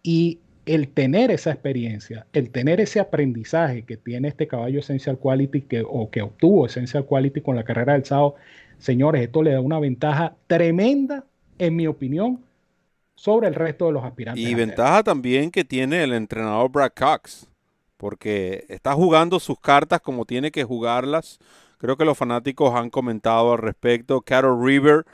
y 0.04 0.40
el 0.66 0.90
tener 0.90 1.32
esa 1.32 1.52
experiencia, 1.52 2.28
el 2.34 2.52
tener 2.52 2.80
ese 2.80 3.00
aprendizaje 3.00 3.84
que 3.84 3.98
tiene 3.98 4.28
este 4.28 4.48
caballo 4.48 4.80
Essential 4.80 5.18
Quality 5.18 5.62
que, 5.62 5.84
o 5.88 6.10
que 6.12 6.22
obtuvo 6.22 6.66
Essential 6.66 7.06
Quality 7.06 7.42
con 7.42 7.56
la 7.56 7.64
carrera 7.64 7.94
del 7.94 8.06
sábado, 8.06 8.36
señores, 8.78 9.22
esto 9.24 9.42
le 9.42 9.52
da 9.52 9.62
una 9.62 9.80
ventaja 9.80 10.36
tremenda, 10.48 11.26
en 11.58 11.76
mi 11.76 11.88
opinión, 11.88 12.42
sobre 13.20 13.50
el 13.50 13.56
resto 13.56 13.88
de 13.88 13.92
los 13.92 14.06
aspirantes. 14.06 14.42
Y 14.42 14.56
ventaja 14.56 15.04
también 15.04 15.52
que 15.52 15.66
tiene 15.66 16.04
el 16.04 16.14
entrenador 16.14 16.72
Brad 16.72 16.94
Cox, 16.98 17.48
porque 17.98 18.66
está 18.70 18.94
jugando 18.94 19.42
sus 19.42 19.60
cartas 19.60 20.00
como 20.00 20.24
tiene 20.24 20.52
que 20.52 20.64
jugarlas. 20.64 21.38
Creo 21.80 21.98
que 21.98 22.06
los 22.06 22.18
fanáticos 22.18 22.74
han 22.74 22.90
comentado 22.90 23.52
al 23.52 23.58
respecto. 23.58 24.22
Carol 24.22 24.66
River, 24.66 25.06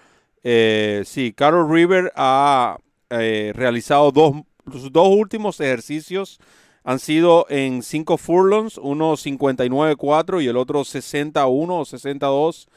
eh, 0.44 1.02
sí, 1.06 1.34
Carol 1.34 1.68
River 1.68 2.12
ha 2.16 2.78
eh, 3.10 3.52
realizado 3.56 4.12
dos, 4.12 4.36
los 4.66 4.92
dos 4.92 5.08
últimos 5.10 5.60
ejercicios 5.60 6.40
han 6.84 7.00
sido 7.00 7.48
en 7.50 7.82
cinco 7.82 8.18
furlongs, 8.18 8.78
uno 8.78 9.14
59-4 9.14 10.44
y 10.44 10.48
el 10.48 10.58
otro 10.58 10.84
61 10.84 11.80
o 11.80 11.86
62. 11.86 12.68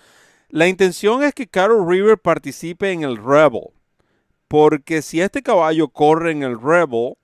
La 0.49 0.69
intención 0.69 1.23
es 1.23 1.35
que 1.35 1.47
Carol 1.47 1.87
River 1.87 2.17
participe 2.17 2.93
en 2.93 3.03
el 3.03 3.19
Rebel. 3.19 3.78
Porque 4.49 5.03
si 5.03 5.21
este 5.21 5.43
caballo 5.43 5.89
corre 5.89 6.33
en 6.33 6.43
el 6.43 6.61
Rebel, 6.61 7.15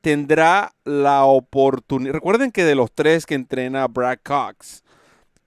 tendrá 0.00 0.72
la 0.84 1.24
oportunidad. 1.24 2.14
Recuerden 2.14 2.50
que 2.50 2.64
de 2.64 2.74
los 2.74 2.92
tres 2.92 3.24
que 3.24 3.34
entrena 3.34 3.86
Brad 3.86 4.18
Cox, 4.22 4.84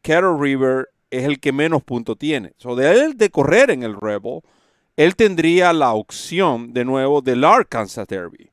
Carol 0.02 0.42
River 0.42 0.90
es 1.12 1.26
el 1.26 1.40
que 1.40 1.52
menos 1.52 1.84
punto 1.84 2.16
tiene. 2.16 2.54
So, 2.58 2.76
de 2.76 2.92
él 2.92 3.18
de 3.18 3.30
correr 3.30 3.72
en 3.72 3.84
el 3.84 4.00
Rebel, 4.00 4.42
él 4.96 5.16
tendría 5.16 5.72
la 5.74 5.94
opción 5.94 6.74
de 6.74 6.86
nuevo 6.86 7.22
del 7.22 7.44
Arkansas 7.44 8.08
Derby. 8.08 8.52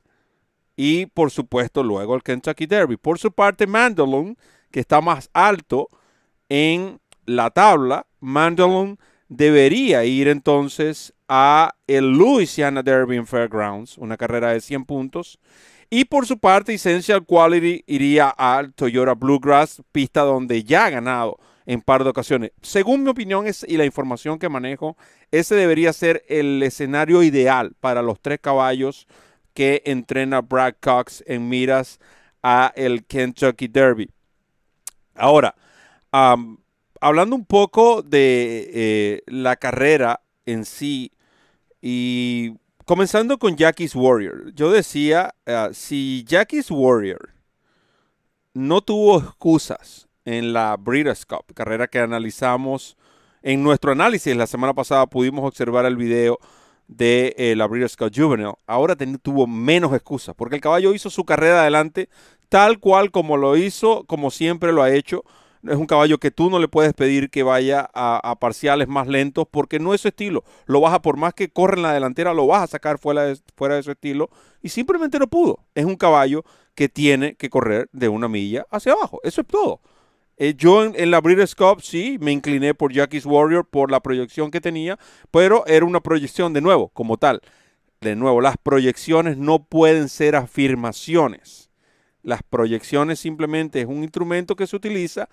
Y 0.75 1.07
por 1.07 1.31
supuesto 1.31 1.83
luego 1.83 2.15
el 2.15 2.23
Kentucky 2.23 2.67
Derby. 2.67 2.97
Por 2.97 3.19
su 3.19 3.31
parte, 3.31 3.67
Mandalone, 3.67 4.37
que 4.71 4.79
está 4.79 5.01
más 5.01 5.29
alto 5.33 5.89
en 6.47 6.99
la 7.25 7.49
tabla, 7.49 8.05
Mandalone 8.19 8.97
debería 9.27 10.05
ir 10.05 10.27
entonces 10.29 11.13
a 11.27 11.75
el 11.87 12.11
Louisiana 12.11 12.83
Derby 12.83 13.17
en 13.17 13.27
Fairgrounds, 13.27 13.97
una 13.97 14.17
carrera 14.17 14.53
de 14.53 14.61
100 14.61 14.85
puntos. 14.85 15.39
Y 15.89 16.05
por 16.05 16.25
su 16.25 16.37
parte, 16.37 16.73
Essential 16.73 17.25
Quality 17.25 17.83
iría 17.87 18.29
al 18.29 18.73
Toyota 18.73 19.13
Bluegrass, 19.13 19.81
pista 19.91 20.21
donde 20.21 20.63
ya 20.63 20.85
ha 20.85 20.89
ganado 20.89 21.37
en 21.65 21.81
par 21.81 22.03
de 22.03 22.09
ocasiones. 22.09 22.51
Según 22.61 23.03
mi 23.03 23.09
opinión 23.09 23.45
y 23.67 23.77
la 23.77 23.85
información 23.85 24.39
que 24.39 24.49
manejo, 24.49 24.97
ese 25.31 25.55
debería 25.55 25.93
ser 25.93 26.23
el 26.29 26.63
escenario 26.63 27.23
ideal 27.23 27.73
para 27.79 28.01
los 28.01 28.19
tres 28.19 28.39
caballos 28.41 29.07
que 29.53 29.81
entrena 29.85 30.41
Brad 30.41 30.75
Cox 30.79 31.23
en 31.27 31.49
miras 31.49 31.99
a 32.43 32.71
el 32.75 33.05
Kentucky 33.05 33.67
Derby. 33.67 34.09
Ahora, 35.15 35.55
hablando 36.11 37.35
un 37.35 37.45
poco 37.45 38.01
de 38.01 38.69
eh, 38.73 39.21
la 39.27 39.55
carrera 39.55 40.21
en 40.45 40.63
sí 40.63 41.11
y 41.81 42.53
comenzando 42.85 43.37
con 43.37 43.55
Jackie's 43.55 43.95
Warrior, 43.95 44.53
yo 44.53 44.71
decía, 44.71 45.35
ah, 45.45 45.69
si 45.73 46.23
Jackie's 46.27 46.71
Warrior 46.71 47.33
no 48.53 48.81
tuvo 48.81 49.19
excusas 49.19 50.07
en 50.25 50.53
la 50.53 50.75
Breeders' 50.77 51.25
Cup, 51.25 51.53
carrera 51.53 51.87
que 51.87 51.99
analizamos 51.99 52.97
en 53.41 53.63
nuestro 53.63 53.91
análisis. 53.91 54.35
La 54.35 54.47
semana 54.47 54.73
pasada 54.73 55.05
pudimos 55.07 55.45
observar 55.45 55.85
el 55.85 55.95
video 55.95 56.39
de 56.87 57.35
eh, 57.37 57.55
la 57.55 57.67
Breeders' 57.67 57.95
Cup 57.95 58.11
Juvenile. 58.13 58.53
Ahora 58.65 58.95
tuvo 59.21 59.47
menos 59.47 59.93
excusas, 59.93 60.35
porque 60.35 60.55
el 60.55 60.61
caballo 60.61 60.93
hizo 60.93 61.09
su 61.09 61.23
carrera 61.23 61.61
adelante 61.61 62.09
tal 62.49 62.79
cual 62.79 63.11
como 63.11 63.37
lo 63.37 63.57
hizo, 63.57 64.05
como 64.05 64.31
siempre 64.31 64.71
lo 64.71 64.81
ha 64.81 64.91
hecho. 64.91 65.23
Es 65.69 65.77
un 65.77 65.85
caballo 65.85 66.17
que 66.17 66.31
tú 66.31 66.49
no 66.49 66.59
le 66.59 66.67
puedes 66.67 66.93
pedir 66.93 67.29
que 67.29 67.43
vaya 67.43 67.89
a, 67.93 68.35
parciales 68.39 68.87
más 68.87 69.07
lentos 69.07 69.47
porque 69.49 69.79
no 69.79 69.93
es 69.93 70.01
su 70.01 70.07
estilo. 70.07 70.43
Lo 70.65 70.81
vas 70.81 70.93
a, 70.93 71.01
por 71.01 71.17
más 71.17 71.33
que 71.33 71.49
corre 71.49 71.77
en 71.77 71.83
la 71.83 71.93
delantera, 71.93 72.33
lo 72.33 72.47
vas 72.47 72.63
a 72.63 72.67
sacar 72.67 72.99
fuera 72.99 73.23
de, 73.23 73.37
fuera 73.55 73.75
de 73.75 73.83
su 73.83 73.91
estilo 73.91 74.29
y 74.61 74.69
simplemente 74.69 75.19
no 75.19 75.27
pudo. 75.27 75.59
Es 75.75 75.85
un 75.85 75.95
caballo 75.95 76.43
que 76.75 76.89
tiene 76.89 77.35
que 77.35 77.49
correr 77.49 77.89
de 77.91 78.09
una 78.09 78.27
milla 78.27 78.65
hacia 78.69 78.93
abajo. 78.93 79.19
Eso 79.23 79.41
es 79.41 79.47
todo. 79.47 79.81
Eh, 80.37 80.53
yo 80.55 80.83
en, 80.83 81.09
la 81.09 81.19
Breeders' 81.19 81.55
Cup 81.55 81.81
sí 81.81 82.17
me 82.21 82.31
incliné 82.31 82.75
por 82.75 82.93
Jackie's 82.93 83.25
Warrior 83.25 83.65
por 83.65 83.89
la 83.89 84.01
proyección 84.01 84.51
que 84.51 84.61
tenía, 84.61 84.99
pero 85.31 85.65
era 85.65 85.85
una 85.85 85.99
proyección 85.99 86.53
de 86.53 86.61
nuevo, 86.61 86.89
como 86.89 87.17
tal. 87.17 87.41
De 88.01 88.15
nuevo, 88.15 88.39
las 88.41 88.57
proyecciones 88.57 89.37
no 89.37 89.65
pueden 89.65 90.07
ser 90.07 90.35
afirmaciones. 90.35 91.66
Las 92.27 92.43
proyecciones 92.43 93.21
simplemente 93.21 93.79
es 93.79 93.87
un 93.87 94.03
instrumento 94.03 94.57
que 94.57 94.67
se 94.67 94.75
utiliza 94.75 95.29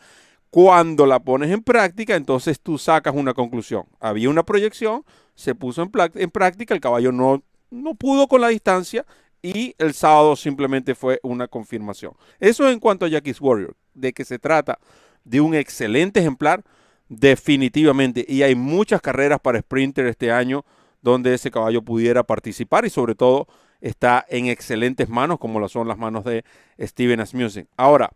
cuando 0.49 1.07
la 1.07 1.18
pones 1.18 1.51
en 1.51 1.61
práctica, 1.61 2.14
entonces 2.14 2.61
tú 2.61 2.78
sacas 2.78 3.12
una 3.16 3.34
conclusión. 3.34 3.82
Había 3.99 4.30
una 4.30 4.45
proyección, 4.45 5.05
se 5.34 5.57
puso 5.57 5.82
en, 5.82 5.90
en 6.14 6.30
práctica, 6.30 6.72
el 6.72 6.80
caballo 6.80 7.11
no, 7.11 7.42
no 7.72 7.97
pudo 7.97 8.28
con 8.28 8.42
la 8.42 8.47
distancia 8.47 9.05
y 9.42 9.74
el 9.78 9.92
sábado 9.92 10.36
simplemente 10.36 10.95
fue 10.95 11.18
una 11.24 11.49
confirmación. 11.49 12.12
Eso 12.38 12.70
en 12.70 12.78
cuanto 12.78 13.07
a 13.07 13.09
Jackie's 13.09 13.40
Warrior 13.40 13.74
de 13.92 14.12
que 14.12 14.24
se 14.24 14.38
trata 14.38 14.78
de 15.24 15.40
un 15.40 15.57
excelente 15.57 16.20
ejemplar, 16.20 16.62
definitivamente. 17.09 18.24
Y 18.28 18.42
hay 18.42 18.55
muchas 18.55 19.01
carreras 19.01 19.40
para 19.40 19.59
Sprinter 19.59 20.07
este 20.07 20.30
año 20.30 20.64
donde 21.03 21.34
ese 21.34 21.51
caballo 21.51 21.82
pudiera 21.82 22.22
participar 22.22 22.84
y 22.84 22.90
sobre 22.90 23.16
todo 23.16 23.49
está 23.85 24.24
en 24.30 24.47
excelentes 24.47 25.11
manos 25.11 25.39
como 25.39 25.61
lo 25.61 25.68
son 25.68 25.87
las 25.87 25.99
manos 25.99 26.24
de 26.24 26.43
Steven 26.80 27.20
Asmussen. 27.20 27.68
Ahora, 27.76 28.11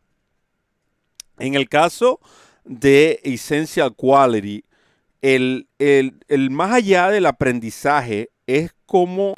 en 1.39 1.55
el 1.55 1.69
caso 1.69 2.21
de 2.65 3.21
Essential 3.23 3.95
Quality, 3.95 4.65
el, 5.21 5.69
el 5.79 6.51
más 6.51 6.73
allá 6.73 7.11
del 7.11 7.27
aprendizaje 7.27 8.31
es 8.47 8.75
como 8.87 9.35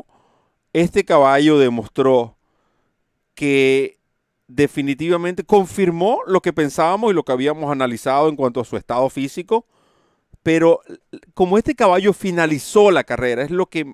este 0.72 1.04
caballo 1.04 1.58
demostró 1.58 2.36
que 3.34 3.98
definitivamente 4.46 5.42
confirmó 5.42 6.20
lo 6.28 6.40
que 6.42 6.52
pensábamos 6.52 7.10
y 7.10 7.14
lo 7.14 7.24
que 7.24 7.32
habíamos 7.32 7.72
analizado 7.72 8.28
en 8.28 8.36
cuanto 8.36 8.60
a 8.60 8.64
su 8.64 8.76
estado 8.76 9.10
físico, 9.10 9.66
pero 10.44 10.80
como 11.34 11.58
este 11.58 11.74
caballo 11.74 12.12
finalizó 12.12 12.92
la 12.92 13.02
carrera, 13.02 13.42
es 13.42 13.50
lo 13.50 13.66
que 13.66 13.92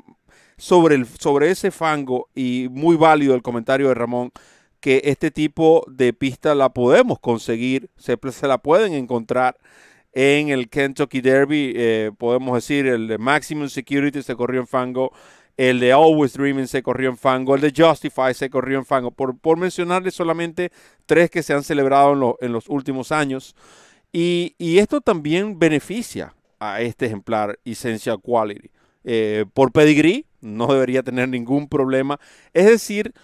sobre, 0.57 0.95
el, 0.95 1.07
sobre 1.07 1.51
ese 1.51 1.71
fango 1.71 2.29
y 2.35 2.69
muy 2.71 2.97
válido 2.97 3.35
el 3.35 3.43
comentario 3.43 3.89
de 3.89 3.95
Ramón, 3.95 4.33
que 4.81 5.03
este 5.05 5.31
tipo 5.31 5.85
de 5.89 6.13
pista 6.13 6.55
la 6.55 6.71
podemos 6.71 7.19
conseguir, 7.19 7.91
se, 7.97 8.19
se 8.31 8.47
la 8.47 8.59
pueden 8.59 8.93
encontrar 8.93 9.57
en 10.13 10.49
el 10.49 10.71
Kentucky 10.71 11.21
Derby, 11.21 11.73
eh, 11.77 12.11
podemos 12.17 12.55
decir 12.55 12.87
el 12.87 13.19
Maximum 13.19 13.69
Security 13.69 14.23
se 14.23 14.35
corrió 14.35 14.61
en 14.61 14.67
fango, 14.67 15.13
el 15.57 15.81
de 15.81 15.93
Always 15.93 16.35
Dreaming 16.35 16.67
se 16.67 16.83
corrió 16.83 17.11
en 17.11 17.17
fango, 17.17 17.55
el 17.55 17.61
de 17.61 17.73
Justify 17.77 18.35
se 18.35 18.51
corrió 18.51 18.79
en 18.79 18.85
fango, 18.85 19.11
por, 19.11 19.39
por 19.39 19.59
mencionarle 19.59 20.11
solamente 20.11 20.71
tres 21.07 21.31
que 21.31 21.43
se 21.43 21.55
han 21.55 21.63
celebrado 21.63 22.39
en, 22.41 22.53
los 22.53 22.69
últimos 22.69 23.13
años. 23.13 23.55
Y, 24.13 24.55
esto 24.59 25.01
también 25.01 25.59
beneficia 25.59 26.35
a 26.59 26.81
este 26.81 27.07
ejemplar 27.07 27.59
Essential 27.65 28.19
Quality. 28.21 28.71
Eh, 29.09 29.45
por 29.55 29.71
pedigree, 29.71 30.27
no 30.41 30.67
debería 30.67 31.05
tener 31.05 31.29
ningún 31.29 31.69
problema. 31.69 32.19
Es 32.53 32.67
decir, 32.67 33.15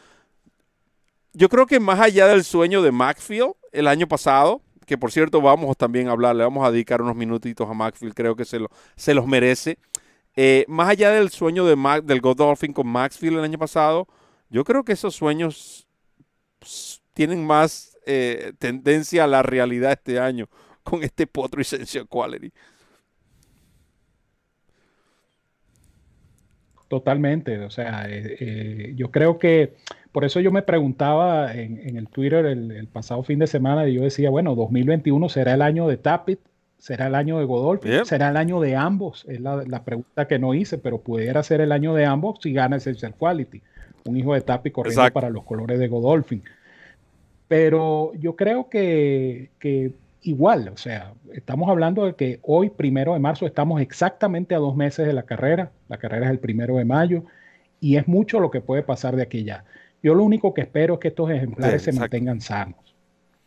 yo 1.32 1.48
creo 1.48 1.66
que 1.66 1.80
más 1.80 1.98
allá 1.98 2.28
del 2.28 2.44
sueño 2.44 2.82
de 2.82 2.92
Maxfield 2.92 3.54
el 3.72 3.88
año 3.88 4.06
pasado, 4.06 4.62
que 4.86 4.96
por 4.96 5.10
cierto 5.10 5.40
vamos 5.40 5.76
también 5.76 6.08
a 6.08 6.12
hablar, 6.12 6.36
le 6.36 6.44
vamos 6.44 6.64
a 6.64 6.70
dedicar 6.70 7.02
unos 7.02 7.16
minutitos 7.16 7.68
a 7.68 7.74
Maxfield, 7.74 8.14
creo 8.14 8.36
que 8.36 8.44
se, 8.44 8.60
lo, 8.60 8.68
se 8.94 9.12
los 9.12 9.26
merece. 9.26 9.78
Eh, 10.36 10.64
más 10.68 10.88
allá 10.88 11.10
del 11.10 11.30
sueño 11.30 11.66
de 11.66 11.76
del 12.04 12.20
Godolphin 12.20 12.72
con 12.72 12.86
Maxfield 12.86 13.38
el 13.38 13.44
año 13.44 13.58
pasado, 13.58 14.06
yo 14.50 14.62
creo 14.64 14.84
que 14.84 14.92
esos 14.92 15.16
sueños 15.16 15.88
tienen 17.12 17.44
más 17.44 17.98
eh, 18.06 18.52
tendencia 18.58 19.24
a 19.24 19.26
la 19.26 19.42
realidad 19.42 19.92
este 19.92 20.20
año 20.20 20.48
con 20.84 21.02
este 21.02 21.26
Potro 21.26 21.60
Essential 21.60 22.06
Quality. 22.08 22.52
Totalmente, 26.92 27.58
o 27.60 27.70
sea, 27.70 28.04
eh, 28.06 28.92
yo 28.96 29.10
creo 29.10 29.38
que 29.38 29.72
por 30.12 30.26
eso 30.26 30.40
yo 30.40 30.50
me 30.50 30.60
preguntaba 30.60 31.54
en, 31.54 31.96
el 31.96 32.06
Twitter 32.08 32.44
el, 32.44 32.70
el, 32.70 32.86
pasado 32.86 33.22
fin 33.22 33.38
de 33.38 33.46
semana 33.46 33.88
y 33.88 33.94
yo 33.94 34.02
decía, 34.02 34.28
bueno, 34.28 34.54
2021 34.54 35.28
será 35.30 35.54
el 35.54 35.62
año 35.62 35.88
de 35.88 35.96
Tapit 35.96 36.40
¿Será 36.82 37.06
el 37.06 37.14
año 37.14 37.38
de 37.38 37.44
Godolphin? 37.44 38.04
¿Será 38.04 38.30
el 38.30 38.36
año 38.36 38.60
de 38.60 38.74
ambos? 38.74 39.24
Es 39.28 39.40
la, 39.40 39.84
pregunta 39.84 40.26
que 40.26 40.40
no 40.40 40.52
hice, 40.52 40.78
pero 40.78 40.98
pudiera 40.98 41.40
ser 41.44 41.60
el 41.60 41.70
año 41.70 41.94
de 41.94 42.06
ambos 42.06 42.40
si 42.42 42.52
gana 42.52 42.74
Essential 42.74 43.14
Quality. 43.14 43.62
Un 44.06 44.16
hijo 44.16 44.34
de 44.34 44.40
Tapi 44.40 44.72
corriendo 44.72 45.08
para 45.12 45.30
los 45.30 45.44
colores 45.44 45.78
de 45.78 45.86
Godolphin. 45.86 46.42
Pero 47.46 48.12
yo 48.14 48.34
creo 48.34 48.68
que, 48.68 49.92
igual, 50.22 50.68
o 50.68 50.76
sea, 50.76 51.14
estamos 51.32 51.68
hablando 51.68 52.06
de 52.06 52.14
que 52.14 52.40
hoy, 52.42 52.70
primero 52.70 53.14
de 53.14 53.18
marzo, 53.18 53.46
estamos 53.46 53.80
exactamente 53.80 54.54
a 54.54 54.58
dos 54.58 54.76
meses 54.76 55.06
de 55.06 55.12
la 55.12 55.24
carrera. 55.24 55.72
La 55.88 55.98
carrera 55.98 56.26
es 56.26 56.32
el 56.32 56.38
primero 56.38 56.76
de 56.76 56.84
mayo 56.84 57.24
y 57.80 57.96
es 57.96 58.06
mucho 58.06 58.40
lo 58.40 58.50
que 58.50 58.60
puede 58.60 58.82
pasar 58.82 59.16
de 59.16 59.22
aquí 59.22 59.44
ya. 59.44 59.64
Yo 60.02 60.14
lo 60.14 60.24
único 60.24 60.54
que 60.54 60.62
espero 60.62 60.94
es 60.94 61.00
que 61.00 61.08
estos 61.08 61.30
ejemplares 61.30 61.82
se 61.82 61.92
mantengan 61.92 62.40
sanos, 62.40 62.94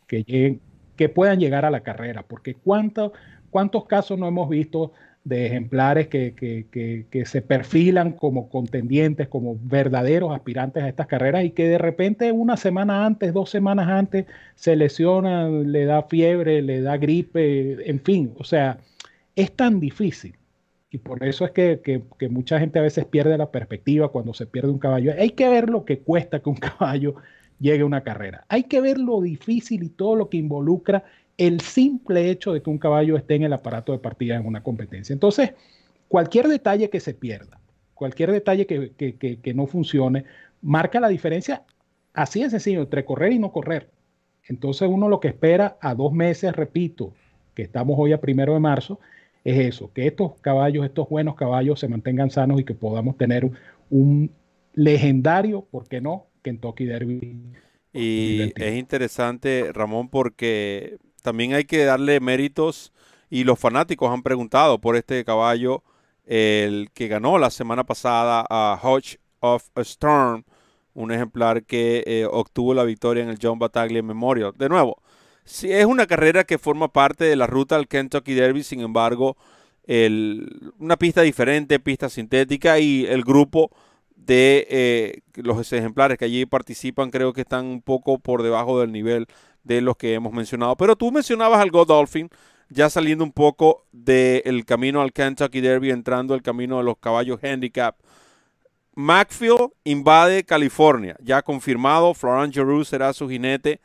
que 0.06 0.22
lleguen, 0.22 0.60
que 0.96 1.08
puedan 1.08 1.38
llegar 1.38 1.64
a 1.64 1.70
la 1.70 1.80
carrera, 1.80 2.22
porque 2.22 2.54
cuánto, 2.54 3.12
cuántos 3.50 3.86
casos 3.86 4.18
no 4.18 4.26
hemos 4.26 4.48
visto 4.48 4.92
de 5.26 5.46
ejemplares 5.46 6.06
que, 6.06 6.34
que, 6.36 7.26
se 7.26 7.42
perfilan 7.42 8.12
como 8.12 8.48
contendientes, 8.48 9.26
como 9.26 9.58
verdaderos 9.60 10.32
aspirantes 10.32 10.84
a 10.84 10.88
estas 10.88 11.08
carreras 11.08 11.44
y 11.44 11.50
que 11.50 11.66
de 11.66 11.78
repente 11.78 12.30
una 12.30 12.56
semana 12.56 13.04
antes, 13.04 13.34
dos 13.34 13.50
semanas 13.50 13.88
antes, 13.88 14.26
se 14.54 14.76
lesionan, 14.76 15.72
le 15.72 15.84
da 15.84 16.04
fiebre, 16.04 16.62
le 16.62 16.80
da 16.80 16.96
gripe, 16.96 17.90
en 17.90 18.00
fin, 18.00 18.34
o 18.38 18.44
sea, 18.44 18.78
es 19.34 19.50
tan 19.50 19.80
difícil. 19.80 20.36
Y 20.92 20.98
por 20.98 21.24
eso 21.24 21.44
es 21.44 21.50
que, 21.50 21.80
que 21.82 22.28
mucha 22.28 22.60
gente 22.60 22.78
a 22.78 22.82
veces 22.82 23.04
pierde 23.04 23.36
la 23.36 23.50
perspectiva 23.50 24.10
cuando 24.10 24.32
se 24.32 24.46
pierde 24.46 24.70
un 24.70 24.78
caballo. 24.78 25.12
Hay 25.18 25.30
que 25.30 25.48
ver 25.48 25.68
lo 25.68 25.84
que 25.84 25.98
cuesta 25.98 26.38
que 26.38 26.50
un 26.50 26.56
caballo 26.78 27.16
llegue 27.58 27.82
a 27.82 27.86
una 27.86 28.04
carrera. 28.04 28.44
Hay 28.48 28.62
que 28.64 28.80
ver 28.80 28.98
lo 28.98 29.20
difícil 29.20 29.82
y 29.82 29.88
todo 29.88 30.14
lo 30.14 30.28
que 30.28 30.36
involucra 30.36 31.02
el 31.38 31.60
simple 31.60 32.30
hecho 32.30 32.52
de 32.52 32.62
que 32.62 32.70
un 32.70 32.78
caballo 32.78 33.16
esté 33.16 33.34
en 33.34 33.42
el 33.42 33.52
aparato 33.52 33.92
de 33.92 33.98
partida 33.98 34.36
en 34.36 34.46
una 34.46 34.62
competencia. 34.62 35.12
Entonces, 35.12 35.52
cualquier 36.08 36.48
detalle 36.48 36.90
que 36.90 37.00
se 37.00 37.14
pierda, 37.14 37.60
cualquier 37.94 38.32
detalle 38.32 38.66
que, 38.66 39.52
no 39.54 39.66
funcione, 39.66 40.24
marca 40.62 41.00
la 41.00 41.08
diferencia 41.08 41.64
así 42.14 42.42
de 42.42 42.50
sencillo 42.50 42.82
entre 42.82 43.04
correr 43.04 43.32
y 43.32 43.38
no 43.38 43.52
correr. 43.52 43.90
Entonces 44.48 44.88
uno 44.88 45.08
lo 45.08 45.20
que 45.20 45.28
espera 45.28 45.76
a 45.80 45.94
dos 45.94 46.12
meses, 46.12 46.54
repito, 46.54 47.12
que 47.54 47.62
estamos 47.62 47.96
hoy 47.98 48.12
a 48.12 48.20
primero 48.20 48.54
de 48.54 48.60
marzo, 48.60 49.00
es 49.44 49.58
eso, 49.58 49.92
que 49.92 50.06
estos 50.06 50.38
caballos, 50.40 50.84
estos 50.84 51.08
buenos 51.08 51.36
caballos 51.36 51.80
se 51.80 51.88
mantengan 51.88 52.30
sanos 52.30 52.60
y 52.60 52.64
que 52.64 52.74
podamos 52.74 53.16
tener 53.16 53.48
un 53.90 54.30
legendario, 54.74 55.66
¿por 55.70 55.88
qué 55.88 56.00
no?, 56.00 56.26
Kentucky 56.42 56.84
Derby. 56.84 57.42
Y 57.92 58.52
es 58.56 58.76
interesante, 58.76 59.72
Ramón, 59.72 60.08
porque 60.08 60.98
también 61.26 61.54
hay 61.54 61.64
que 61.64 61.84
darle 61.84 62.20
méritos 62.20 62.92
y 63.28 63.42
los 63.42 63.58
fanáticos 63.58 64.12
han 64.12 64.22
preguntado 64.22 64.80
por 64.80 64.94
este 64.94 65.24
caballo, 65.24 65.82
el 66.24 66.88
que 66.94 67.08
ganó 67.08 67.36
la 67.36 67.50
semana 67.50 67.82
pasada 67.82 68.46
a 68.48 68.78
Hodge 68.80 69.18
of 69.40 69.64
a 69.74 69.80
Storm, 69.80 70.44
un 70.94 71.10
ejemplar 71.10 71.64
que 71.64 72.04
eh, 72.06 72.28
obtuvo 72.30 72.74
la 72.74 72.84
victoria 72.84 73.24
en 73.24 73.28
el 73.28 73.38
John 73.42 73.58
Battaglia 73.58 74.04
Memorial. 74.04 74.52
De 74.56 74.68
nuevo, 74.68 75.02
Sí, 75.44 75.72
es 75.72 75.84
una 75.84 76.06
carrera 76.06 76.44
que 76.44 76.58
forma 76.58 76.92
parte 76.92 77.24
de 77.24 77.36
la 77.36 77.46
ruta 77.46 77.76
del 77.76 77.86
Kentucky 77.88 78.34
Derby, 78.34 78.62
sin 78.64 78.80
embargo, 78.80 79.36
una 79.88 80.96
pista 80.96 81.22
diferente, 81.22 81.78
pista 81.80 82.08
sintética 82.08 82.78
y 82.80 83.04
el 83.06 83.22
grupo 83.22 83.70
de 84.16 84.66
eh, 84.68 85.20
los 85.34 85.72
ejemplares 85.72 86.18
que 86.18 86.24
allí 86.24 86.46
participan 86.46 87.10
creo 87.10 87.32
que 87.32 87.42
están 87.42 87.66
un 87.66 87.82
poco 87.82 88.18
por 88.18 88.42
debajo 88.42 88.80
del 88.80 88.90
nivel 88.90 89.28
de 89.66 89.80
los 89.80 89.96
que 89.96 90.14
hemos 90.14 90.32
mencionado. 90.32 90.76
Pero 90.76 90.96
tú 90.96 91.10
mencionabas 91.10 91.60
al 91.60 91.70
Godolphin, 91.70 92.30
ya 92.68 92.88
saliendo 92.88 93.24
un 93.24 93.32
poco 93.32 93.84
del 93.92 94.64
camino 94.64 95.00
al 95.00 95.12
Kentucky 95.12 95.60
Derby, 95.60 95.90
entrando 95.90 96.34
el 96.34 96.42
camino 96.42 96.78
de 96.78 96.84
los 96.84 96.98
caballos 96.98 97.42
handicap. 97.42 97.96
Macfield 98.94 99.72
invade 99.84 100.44
California, 100.44 101.16
ya 101.20 101.42
confirmado. 101.42 102.14
Florent 102.14 102.54
Giroux 102.54 102.84
será 102.84 103.12
su 103.12 103.28
jinete. 103.28 103.80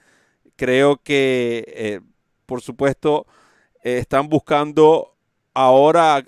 Creo 0.56 0.98
que, 0.98 1.66
eh, 1.68 2.00
por 2.46 2.62
supuesto, 2.62 3.26
eh, 3.84 3.98
están 3.98 4.30
buscando 4.30 5.16
ahora 5.54 6.24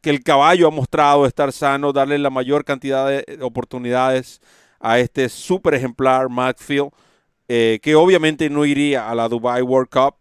que 0.00 0.10
el 0.10 0.22
caballo 0.22 0.68
ha 0.68 0.70
mostrado 0.70 1.26
estar 1.26 1.52
sano, 1.52 1.92
darle 1.92 2.18
la 2.18 2.30
mayor 2.30 2.64
cantidad 2.64 3.08
de 3.08 3.38
oportunidades 3.42 4.40
a 4.78 4.98
este 4.98 5.28
super 5.28 5.74
ejemplar 5.74 6.28
Macfield, 6.28 6.90
eh, 7.48 7.80
que 7.82 7.94
obviamente 7.94 8.50
no 8.50 8.64
iría 8.64 9.10
a 9.10 9.14
la 9.14 9.28
Dubai 9.28 9.62
World 9.62 9.88
Cup. 9.88 10.14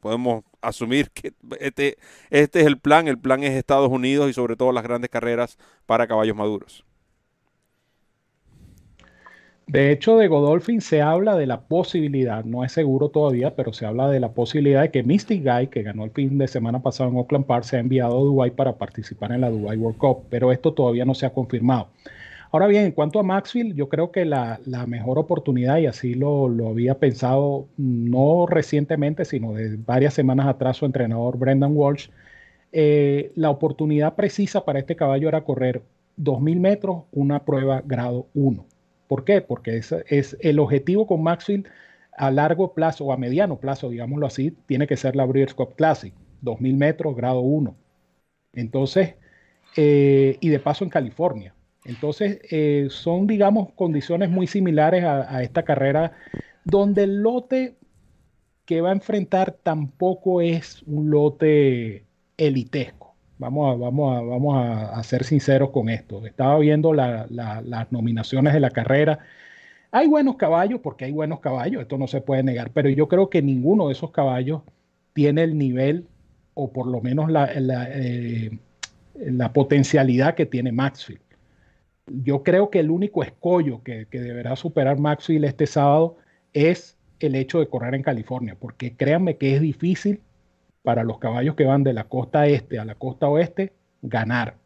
Podemos 0.00 0.44
asumir 0.60 1.10
que 1.10 1.32
este, 1.60 1.98
este 2.30 2.60
es 2.60 2.66
el 2.66 2.78
plan. 2.78 3.08
El 3.08 3.18
plan 3.18 3.42
es 3.42 3.52
Estados 3.52 3.90
Unidos 3.90 4.30
y 4.30 4.32
sobre 4.32 4.56
todo 4.56 4.72
las 4.72 4.84
grandes 4.84 5.10
carreras 5.10 5.58
para 5.86 6.06
caballos 6.06 6.36
maduros. 6.36 6.84
De 9.66 9.90
hecho, 9.90 10.18
de 10.18 10.28
Godolphin 10.28 10.80
se 10.80 11.00
habla 11.00 11.36
de 11.36 11.46
la 11.46 11.62
posibilidad, 11.62 12.44
no 12.44 12.64
es 12.64 12.72
seguro 12.72 13.08
todavía, 13.08 13.54
pero 13.54 13.72
se 13.72 13.86
habla 13.86 14.08
de 14.08 14.20
la 14.20 14.32
posibilidad 14.32 14.82
de 14.82 14.90
que 14.90 15.02
Mystic 15.02 15.42
Guy, 15.44 15.68
que 15.68 15.82
ganó 15.82 16.04
el 16.04 16.10
fin 16.10 16.36
de 16.36 16.48
semana 16.48 16.82
pasado 16.82 17.08
en 17.08 17.16
Oakland 17.16 17.46
Park, 17.46 17.64
se 17.64 17.76
ha 17.76 17.80
enviado 17.80 18.18
a 18.18 18.20
Dubai 18.20 18.50
para 18.50 18.76
participar 18.76 19.32
en 19.32 19.40
la 19.40 19.50
Dubai 19.50 19.78
World 19.78 19.98
Cup, 19.98 20.24
pero 20.28 20.52
esto 20.52 20.74
todavía 20.74 21.04
no 21.04 21.14
se 21.14 21.26
ha 21.26 21.30
confirmado. 21.30 21.88
Ahora 22.52 22.66
bien, 22.66 22.84
en 22.84 22.92
cuanto 22.92 23.18
a 23.18 23.22
Maxfield, 23.22 23.74
yo 23.74 23.88
creo 23.88 24.12
que 24.12 24.26
la, 24.26 24.60
mejor 24.86 25.18
oportunidad, 25.18 25.78
y 25.78 25.86
así 25.86 26.12
lo, 26.12 26.68
había 26.68 26.98
pensado 26.98 27.66
no 27.78 28.46
recientemente, 28.46 29.24
sino 29.24 29.54
de 29.54 29.76
varias 29.76 30.12
semanas 30.12 30.46
atrás 30.46 30.76
su 30.76 30.84
entrenador 30.84 31.38
Brendan 31.38 31.74
Walsh, 31.74 32.10
eh, 32.72 33.32
la 33.36 33.48
oportunidad 33.48 34.16
precisa 34.16 34.66
para 34.66 34.80
este 34.80 34.96
caballo 34.96 35.28
era 35.28 35.44
correr 35.44 35.82
2.000 36.16 36.60
metros, 36.60 37.04
una 37.12 37.44
prueba 37.44 37.82
grado 37.84 38.26
1 38.34 38.66
¿Por 39.08 39.24
qué? 39.24 39.40
Porque 39.40 39.78
es, 39.78 39.92
es 40.08 40.36
el 40.40 40.58
objetivo 40.58 41.06
con 41.06 41.22
Maxfield 41.22 41.66
a 42.16 42.30
largo 42.30 42.74
plazo 42.74 43.06
o 43.06 43.12
a 43.12 43.16
mediano 43.16 43.58
plazo, 43.60 43.88
digámoslo 43.88 44.26
así, 44.26 44.56
tiene 44.66 44.86
que 44.86 44.96
ser 44.98 45.16
la 45.16 45.24
Breeders' 45.24 45.54
Cup 45.54 45.74
Classic, 45.74 46.14
2000 46.42 46.76
metros, 46.76 47.16
grado 47.16 47.40
1. 47.40 47.74
Entonces, 48.54 49.14
eh, 49.76 50.36
y 50.40 50.48
de 50.50 50.60
paso 50.60 50.84
en 50.84 50.90
California. 50.90 51.54
Entonces, 51.84 52.40
eh, 52.50 52.88
son, 52.90 53.26
digamos, 53.26 53.72
condiciones 53.74 54.30
muy 54.30 54.46
similares 54.46 55.04
a, 55.04 55.42
esta 55.42 55.64
carrera, 55.64 56.12
donde 56.64 57.04
el 57.04 57.22
lote 57.22 57.76
que 58.64 58.80
va 58.80 58.90
a 58.90 58.92
enfrentar 58.92 59.56
tampoco 59.62 60.40
es 60.40 60.82
un 60.86 61.10
lote 61.10 62.04
elitesco. 62.36 63.14
Vamos 63.38 63.74
a, 63.74 63.76
vamos 63.76 64.16
a, 64.16 64.20
vamos 64.20 64.56
a, 64.56 65.02
ser 65.02 65.24
sinceros 65.24 65.70
con 65.70 65.88
esto. 65.88 66.24
Estaba 66.24 66.58
viendo 66.58 66.92
las 66.92 67.90
nominaciones 67.90 68.52
de 68.52 68.60
la 68.60 68.70
carrera. 68.70 69.18
Hay 69.90 70.06
buenos 70.06 70.36
caballos, 70.36 70.80
porque 70.80 71.06
hay 71.06 71.12
buenos 71.12 71.40
caballos, 71.40 71.82
esto 71.82 71.98
no 71.98 72.06
se 72.06 72.20
puede 72.20 72.42
negar, 72.42 72.70
pero 72.72 72.88
yo 72.88 73.08
creo 73.08 73.28
que 73.28 73.42
ninguno 73.42 73.88
de 73.88 73.92
esos 73.92 74.10
caballos 74.10 74.62
tiene 75.12 75.42
el 75.42 75.58
nivel 75.58 76.06
o 76.54 76.72
por 76.72 76.86
lo 76.86 77.00
menos 77.00 77.30
la, 77.30 77.50
eh, 77.52 78.58
potencialidad 79.52 80.34
que 80.34 80.46
tiene 80.46 80.72
Maxfield. 80.72 81.20
Yo 82.06 82.42
creo 82.42 82.70
que 82.70 82.80
el 82.80 82.90
único 82.90 83.22
escollo 83.22 83.82
que, 83.82 84.06
que 84.10 84.20
deberá 84.20 84.56
superar 84.56 84.98
Maxfield 84.98 85.44
este 85.44 85.66
sábado 85.66 86.16
es 86.52 86.98
el 87.20 87.34
hecho 87.34 87.60
de 87.60 87.68
correr 87.68 87.94
en 87.94 88.02
California, 88.02 88.56
porque 88.58 88.96
créanme 88.96 89.36
que 89.36 89.54
es 89.54 89.60
difícil 89.60 90.20
para 90.82 91.04
los 91.04 91.18
caballos 91.18 91.54
que 91.54 91.64
van 91.64 91.84
de 91.84 91.92
la 91.92 92.04
costa 92.04 92.46
este 92.46 92.78
a 92.78 92.84
la 92.84 92.94
costa 92.94 93.28
oeste, 93.28 93.72
ganar. 94.02 94.56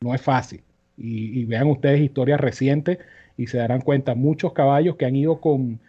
No 0.00 0.14
es 0.14 0.22
fácil. 0.22 0.62
Y, 0.96 1.44
vean 1.44 1.68
ustedes 1.68 2.00
historias 2.00 2.40
recientes 2.40 2.98
y 3.36 3.46
se 3.46 3.58
darán 3.58 3.80
cuenta, 3.80 4.14
muchos 4.14 4.52
caballos 4.52 4.96
que 4.96 5.06
han 5.06 5.16
ido 5.16 5.40
con, 5.40 5.80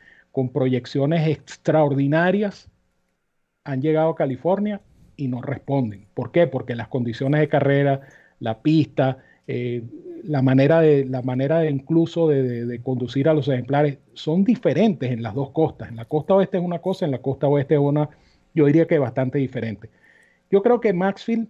proyecciones 0.53 1.27
extraordinarias 1.27 2.69
han 3.65 3.81
llegado 3.81 4.11
a 4.11 4.15
California 4.15 4.79
y 5.17 5.27
no 5.27 5.41
responden. 5.41 6.05
¿Por 6.13 6.31
qué? 6.31 6.47
Porque 6.47 6.75
las 6.75 6.87
condiciones 6.87 7.41
de 7.41 7.49
carrera, 7.49 8.07
la 8.39 8.61
pista, 8.61 9.17
eh, 9.47 9.83
la 10.23 10.41
manera 10.41 10.81
de 10.81 11.05
la 11.05 11.21
manera 11.21 11.59
de 11.59 11.69
incluso 11.69 12.27
de, 12.27 12.81
conducir 12.83 13.29
a 13.29 13.33
los 13.33 13.47
ejemplares 13.47 13.99
son 14.13 14.43
diferentes 14.43 15.11
en 15.11 15.23
las 15.23 15.35
dos 15.35 15.51
costas. 15.51 15.89
En 15.89 15.95
la 15.95 16.05
costa 16.05 16.35
oeste 16.35 16.57
es 16.57 16.63
una 16.63 16.79
cosa, 16.79 17.05
en 17.05 17.11
la 17.11 17.19
costa 17.19 17.47
oeste 17.47 17.75
es 17.75 17.81
una 17.81 18.09
yo 18.53 18.65
diría 18.65 18.87
que 18.87 18.99
bastante 18.99 19.37
diferente. 19.37 19.89
Yo 20.51 20.61
creo 20.63 20.79
que 20.79 20.93
Maxfield, 20.93 21.47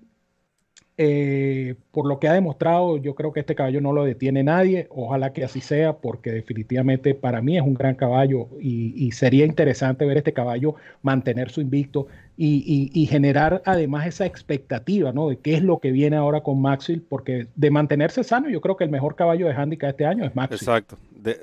eh, 0.98 1.76
por 1.92 2.06
lo 2.06 2.20
que 2.20 2.28
ha 2.28 2.34
demostrado, 2.34 2.98
yo 2.98 3.16
creo 3.16 3.32
que 3.32 3.40
este 3.40 3.56
caballo 3.56 3.80
no 3.82 3.94
lo 3.94 4.04
detiene 4.04 4.44
nadie. 4.44 4.88
Ojalá 4.90 5.32
que 5.32 5.44
así 5.44 5.62
sea, 5.62 5.98
porque 5.98 6.32
definitivamente 6.32 7.16
para 7.16 7.42
mí 7.42 7.58
es 7.58 7.64
un 7.64 7.74
gran 7.74 7.96
caballo 7.96 8.50
y, 8.60 9.12
sería 9.12 9.46
interesante 9.46 10.06
ver 10.06 10.18
este 10.18 10.34
caballo 10.34 10.76
mantener 11.02 11.50
su 11.50 11.62
invicto 11.62 12.08
y, 12.42 13.06
generar 13.08 13.62
además 13.66 14.08
esa 14.08 14.26
expectativa, 14.26 15.12
¿no? 15.12 15.28
De 15.28 15.38
qué 15.38 15.56
es 15.56 15.62
lo 15.62 15.80
que 15.80 15.92
viene 15.92 16.16
ahora 16.16 16.42
con 16.42 16.62
Maxfield, 16.62 17.04
porque 17.10 17.48
de 17.54 17.70
mantenerse 17.70 18.24
sano, 18.24 18.50
yo 18.50 18.62
creo 18.62 18.78
que 18.78 18.86
el 18.86 18.90
mejor 18.90 19.16
caballo 19.16 19.46
de 19.46 19.54
handicap 19.54 19.90
este 19.90 20.06
año 20.06 20.24
es 20.24 20.34
Maxfield. 20.36 20.62
Exacto, 20.62 20.98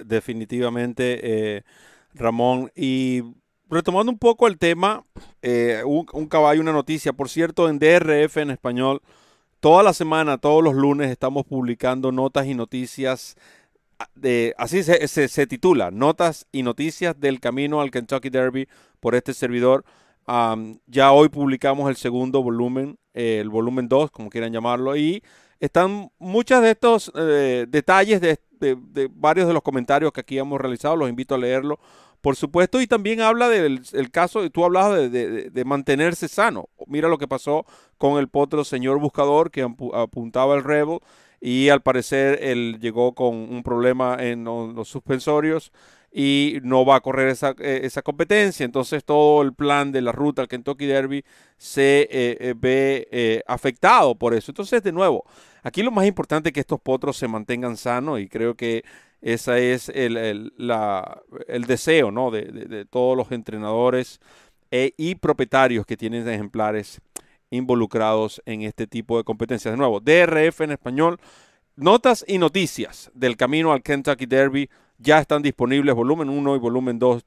definitivamente, 0.07 1.21
eh, 1.57 1.63
Ramón. 2.15 2.71
Y 2.75 3.23
retomando 3.69 4.11
un 4.11 4.19
poco 4.19 4.47
el 4.47 4.57
tema, 4.57 5.05
eh, 5.43 5.83
un, 5.85 6.27
caballo, 6.29 6.63
una 6.63 6.73
noticia, 6.73 7.13
por 7.13 7.29
cierto, 7.29 7.69
en 7.69 7.79
DRF 7.79 8.39
en 8.39 8.51
español, 8.51 9.03
toda 9.61 9.83
la 9.83 9.93
semana, 9.93 10.39
todos 10.39 10.65
los 10.65 10.75
lunes 10.75 11.11
estamos 11.11 11.45
publicando 11.45 12.11
notas 12.11 12.47
y 12.47 12.55
noticias. 12.55 13.37
Ah, 13.99 14.09
de, 14.15 14.55
así 14.57 14.83
se, 14.83 15.07
se, 15.09 15.47
titula, 15.47 15.91
Notas 15.91 16.47
y 16.53 16.63
Noticias 16.63 17.19
del 17.21 17.41
Camino 17.41 17.83
al 17.83 17.91
Kentucky 17.91 18.31
Derby 18.31 18.67
por 19.01 19.15
este 19.15 19.35
servidor. 19.35 19.85
Ya 20.87 21.13
hoy 21.13 21.29
publicamos 21.29 21.89
el 21.89 21.97
segundo 21.97 22.43
volumen, 22.43 22.99
eh, 23.15 23.39
el 23.41 23.49
volumen 23.49 23.89
2, 23.89 24.11
como 24.11 24.31
quieran 24.31 24.53
llamarlo, 24.53 24.97
y 24.97 25.23
están 25.61 26.11
muchos 26.19 26.63
de 26.63 26.71
estos 26.71 27.13
eh, 27.15 27.67
detalles 27.69 28.21
de, 28.21 28.39
de, 28.61 29.09
varios 29.13 29.47
de 29.47 29.55
los 29.55 29.63
comentarios 29.63 30.13
que 30.13 30.21
aquí 30.21 30.39
hemos 30.39 30.61
realizado, 30.61 30.97
los 30.97 31.09
invito 31.09 31.35
a 31.35 31.39
leerlo 31.39 31.79
por 32.27 32.35
supuesto, 32.35 32.81
y 32.81 32.89
también 32.89 33.21
habla 33.21 33.49
del 33.49 33.83
el 33.93 34.11
caso, 34.11 34.51
tú 34.51 34.65
hablabas 34.65 35.13
de, 35.13 35.63
mantenerse 35.65 36.27
sano. 36.27 36.69
Mira 36.89 37.09
lo 37.09 37.19
que 37.19 37.29
pasó 37.29 37.65
con 37.99 38.19
el 38.19 38.27
potro 38.27 38.65
señor 38.65 38.99
buscador 38.99 39.53
que 39.53 39.63
apuntaba 39.95 40.57
el 40.57 40.65
Rebel 40.65 40.99
y 41.41 41.69
al 41.69 41.83
parecer 41.83 42.41
él 42.43 42.79
llegó 42.81 43.15
con 43.15 43.37
un 43.37 43.63
problema 43.63 44.17
en 44.19 44.43
los, 44.43 44.89
suspensorios 44.89 45.71
y 46.19 46.61
no 46.63 46.87
va 46.87 46.97
a 46.97 47.01
correr 47.01 47.29
esa, 47.29 47.55
e, 47.59 47.81
esa, 47.85 48.01
competencia. 48.01 48.65
Entonces 48.65 49.05
todo 49.05 49.43
el 49.43 49.53
plan 49.53 49.93
de 49.93 50.01
la 50.01 50.13
ruta 50.13 50.41
al 50.41 50.49
Kentucky 50.49 50.87
Derby 50.87 51.23
se 51.59 52.09
eh, 52.11 52.39
eh, 52.41 52.55
ve 52.57 53.07
eh, 53.11 53.43
afectado 53.47 54.15
por 54.15 54.33
eso. 54.33 54.51
Entonces, 54.51 54.83
de 54.83 54.93
nuevo, 54.93 55.27
aquí 55.63 55.83
lo 55.83 55.91
más 55.91 56.07
importante 56.07 56.49
es 56.49 56.53
que 56.55 56.61
estos 56.61 56.81
potros 56.81 57.19
se 57.19 57.29
mantengan 57.29 57.77
sanos 57.77 58.19
y 58.19 58.29
creo 58.29 58.55
que 58.55 58.83
ese 59.21 59.75
es 59.75 59.91
el, 59.91 60.17
el, 60.17 61.65
deseo 61.67 62.11
¿no? 62.11 62.31
de, 62.31 62.87
todos 62.89 63.15
los 63.15 63.31
entrenadores 63.31 64.19
y 64.71 65.17
propietarios 65.17 65.85
que 65.85 65.99
tienen 65.99 66.27
ejemplares 66.27 66.99
involucrados 67.51 68.41
en 68.47 68.63
este 68.63 68.87
tipo 68.87 69.19
de 69.19 69.25
competencias. 69.25 69.73
De 69.73 69.77
nuevo, 69.77 70.01
DRF 70.01 70.63
en 70.63 70.71
español. 70.71 71.19
Notas 71.75 72.25
y 72.27 72.39
noticias 72.39 73.11
del 73.13 73.37
camino 73.37 73.71
al 73.71 73.83
Kentucky 73.83 74.25
Derby 74.25 74.71
ya 74.99 75.21
están 75.21 75.43
disponibles, 75.43 75.95
volumen 75.95 76.29
1 76.29 76.57
y 76.57 76.59
volumen 76.59 76.99
2. 76.99 77.25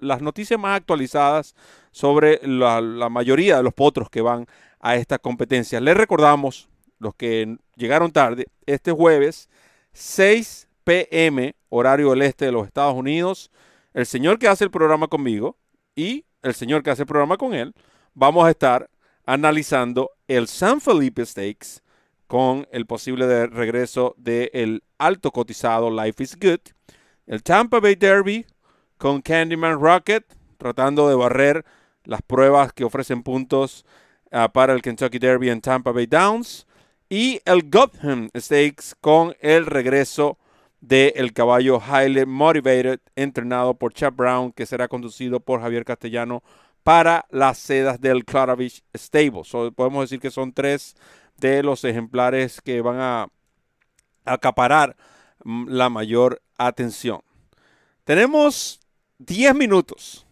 las 0.00 0.20
noticias 0.20 0.58
más 0.58 0.76
actualizadas 0.76 1.54
sobre 1.90 2.40
la, 2.42 3.08
mayoría 3.08 3.56
de 3.56 3.62
los 3.62 3.74
potros 3.74 4.10
que 4.10 4.20
van 4.20 4.46
a 4.80 4.96
esta 4.96 5.18
competencia. 5.18 5.80
Les 5.80 5.96
recordamos, 5.96 6.68
los 6.98 7.14
que 7.14 7.56
llegaron 7.76 8.12
tarde, 8.12 8.46
este 8.66 8.92
jueves 8.92 9.48
6 9.92 10.68
p.m., 10.84 11.54
horario 11.68 12.10
del 12.10 12.22
este 12.22 12.46
de 12.46 12.52
los 12.52 12.66
Estados 12.66 12.94
Unidos. 12.94 13.50
El 13.94 14.06
señor 14.06 14.38
que 14.38 14.48
hace 14.48 14.64
el 14.64 14.70
programa 14.70 15.08
conmigo 15.08 15.56
y 15.94 16.24
el 16.42 16.54
señor 16.54 16.82
que 16.82 16.90
hace 16.90 17.02
el 17.02 17.08
programa 17.08 17.36
con 17.36 17.54
él, 17.54 17.74
vamos 18.14 18.46
a 18.46 18.50
estar 18.50 18.90
analizando 19.26 20.10
el 20.26 20.48
San 20.48 20.80
Felipe 20.80 21.24
Stakes 21.24 21.80
con 22.26 22.66
el 22.70 22.86
posible 22.86 23.46
regreso 23.46 24.14
del 24.16 24.84
alto 24.98 25.32
cotizado 25.32 25.90
Life 25.90 26.22
is 26.22 26.38
Good, 26.38 26.60
el 27.30 27.44
Tampa 27.44 27.78
Bay 27.78 27.94
Derby 27.94 28.44
con 28.98 29.22
Candyman 29.22 29.80
Rocket, 29.80 30.24
tratando 30.58 31.08
de 31.08 31.14
barrer 31.14 31.64
las 32.02 32.22
pruebas 32.22 32.72
que 32.72 32.82
ofrecen 32.82 33.22
puntos 33.22 33.86
ah, 34.32 34.52
para 34.52 34.72
el 34.72 34.82
Kentucky 34.82 35.20
Derby 35.20 35.48
en 35.48 35.60
Tampa 35.60 35.92
Bay 35.92 36.06
Downs. 36.06 36.66
Y 37.08 37.40
el 37.44 37.70
Gotham 37.70 38.30
Stakes 38.36 38.96
con 39.00 39.36
el 39.40 39.66
regreso 39.66 40.38
del 40.80 41.32
caballo 41.32 41.80
Highly 41.80 42.26
Motivated, 42.26 42.98
entrenado 43.14 43.74
por 43.74 43.92
Chad 43.92 44.12
Brown, 44.12 44.50
que 44.50 44.66
será 44.66 44.88
conducido 44.88 45.38
por 45.38 45.60
Javier 45.60 45.84
Castellano 45.84 46.42
para 46.82 47.26
las 47.30 47.58
sedas 47.58 48.00
del 48.00 48.24
Claravich 48.24 48.82
Stable. 48.92 49.42
podemos 49.76 50.02
decir 50.02 50.18
que 50.18 50.32
son 50.32 50.52
tres 50.52 50.96
de 51.36 51.62
los 51.62 51.84
ejemplares 51.84 52.60
que 52.60 52.80
van 52.80 52.98
a 52.98 53.28
acaparar 54.24 54.96
mm, 55.44 55.68
la 55.68 55.88
mayor 55.90 56.42
atención. 56.66 57.20
Tenemos 58.04 58.80
10 59.18 59.54
minutos. 59.54 60.26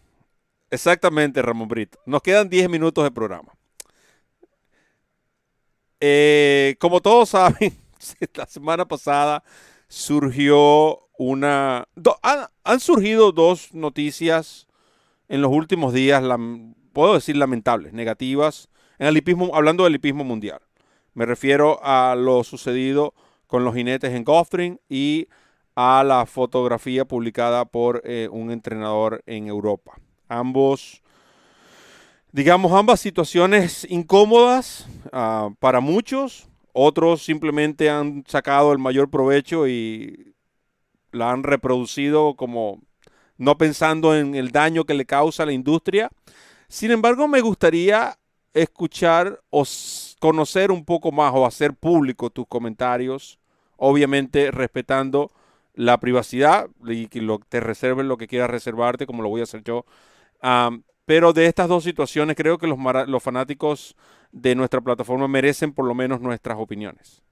Exactamente, 0.69 1.41
Ramón 1.41 1.67
Brito. 1.67 1.99
Nos 2.05 2.21
quedan 2.21 2.49
10 2.49 2.69
minutos 2.69 3.03
de 3.03 3.11
programa. 3.11 3.53
Eh, 5.99 6.75
como 6.79 7.01
todos 7.01 7.29
saben, 7.29 7.77
la 8.35 8.45
semana 8.45 8.87
pasada 8.87 9.43
surgió 9.87 11.07
una... 11.17 11.87
han, 12.63 12.79
surgido 12.79 13.31
dos 13.31 13.73
noticias 13.73 14.67
en 15.27 15.41
los 15.41 15.51
últimos 15.51 15.93
días, 15.93 16.23
puedo 16.93 17.15
decir 17.15 17.37
lamentables, 17.37 17.93
negativas, 17.93 18.69
en 18.97 19.07
el 19.07 19.17
hipismo, 19.17 19.51
hablando 19.53 19.83
del 19.83 19.95
hipismo 19.95 20.23
mundial. 20.23 20.61
Me 21.13 21.25
refiero 21.25 21.79
a 21.83 22.15
lo 22.15 22.43
sucedido 22.43 23.13
con 23.47 23.63
los 23.63 23.75
jinetes 23.75 24.13
en 24.13 24.23
Gulfstream 24.23 24.77
y 24.89 25.27
a 25.81 26.03
la 26.03 26.25
fotografía 26.25 27.05
publicada 27.05 27.63
por 27.63 28.01
eh, 28.03 28.27
un 28.29 28.51
entrenador 28.51 29.23
en 29.25 29.47
Europa. 29.47 29.97
Ambos, 30.27 31.01
digamos, 32.33 32.73
ambas 32.73 32.99
situaciones 32.99 33.87
incómodas 33.89 34.85
ah, 35.13 35.51
para 35.59 35.79
muchos, 35.79 36.49
otros 36.73 37.23
simplemente 37.23 37.89
han 37.89 38.25
sacado 38.27 38.73
el 38.73 38.77
mayor 38.77 39.09
provecho 39.09 39.69
y 39.69 40.35
la 41.13 41.31
han 41.31 41.43
reproducido 41.43 42.33
como 42.33 42.81
no 43.37 43.57
pensando 43.57 44.13
en 44.13 44.35
el 44.35 44.51
daño 44.51 44.83
que 44.83 44.95
le 44.95 45.05
causa 45.05 45.43
a 45.43 45.45
la 45.45 45.53
industria. 45.53 46.11
Sin 46.67 46.91
embargo, 46.91 47.25
me 47.29 47.39
gustaría 47.39 48.19
escuchar 48.53 49.39
o 49.49 49.63
conocer 50.19 50.71
un 50.71 50.83
poco 50.83 51.13
más 51.13 51.31
o 51.33 51.45
hacer 51.45 51.73
público 51.73 52.29
tus 52.29 52.47
comentarios, 52.47 53.39
obviamente 53.77 54.51
respetando 54.51 55.31
la 55.79 55.97
privacidad 55.97 56.67
y 56.85 57.07
que 57.07 57.21
lo, 57.21 57.39
te 57.39 57.61
reserven 57.61 58.09
lo 58.09 58.17
que 58.17 58.27
quieras 58.27 58.49
reservarte, 58.49 59.05
como 59.05 59.23
lo 59.23 59.29
voy 59.29 59.39
a 59.39 59.43
hacer 59.45 59.63
yo. 59.63 59.85
pero 61.05 61.31
de 61.31 61.45
estas 61.45 61.69
dos 61.69 61.85
situaciones 61.85 62.35
creo 62.35 62.57
que 62.57 62.67
los, 62.67 62.77
los 63.07 63.23
fanáticos 63.23 63.95
de 64.33 64.55
nuestra 64.55 64.81
plataforma 64.81 65.29
merecen 65.29 65.71
por 65.71 65.85
lo 65.85 65.95
menos 65.95 66.19
nuestras 66.19 66.57
opiniones. 66.59 67.23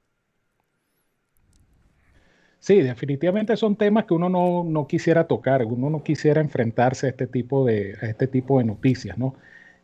Sí, 2.59 2.81
definitivamente 2.81 3.57
son 3.57 3.75
temas 3.75 4.05
que 4.05 4.13
uno 4.13 4.29
no, 4.29 4.87
quisiera 4.87 5.27
tocar, 5.27 5.65
uno 5.65 5.89
no 5.89 6.01
quisiera 6.01 6.39
enfrentarse 6.39 7.07
a 7.07 7.09
este 7.09 7.27
tipo 7.27 7.65
de, 7.65 7.95
este 8.01 8.27
tipo 8.27 8.59
de 8.59 8.63
noticias, 8.63 9.17
¿no? 9.17 9.35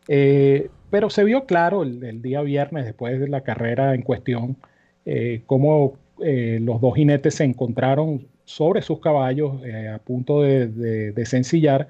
Eh, 0.08 0.70
pero 0.90 1.10
se 1.10 1.22
vio 1.22 1.44
claro 1.44 1.82
el, 1.82 2.22
día 2.22 2.40
viernes, 2.40 2.86
después 2.86 3.20
de 3.20 3.28
la 3.28 3.42
carrera 3.42 3.94
en 3.94 4.02
cuestión, 4.02 4.56
eh, 5.04 5.42
cómo 5.46 5.98
eh, 6.22 6.58
los 6.62 6.80
dos 6.80 6.94
jinetes 6.94 7.34
se 7.34 7.44
encontraron 7.44 8.26
sobre 8.44 8.82
sus 8.82 9.00
caballos 9.00 9.60
a 9.92 9.98
punto 9.98 10.42
de, 10.42 10.68
de, 11.12 11.26
sencillar 11.26 11.88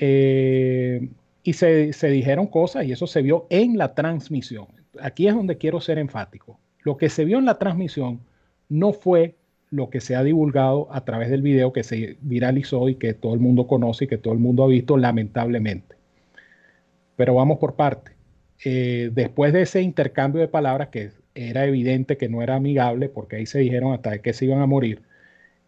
y 0.00 1.52
se, 1.52 1.92
se 1.92 2.08
dijeron 2.08 2.46
cosas 2.46 2.86
y 2.86 2.92
eso 2.92 3.06
se 3.06 3.22
vio 3.22 3.46
en 3.50 3.76
la 3.76 3.94
transmisión. 3.94 4.66
Aquí 5.00 5.28
es 5.28 5.34
donde 5.34 5.58
quiero 5.58 5.80
ser 5.80 5.98
enfático. 5.98 6.58
Lo 6.82 6.96
que 6.96 7.08
se 7.08 7.24
vio 7.24 7.38
en 7.38 7.44
la 7.44 7.58
transmisión 7.58 8.20
no 8.68 8.92
fue 8.92 9.34
lo 9.70 9.90
que 9.90 10.00
se 10.00 10.14
ha 10.14 10.22
divulgado 10.22 10.88
a 10.92 11.04
través 11.04 11.30
del 11.30 11.42
video 11.42 11.72
que 11.72 11.82
se 11.82 12.16
viralizó 12.20 12.88
y 12.88 12.94
que 12.94 13.12
todo 13.12 13.34
el 13.34 13.40
mundo 13.40 13.66
conoce 13.66 14.04
y 14.04 14.08
que 14.08 14.18
todo 14.18 14.32
el 14.32 14.40
mundo 14.40 14.62
ha 14.62 14.68
visto 14.68 14.96
lamentablemente. 14.96 15.96
Pero 17.16 17.34
vamos 17.34 17.58
por 17.58 17.74
parte. 17.74 18.12
Eh, 18.64 19.10
después 19.12 19.52
de 19.52 19.62
ese 19.62 19.82
intercambio 19.82 20.40
de 20.40 20.48
palabras 20.48 20.88
que 20.88 21.10
era 21.34 21.66
evidente 21.66 22.16
que 22.16 22.28
no 22.28 22.40
era 22.40 22.54
amigable 22.54 23.08
porque 23.08 23.36
ahí 23.36 23.46
se 23.46 23.58
dijeron 23.58 23.92
hasta 23.92 24.18
que 24.18 24.32
se 24.32 24.44
iban 24.44 24.60
a 24.60 24.66
morir, 24.66 25.02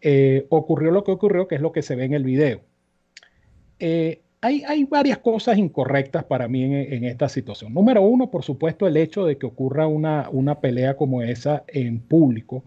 eh, 0.09 0.45
ocurrió 0.49 0.91
lo 0.91 1.03
que 1.03 1.11
ocurrió, 1.11 1.49
que 1.49 1.55
es 1.55 1.61
lo 1.61 1.73
que 1.73 1.81
se 1.81 1.97
ve 1.97 2.05
en 2.05 2.13
el 2.13 2.23
video. 2.23 2.61
Eh, 3.79 4.21
hay, 4.39 4.63
hay, 4.63 4.85
varias 4.85 5.17
cosas 5.17 5.57
incorrectas 5.57 6.23
para 6.23 6.47
mí 6.47 6.63
en, 6.63 7.03
esta 7.03 7.27
situación. 7.27 7.73
Número 7.73 8.01
uno, 8.01 8.31
por 8.31 8.43
supuesto, 8.43 8.87
el 8.87 8.95
hecho 8.95 9.25
de 9.25 9.37
que 9.37 9.45
ocurra 9.45 9.85
una, 9.87 10.29
una 10.31 10.61
pelea 10.61 10.95
como 10.95 11.21
esa 11.23 11.65
en 11.67 11.99
público 11.99 12.63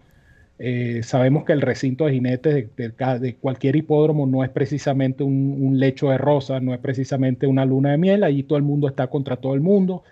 eh, 0.63 1.01
sabemos 1.01 1.43
que 1.43 1.53
el 1.53 1.61
recinto 1.61 2.05
de 2.05 2.13
jinetes 2.13 2.69
de, 2.75 3.35
cualquier 3.37 3.75
hipódromo 3.75 4.27
no 4.27 4.43
es 4.43 4.51
precisamente 4.51 5.23
un, 5.23 5.79
lecho 5.79 6.11
de 6.11 6.19
rosa, 6.19 6.59
no 6.59 6.75
es 6.75 6.79
precisamente 6.79 7.47
una 7.47 7.65
luna 7.65 7.89
de 7.89 7.97
miel, 7.97 8.23
allí 8.23 8.43
todo 8.43 8.59
el 8.59 8.63
mundo 8.63 8.87
está 8.87 9.07
contra 9.07 9.37
todo 9.37 9.55
el 9.55 9.61
mundo, 9.61 10.03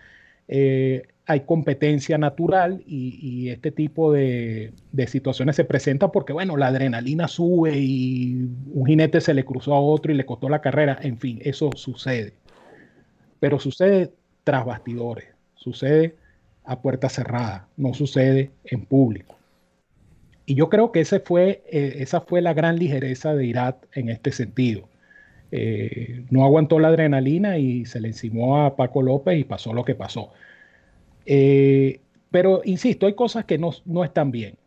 hay 1.29 1.41
competencia 1.41 2.17
natural 2.17 2.81
y, 2.87 3.49
este 3.49 3.71
tipo 3.71 4.11
de, 4.11 4.73
situaciones 5.05 5.55
se 5.55 5.63
presentan 5.63 6.09
porque, 6.11 6.33
bueno, 6.33 6.57
la 6.57 6.67
adrenalina 6.67 7.27
sube 7.27 7.77
y 7.77 8.49
un 8.73 8.87
jinete 8.87 9.21
se 9.21 9.35
le 9.35 9.45
cruzó 9.45 9.75
a 9.75 9.79
otro 9.79 10.11
y 10.11 10.15
le 10.15 10.25
costó 10.25 10.49
la 10.49 10.59
carrera, 10.59 10.97
en 11.03 11.19
fin, 11.19 11.39
eso 11.43 11.69
sucede. 11.75 12.33
Pero 13.39 13.59
sucede 13.59 14.11
tras 14.43 14.65
bastidores, 14.65 15.27
sucede 15.53 16.15
a 16.65 16.81
puerta 16.81 17.09
cerrada, 17.09 17.67
no 17.77 17.93
sucede 17.93 18.49
en 18.65 18.85
público. 18.85 19.37
Y 20.47 20.55
yo 20.55 20.67
creo 20.67 20.91
que 20.91 21.01
ese 21.01 21.19
fue, 21.19 21.61
eh, 21.71 21.97
esa 21.97 22.21
fue 22.21 22.41
la 22.41 22.55
gran 22.55 22.79
ligereza 22.79 23.35
de 23.35 23.45
Irat 23.45 23.85
en 23.93 24.09
este 24.09 24.31
sentido. 24.31 24.89
Eh, 25.51 26.25
no 26.31 26.43
aguantó 26.43 26.79
la 26.79 26.87
adrenalina 26.87 27.59
y 27.59 27.85
se 27.85 28.01
le 28.01 28.07
encimó 28.07 28.65
a 28.65 28.75
Paco 28.75 29.03
López 29.03 29.37
y 29.37 29.43
pasó 29.43 29.73
lo 29.73 29.85
que 29.85 29.93
pasó. 29.93 30.31
Eh, 31.31 32.01
pero 32.31 32.61
insisto, 32.65 33.05
hay 33.05 33.13
cosas 33.13 33.45
que 33.45 33.59
no, 33.59 33.69
no, 33.85 34.03
están 34.03 34.31
bien. 34.31 34.57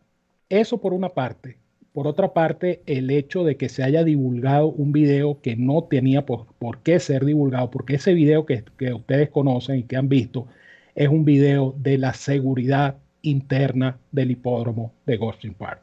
Eso 0.47 0.79
por 0.79 0.93
una 0.93 1.09
parte. 1.09 1.57
Por 1.91 2.07
otra 2.07 2.33
parte, 2.33 2.81
el 2.85 3.11
hecho 3.11 3.43
de 3.43 3.57
que 3.57 3.67
se 3.67 3.83
haya 3.83 4.05
divulgado 4.05 4.67
un 4.67 4.93
video 4.93 5.41
que 5.41 5.57
no 5.57 5.83
tenía 5.83 6.25
por, 6.25 6.47
por 6.59 6.81
qué 6.81 7.01
ser 7.01 7.25
divulgado, 7.25 7.69
porque 7.69 7.95
ese 7.95 8.13
video 8.13 8.45
que, 8.45 8.63
que 8.77 8.93
ustedes 8.93 9.29
conocen 9.29 9.79
y 9.79 9.83
que 9.83 9.97
han 9.97 10.07
visto 10.07 10.47
es 10.95 11.09
un 11.09 11.25
video 11.25 11.75
de 11.77 11.97
la 11.97 12.13
seguridad 12.13 12.95
interna 13.21 13.99
del 14.13 14.31
hipódromo 14.31 14.93
de 15.05 15.17
Goldstein 15.17 15.55
Park. 15.55 15.81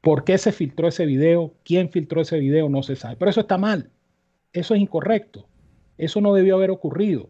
¿Por 0.00 0.24
qué 0.24 0.38
se 0.38 0.52
filtró 0.52 0.88
ese 0.88 1.04
video? 1.04 1.52
¿Quién 1.62 1.90
filtró 1.90 2.22
ese 2.22 2.38
video? 2.38 2.70
No 2.70 2.82
se 2.82 2.96
sabe. 2.96 3.16
Pero 3.16 3.30
eso 3.30 3.42
está 3.42 3.58
mal. 3.58 3.90
Eso 4.54 4.74
es 4.74 4.80
incorrecto. 4.80 5.46
Eso 5.98 6.22
no 6.22 6.32
debió 6.32 6.56
haber 6.56 6.70
ocurrido. 6.70 7.28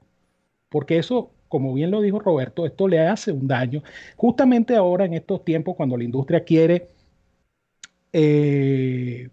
Porque 0.69 0.99
eso, 0.99 1.33
como 1.53 1.75
bien 1.75 1.91
lo 1.91 2.01
dijo 2.01 2.19
Roberto, 2.19 2.65
esto 2.65 2.89
le 2.89 2.99
hace 3.01 3.31
un 3.31 3.47
daño. 3.47 3.83
Justamente 4.17 4.75
ahora, 4.75 5.05
en 5.05 5.13
estos 5.13 5.45
tiempos, 5.45 5.77
cuando 5.77 5.99
la 5.99 6.05
industria 6.05 6.45
quiere, 6.45 6.89
eh, 8.11 9.29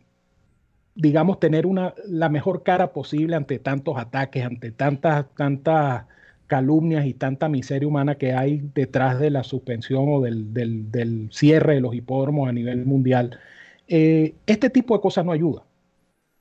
digamos, 0.95 1.39
tener 1.39 1.65
una, 1.65 1.93
la 2.09 2.27
mejor 2.27 2.63
cara 2.63 2.91
posible 2.91 3.37
ante 3.37 3.57
tantos 3.59 3.97
ataques, 3.97 4.43
ante 4.43 4.71
tantas, 4.71 5.33
tantas 5.33 6.07
calumnias 6.47 7.05
y 7.05 7.13
tanta 7.13 7.47
miseria 7.47 7.87
humana 7.87 8.15
que 8.15 8.33
hay 8.33 8.69
detrás 8.75 9.17
de 9.17 9.29
la 9.29 9.43
suspensión 9.45 10.05
o 10.09 10.19
del, 10.19 11.29
cierre 11.31 11.75
de 11.75 11.81
los 11.81 11.95
hipódromos 11.95 12.49
a 12.49 12.51
nivel 12.51 12.85
mundial, 12.85 13.39
eh, 13.87 14.35
este 14.45 14.69
tipo 14.69 14.93
de 14.93 15.01
cosas 15.01 15.23
no 15.25 15.31
ayuda. 15.31 15.63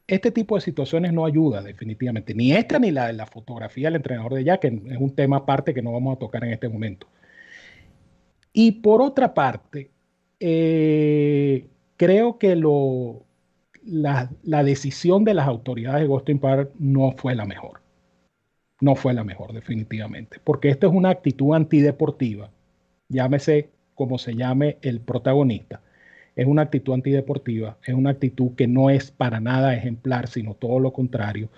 Este 0.08 0.32
tipo 0.32 0.56
de 0.56 0.62
situaciones 0.62 1.12
no 1.12 1.26
ayuda 1.26 1.62
definitivamente, 1.62 2.34
ni 2.34 2.52
esta 2.52 2.78
ni 2.78 2.90
la 2.90 3.12
la 3.12 3.26
fotografía 3.26 3.88
del 3.88 3.96
entrenador 3.96 4.34
de 4.34 4.42
Jack, 4.42 4.62
que 4.62 4.68
es 4.68 4.98
un 4.98 5.14
tema 5.14 5.36
aparte 5.36 5.74
que 5.74 5.82
no 5.82 5.92
vamos 5.92 6.16
a 6.16 6.18
tocar 6.18 6.42
en 6.44 6.52
este 6.52 6.68
momento. 6.68 7.06
Y 8.52 8.72
por 8.72 9.02
otra 9.02 9.34
parte, 9.34 9.90
eh, 10.40 11.68
creo 11.96 12.38
que 12.38 12.56
lo, 12.56 13.26
la, 13.84 14.30
decisión 14.64 15.24
de 15.24 15.34
las 15.34 15.46
autoridades 15.46 16.00
de 16.02 16.08
Ghosting 16.08 16.38
Park 16.38 16.72
no 16.78 17.12
fue 17.12 17.34
la 17.34 17.44
mejor. 17.44 17.80
No 18.80 18.94
fue 18.94 19.12
la 19.12 19.24
mejor 19.24 19.52
definitivamente, 19.52 20.40
porque 20.42 20.68
esta 20.68 20.86
es 20.86 20.92
una 20.92 21.10
actitud 21.10 21.54
antideportiva, 21.54 22.50
llámese 23.08 23.70
como 23.94 24.18
se 24.18 24.34
llame 24.34 24.78
el 24.82 25.00
protagonista, 25.00 25.82
es 26.38 26.46
una 26.46 26.62
actitud 26.62 26.94
antideportiva, 26.94 27.78
es 27.84 27.94
una 27.94 28.10
actitud 28.10 28.54
que 28.54 28.68
no 28.68 28.90
es 28.90 29.10
para 29.10 29.40
nada 29.40 29.74
ejemplar, 29.74 30.28
sino 30.28 30.54
todo 30.54 30.78
lo 30.78 30.92
contrario, 30.92 31.50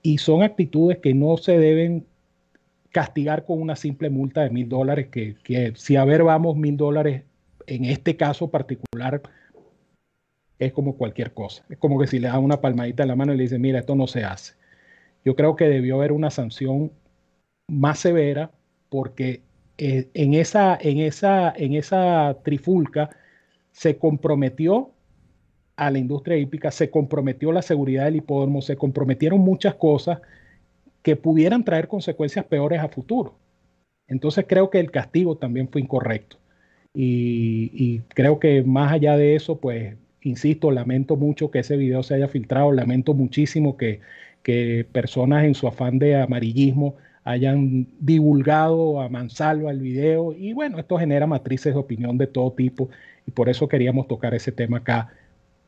y 0.00 0.16
son 0.16 0.42
actitudes 0.42 0.98
que 0.98 1.12
no 1.12 1.36
se 1.36 1.58
deben 1.58 2.06
castigar 2.90 3.44
con 3.44 3.60
una 3.60 3.76
simple 3.76 4.08
multa 4.08 4.42
de 4.42 4.50
mil 4.50 4.66
dólares, 4.66 5.08
que, 5.08 5.36
que 5.44 5.74
si 5.76 5.96
a 5.96 6.06
ver 6.06 6.22
vamos 6.22 6.56
mil 6.56 6.78
dólares 6.78 7.24
en 7.66 7.84
este 7.84 8.16
caso 8.16 8.50
particular, 8.50 9.20
es 10.58 10.72
como 10.72 10.96
cualquier 10.96 11.34
cosa. 11.34 11.62
Es 11.68 11.76
como 11.76 12.00
que 12.00 12.06
si 12.06 12.18
le 12.18 12.28
da 12.28 12.38
una 12.38 12.62
palmadita 12.62 13.02
en 13.02 13.08
la 13.10 13.16
mano 13.16 13.34
y 13.34 13.36
le 13.36 13.42
dice, 13.42 13.58
mira, 13.58 13.78
esto 13.78 13.94
no 13.94 14.06
se 14.06 14.24
hace. 14.24 14.54
yo 15.22 15.36
creo 15.36 15.54
que 15.54 15.68
debió 15.68 15.96
haber 15.96 16.12
una 16.12 16.30
sanción 16.30 16.92
más 17.70 17.98
severa 17.98 18.52
porque 18.88 19.42
eh, 19.76 20.08
en, 20.14 20.32
esa, 20.32 20.78
en, 20.80 20.98
esa, 20.98 21.52
en 21.54 21.74
esa 21.74 22.38
trifulca 22.42 23.10
se 23.78 23.96
comprometió 23.96 24.90
a 25.76 25.92
la 25.92 25.98
industria 25.98 26.36
hípica, 26.36 26.72
se 26.72 26.90
comprometió 26.90 27.52
la 27.52 27.62
seguridad 27.62 28.06
del 28.06 28.16
hipódromo, 28.16 28.60
se 28.60 28.74
comprometieron 28.76 29.38
muchas 29.38 29.76
cosas 29.76 30.20
que 31.02 31.14
pudieran 31.14 31.62
traer 31.62 31.86
consecuencias 31.86 32.44
peores 32.44 32.80
a 32.80 32.88
futuro. 32.88 33.36
Entonces 34.08 34.46
creo 34.48 34.68
que 34.70 34.80
el 34.80 34.90
castigo 34.90 35.36
también 35.36 35.68
fue 35.68 35.80
incorrecto. 35.80 36.38
Y, 36.92 38.00
creo 38.14 38.40
que 38.40 38.64
más 38.64 38.92
allá 38.92 39.16
de 39.16 39.36
eso, 39.36 39.60
pues, 39.60 39.94
insisto, 40.22 40.72
lamento 40.72 41.14
mucho 41.14 41.52
que 41.52 41.60
ese 41.60 41.76
video 41.76 42.02
se 42.02 42.14
haya 42.14 42.26
filtrado, 42.26 42.72
lamento 42.72 43.14
muchísimo 43.14 43.76
que, 43.76 44.00
que 44.42 44.84
personas 44.90 45.44
en 45.44 45.54
su 45.54 45.68
afán 45.68 46.00
de 46.00 46.20
amarillismo 46.20 46.96
hayan 47.22 47.86
divulgado 48.00 49.00
a 49.00 49.08
mansalva 49.08 49.70
el 49.70 49.80
video 49.80 50.32
y 50.32 50.54
bueno, 50.54 50.78
esto 50.78 50.96
genera 50.96 51.26
matrices 51.26 51.74
de 51.74 51.78
opinión 51.78 52.16
de 52.16 52.26
todo 52.26 52.52
tipo 52.52 52.88
y 53.28 53.30
por 53.30 53.50
eso 53.50 53.68
queríamos 53.68 54.08
tocar 54.08 54.32
ese 54.32 54.52
tema 54.52 54.78
acá 54.78 55.12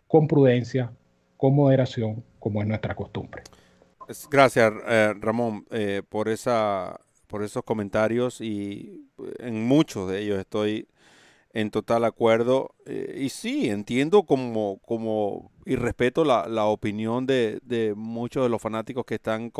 con 0.06 0.26
prudencia, 0.26 0.90
con 1.36 1.54
moderación, 1.54 2.24
como 2.38 2.62
es 2.62 2.66
nuestra 2.66 2.94
costumbre. 2.94 3.42
Gracias, 4.30 4.72
eh, 4.88 5.12
Ramón, 5.20 5.66
eh, 5.70 6.00
por, 6.08 6.30
esa, 6.30 6.98
por 7.26 7.44
esos 7.44 7.62
comentarios 7.62 8.40
y 8.40 9.04
en 9.40 9.62
muchos 9.68 10.08
de 10.08 10.20
ellos 10.20 10.38
estoy 10.38 10.88
en 11.52 11.70
total 11.70 12.06
acuerdo. 12.06 12.74
Eh, 12.86 13.20
y 13.20 13.28
sí, 13.28 13.68
entiendo 13.68 14.22
como, 14.22 14.78
como 14.78 15.50
y 15.66 15.76
respeto 15.76 16.24
la, 16.24 16.48
la 16.48 16.64
opinión 16.64 17.26
de, 17.26 17.60
de, 17.62 17.92
muchos 17.94 18.42
de 18.42 18.48
los 18.48 18.62
fanáticos 18.62 19.04
que 19.04 19.16
están 19.16 19.52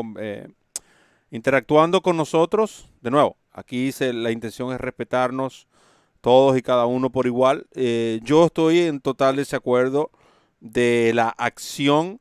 interactuando 1.30 2.00
con 2.00 2.16
nosotros. 2.16 2.88
De 3.02 3.10
nuevo, 3.10 3.36
aquí 3.52 3.90
la 4.00 4.30
intención 4.30 4.72
es 4.72 4.80
respetarnos 4.80 5.68
todos 6.20 6.56
y 6.56 6.62
cada 6.62 6.86
uno 6.86 7.10
por 7.10 7.26
igual. 7.26 7.66
Eh, 7.74 8.20
yo 8.22 8.46
estoy 8.46 8.80
en 8.80 9.00
total 9.00 9.36
desacuerdo 9.36 10.10
de 10.60 11.12
la 11.14 11.28
acción. 11.30 12.20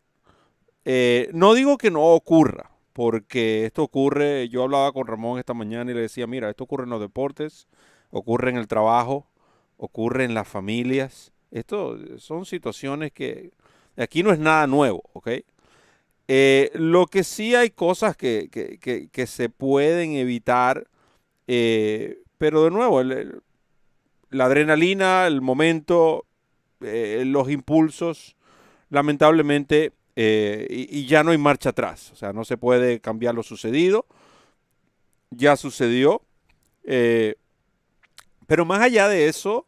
Eh, 0.85 1.29
no 1.33 1.53
digo 1.53 1.77
que 1.77 1.91
no 1.91 2.03
ocurra, 2.03 2.71
porque 2.93 3.65
esto 3.65 3.83
ocurre, 3.83 4.49
yo 4.49 4.63
hablaba 4.63 4.91
con 4.91 5.07
Ramón 5.07 5.39
esta 5.39 5.53
mañana 5.53 5.91
y 5.91 5.93
le 5.93 6.01
decía, 6.01 6.27
mira, 6.27 6.49
esto 6.49 6.63
ocurre 6.63 6.85
en 6.85 6.89
los 6.91 7.01
deportes, 7.01 7.67
ocurre 8.09 8.49
en 8.49 8.57
el 8.57 8.67
trabajo, 8.67 9.27
ocurre 9.77 10.23
en 10.23 10.33
las 10.33 10.47
familias. 10.47 11.31
Esto 11.51 11.97
son 12.17 12.45
situaciones 12.45 13.11
que 13.11 13.51
aquí 13.97 14.23
no 14.23 14.31
es 14.31 14.39
nada 14.39 14.67
nuevo, 14.67 15.03
¿ok? 15.13 15.29
Eh, 16.31 16.71
lo 16.75 17.07
que 17.07 17.23
sí 17.23 17.55
hay 17.55 17.71
cosas 17.71 18.15
que, 18.15 18.49
se 19.27 19.49
pueden 19.49 20.13
evitar, 20.13 20.87
pero 21.45 22.63
de 22.63 22.71
nuevo, 22.71 23.01
la 24.29 24.45
adrenalina, 24.45 25.27
el 25.27 25.41
momento, 25.41 26.25
eh, 26.81 27.23
los 27.25 27.49
impulsos, 27.49 28.35
lamentablemente, 28.89 29.93
y, 30.15 31.05
ya 31.05 31.23
no 31.23 31.31
hay 31.31 31.37
marcha 31.37 31.69
atrás. 31.69 32.11
O 32.11 32.15
sea, 32.15 32.33
no 32.33 32.43
se 32.43 32.57
puede 32.57 32.99
cambiar 32.99 33.35
lo 33.35 33.43
sucedido. 33.43 34.05
Ya 35.29 35.55
sucedió. 35.55 36.21
pero 38.47 38.65
más 38.65 38.81
allá 38.81 39.07
de 39.07 39.27
eso, 39.27 39.65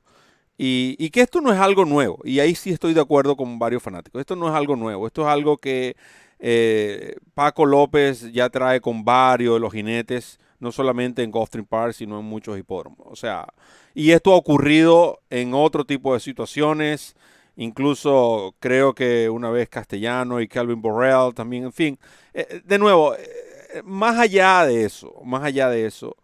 y, 0.58 0.96
y, 1.00 1.10
que 1.10 1.22
esto 1.22 1.40
no 1.42 1.54
es 1.54 1.60
algo 1.60 1.86
nuevo, 1.86 2.20
y 2.24 2.40
ahí 2.40 2.56
sí 2.56 2.72
estoy 2.72 2.94
de 2.94 3.02
acuerdo 3.02 3.36
con 3.36 3.60
varios 3.60 3.82
fanáticos, 3.82 4.20
esto 4.20 4.36
no 4.36 4.50
es 4.50 4.56
algo 4.56 4.76
nuevo, 4.76 5.08
esto 5.08 5.22
es 5.22 5.28
algo 5.28 5.58
que 5.58 5.96
eh, 6.44 7.18
Paco 7.36 7.68
López 7.68 8.32
ya 8.34 8.50
trae 8.50 8.82
con 8.82 9.06
varios 9.06 9.54
de 9.54 9.60
los 9.60 9.72
jinetes, 9.72 10.40
no 10.62 10.72
solamente 10.72 11.24
en 11.24 11.32
Gulfstream 11.32 11.66
Park, 11.66 11.94
sino 11.94 12.20
en 12.20 12.26
muchos 12.26 12.58
hipódromos. 12.58 13.06
O 13.10 13.16
sea, 13.16 13.48
y 13.94 14.12
esto 14.12 14.32
ha 14.32 14.38
ocurrido 14.38 15.20
en 15.30 15.54
otro 15.54 15.86
tipo 15.86 16.14
de 16.14 16.20
situaciones. 16.20 17.16
Incluso 17.58 18.56
creo 18.60 18.94
que 18.94 19.30
una 19.30 19.50
vez 19.50 19.68
Castellano 19.70 20.40
y 20.40 20.48
Calvin 20.48 20.82
Borrell 20.82 21.34
también, 21.34 21.66
en 21.66 21.74
fin. 21.74 22.00
Eh, 22.34 22.62
de 22.64 22.78
nuevo, 22.78 23.16
eh, 23.16 23.82
más 23.84 24.18
allá 24.20 24.66
de 24.66 24.86
eso, 24.86 25.14
más 25.26 25.44
allá 25.44 25.68
de 25.70 25.86
eso. 25.86 26.16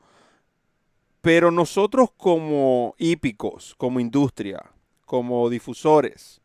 Pero 1.21 1.49
nosotros 1.49 2.11
como 2.15 2.93
hípicos, 2.99 3.73
como 3.77 3.99
industria, 3.99 4.63
como 5.05 5.49
difusores 5.49 6.41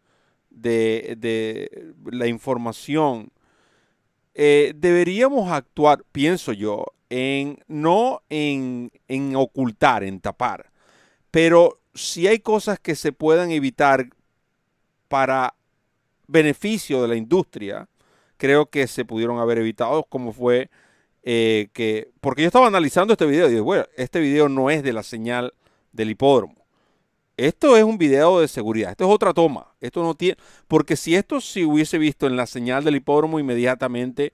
de, 0.48 1.14
de 1.18 1.94
la 2.10 2.26
información, 2.26 3.30
eh, 4.34 4.72
deberíamos 4.74 5.50
actuar, 5.50 6.04
pienso 6.10 6.52
yo, 6.52 6.86
en 7.12 7.58
no 7.68 8.22
en, 8.30 8.90
en, 9.06 9.36
ocultar, 9.36 10.02
en 10.02 10.18
tapar, 10.18 10.70
pero 11.30 11.78
si 11.92 12.26
hay 12.26 12.38
cosas 12.38 12.80
que 12.80 12.94
se 12.94 13.12
puedan 13.12 13.50
evitar 13.50 14.08
para 15.08 15.54
beneficio 16.26 17.02
de 17.02 17.08
la 17.08 17.16
industria, 17.16 17.86
creo 18.38 18.64
que 18.64 18.86
se 18.86 19.04
pudieron 19.04 19.38
haber 19.38 19.58
evitado, 19.58 20.04
como 20.04 20.32
fue 20.32 20.70
eh, 21.22 21.68
que, 21.74 22.10
porque 22.22 22.42
yo 22.42 22.46
estaba 22.46 22.66
analizando 22.66 23.12
este 23.12 23.26
video 23.26 23.46
y 23.48 23.52
digo, 23.52 23.64
bueno, 23.64 23.84
este 23.96 24.18
video 24.18 24.48
no 24.48 24.70
es 24.70 24.82
de 24.82 24.94
la 24.94 25.02
señal 25.02 25.52
del 25.92 26.10
hipódromo. 26.10 26.64
Esto 27.36 27.76
es 27.76 27.84
un 27.84 27.98
video 27.98 28.40
de 28.40 28.48
seguridad, 28.48 28.92
esto 28.92 29.04
es 29.04 29.10
otra 29.10 29.34
toma. 29.34 29.74
Esto 29.82 30.02
no 30.02 30.14
tiene, 30.14 30.38
porque 30.66 30.96
si 30.96 31.14
esto 31.14 31.42
se 31.42 31.66
hubiese 31.66 31.98
visto 31.98 32.26
en 32.26 32.36
la 32.36 32.46
señal 32.46 32.84
del 32.84 32.96
hipódromo 32.96 33.38
inmediatamente, 33.38 34.32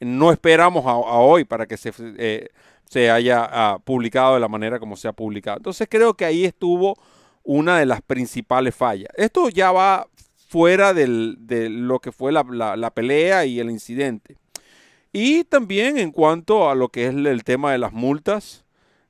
no 0.00 0.32
esperamos 0.32 0.86
a, 0.86 0.96
hoy 0.96 1.44
para 1.44 1.66
que 1.66 1.76
se, 1.76 1.92
eh, 1.98 2.48
se 2.88 3.10
haya 3.10 3.48
ah, 3.50 3.78
publicado 3.82 4.34
de 4.34 4.40
la 4.40 4.48
manera 4.48 4.78
como 4.78 4.96
se 4.96 5.08
ha 5.08 5.12
publicado. 5.12 5.58
Entonces 5.58 5.88
creo 5.90 6.14
que 6.14 6.24
ahí 6.24 6.44
estuvo 6.44 6.96
una 7.42 7.78
de 7.78 7.86
las 7.86 8.02
principales 8.02 8.74
fallas. 8.74 9.10
Esto 9.16 9.48
ya 9.48 9.72
va 9.72 10.08
fuera 10.48 10.94
de 10.94 11.68
lo 11.68 11.98
que 12.00 12.12
fue 12.12 12.32
la, 12.32 12.90
pelea 12.94 13.44
y 13.44 13.60
el 13.60 13.70
incidente. 13.70 14.36
Y 15.12 15.44
también 15.44 15.98
en 15.98 16.10
cuanto 16.10 16.70
a 16.70 16.74
lo 16.74 16.88
que 16.88 17.06
es 17.06 17.14
el 17.14 17.44
tema 17.44 17.72
de 17.72 17.78
las 17.78 17.92
multas, 17.92 18.64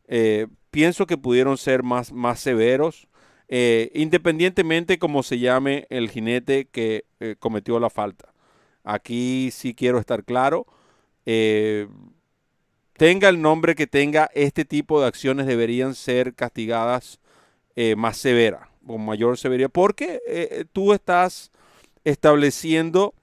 eh, 0.07 0.47
pienso 0.71 1.07
que 1.07 1.17
pudieron 1.17 1.57
ser 1.57 1.83
más, 1.83 2.13
más 2.13 2.41
severos. 2.41 3.09
Eh, 3.49 3.91
independientemente 3.95 4.99
como 4.99 5.23
se 5.23 5.39
llame 5.39 5.87
el 5.91 6.11
jinete 6.11 6.67
que 6.67 7.05
cometió 7.39 7.79
la 7.79 7.91
falta. 7.91 8.34
Aquí 8.85 9.51
sí 9.51 9.75
quiero 9.75 9.99
estar 9.99 10.25
claro. 10.25 10.67
Eh, 11.27 11.89
tenga 12.97 13.29
el 13.29 13.43
nombre 13.43 13.75
que 13.75 13.87
tenga, 13.89 14.31
este 14.35 14.65
tipo 14.65 15.01
de 15.01 15.09
acciones 15.09 15.47
deberían 15.47 15.95
ser 15.95 16.35
castigadas 16.35 17.19
más 17.97 18.19
severa, 18.19 18.69
con 18.87 19.05
mayor 19.05 19.37
severidad, 19.37 19.69
porque 19.69 20.65
tú 20.73 20.93
estás 20.93 21.51
estableciendo 22.05 23.15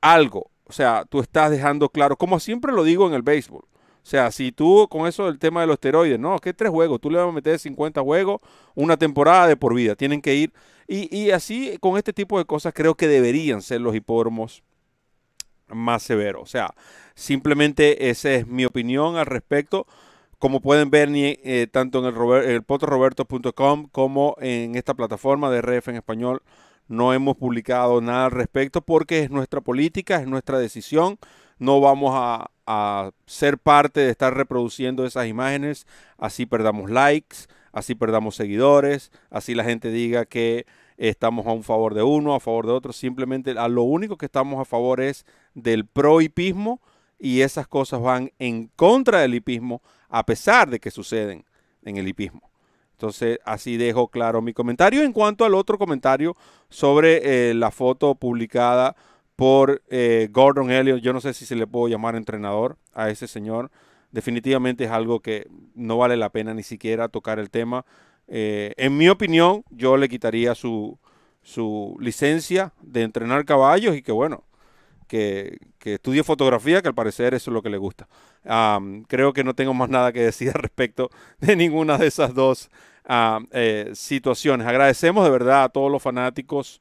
algo, 0.00 0.50
o 0.64 0.72
sea, 0.72 1.04
tú 1.08 1.20
estás 1.20 1.50
dejando 1.50 1.88
claro, 1.88 2.16
como 2.16 2.40
siempre 2.40 2.72
lo 2.72 2.82
digo 2.82 3.06
en 3.06 3.14
el 3.14 3.22
béisbol, 3.22 3.62
o 3.62 4.06
sea, 4.06 4.30
si 4.30 4.52
tú 4.52 4.86
con 4.90 5.06
eso 5.06 5.24
del 5.26 5.38
tema 5.38 5.62
de 5.62 5.66
los 5.66 5.74
esteroides, 5.74 6.18
no, 6.18 6.38
que 6.38 6.52
tres 6.52 6.70
juegos, 6.70 7.00
tú 7.00 7.10
le 7.10 7.16
vas 7.16 7.28
a 7.28 7.32
meter 7.32 7.58
50 7.58 8.02
juegos, 8.02 8.42
una 8.74 8.98
temporada 8.98 9.46
de 9.46 9.56
por 9.56 9.74
vida, 9.74 9.96
tienen 9.96 10.20
que 10.20 10.34
ir. 10.34 10.52
Y, 10.86 11.30
así, 11.30 11.78
con 11.80 11.96
este 11.96 12.12
tipo 12.12 12.38
de 12.38 12.44
cosas, 12.44 12.74
creo 12.74 12.94
que 12.94 13.08
deberían 13.08 13.62
ser 13.62 13.80
los 13.80 13.94
hipódromos 13.94 14.62
más 15.68 16.02
severos. 16.02 16.42
O 16.42 16.46
sea, 16.46 16.74
simplemente 17.14 18.10
esa 18.10 18.32
es 18.32 18.46
mi 18.46 18.64
opinión 18.64 19.16
al 19.16 19.26
respecto. 19.26 19.86
Como 20.38 20.60
pueden 20.60 20.90
ver, 20.90 21.08
eh, 21.14 21.66
tanto 21.70 22.00
en 22.00 22.14
el, 22.14 22.50
el 22.50 22.62
potroberto.com 22.62 23.88
como 23.90 24.36
en 24.40 24.74
esta 24.74 24.94
plataforma 24.94 25.50
de 25.50 25.62
RF 25.62 25.88
en 25.88 25.96
español, 25.96 26.42
no 26.86 27.14
hemos 27.14 27.36
publicado 27.36 28.02
nada 28.02 28.26
al 28.26 28.30
respecto 28.30 28.82
porque 28.82 29.20
es 29.20 29.30
nuestra 29.30 29.62
política, 29.62 30.16
es 30.20 30.26
nuestra 30.26 30.58
decisión 30.58 31.18
no 31.58 31.80
vamos 31.80 32.12
a, 32.14 32.50
ser 33.26 33.58
parte 33.58 34.00
de 34.00 34.10
estar 34.10 34.34
reproduciendo 34.34 35.04
esas 35.04 35.26
imágenes, 35.26 35.86
así 36.16 36.46
perdamos 36.46 36.90
likes, 36.90 37.36
así 37.74 37.94
perdamos 37.94 38.36
seguidores, 38.36 39.12
así 39.28 39.54
la 39.54 39.64
gente 39.64 39.90
diga 39.90 40.24
que 40.24 40.64
estamos 40.96 41.46
a 41.46 41.52
un 41.52 41.64
favor 41.64 41.92
de 41.92 42.02
uno, 42.02 42.34
a 42.34 42.40
favor 42.40 42.66
de 42.66 42.72
otro, 42.72 42.92
simplemente 42.92 43.50
a 43.50 43.68
lo 43.68 43.82
único 43.82 44.16
que 44.16 44.26
estamos 44.26 44.60
a 44.60 44.64
favor 44.64 45.00
es 45.00 45.26
del 45.54 45.84
pro-hipismo 45.84 46.80
y 47.18 47.40
esas 47.42 47.66
cosas 47.66 48.00
van 48.00 48.30
en 48.38 48.68
contra 48.76 49.20
del 49.20 49.34
hipismo 49.34 49.82
a 50.08 50.24
pesar 50.24 50.70
de 50.70 50.80
que 50.80 50.90
suceden 50.90 51.44
en 51.82 51.96
el 51.96 52.08
hipismo. 52.08 52.50
Entonces, 52.92 53.40
así 53.44 53.76
dejo 53.76 54.08
claro 54.08 54.40
mi 54.40 54.52
comentario. 54.52 55.02
En 55.02 55.12
cuanto 55.12 55.44
al 55.44 55.54
otro 55.54 55.76
comentario 55.78 56.36
sobre 56.68 57.50
eh, 57.50 57.54
la 57.54 57.72
foto 57.72 58.14
publicada 58.14 58.94
por 59.36 59.82
eh, 59.88 60.28
Gordon 60.30 60.70
Elliott. 60.70 61.00
Yo 61.00 61.12
no 61.12 61.20
sé 61.20 61.34
si 61.34 61.44
se 61.44 61.56
le 61.56 61.66
puedo 61.66 61.88
llamar 61.88 62.14
entrenador 62.14 62.76
a 62.92 63.10
ese 63.10 63.26
señor. 63.26 63.70
Definitivamente 64.14 64.84
es 64.84 64.92
algo 64.92 65.18
que 65.18 65.48
no 65.74 65.98
vale 65.98 66.16
la 66.16 66.30
pena 66.30 66.54
ni 66.54 66.62
siquiera 66.62 67.08
tocar 67.08 67.40
el 67.40 67.50
tema. 67.50 67.84
Eh, 68.28 68.72
en 68.76 68.96
mi 68.96 69.08
opinión, 69.08 69.64
yo 69.70 69.96
le 69.96 70.08
quitaría 70.08 70.54
su, 70.54 70.96
su 71.42 71.96
licencia 71.98 72.72
de 72.80 73.02
entrenar 73.02 73.44
caballos 73.44 73.96
y 73.96 74.02
que 74.02 74.12
bueno, 74.12 74.44
que, 75.08 75.58
estudie 75.82 76.22
fotografía, 76.22 76.80
que 76.80 76.86
al 76.86 76.94
parecer 76.94 77.34
eso 77.34 77.50
es 77.50 77.54
lo 77.54 77.60
que 77.60 77.70
le 77.70 77.76
gusta. 77.76 78.06
creo 79.08 79.32
que 79.32 79.42
no 79.42 79.52
tengo 79.52 79.74
más 79.74 79.88
nada 79.88 80.12
que 80.12 80.20
decir 80.20 80.52
al 80.54 80.62
respecto 80.62 81.10
de 81.40 81.56
ninguna 81.56 81.98
de 81.98 82.06
esas 82.06 82.34
dos 82.34 82.70
eh, 83.50 83.90
situaciones. 83.94 84.64
Agradecemos 84.64 85.24
de 85.24 85.30
verdad 85.30 85.64
a 85.64 85.68
todos 85.70 85.90
los 85.90 86.00
fanáticos 86.00 86.80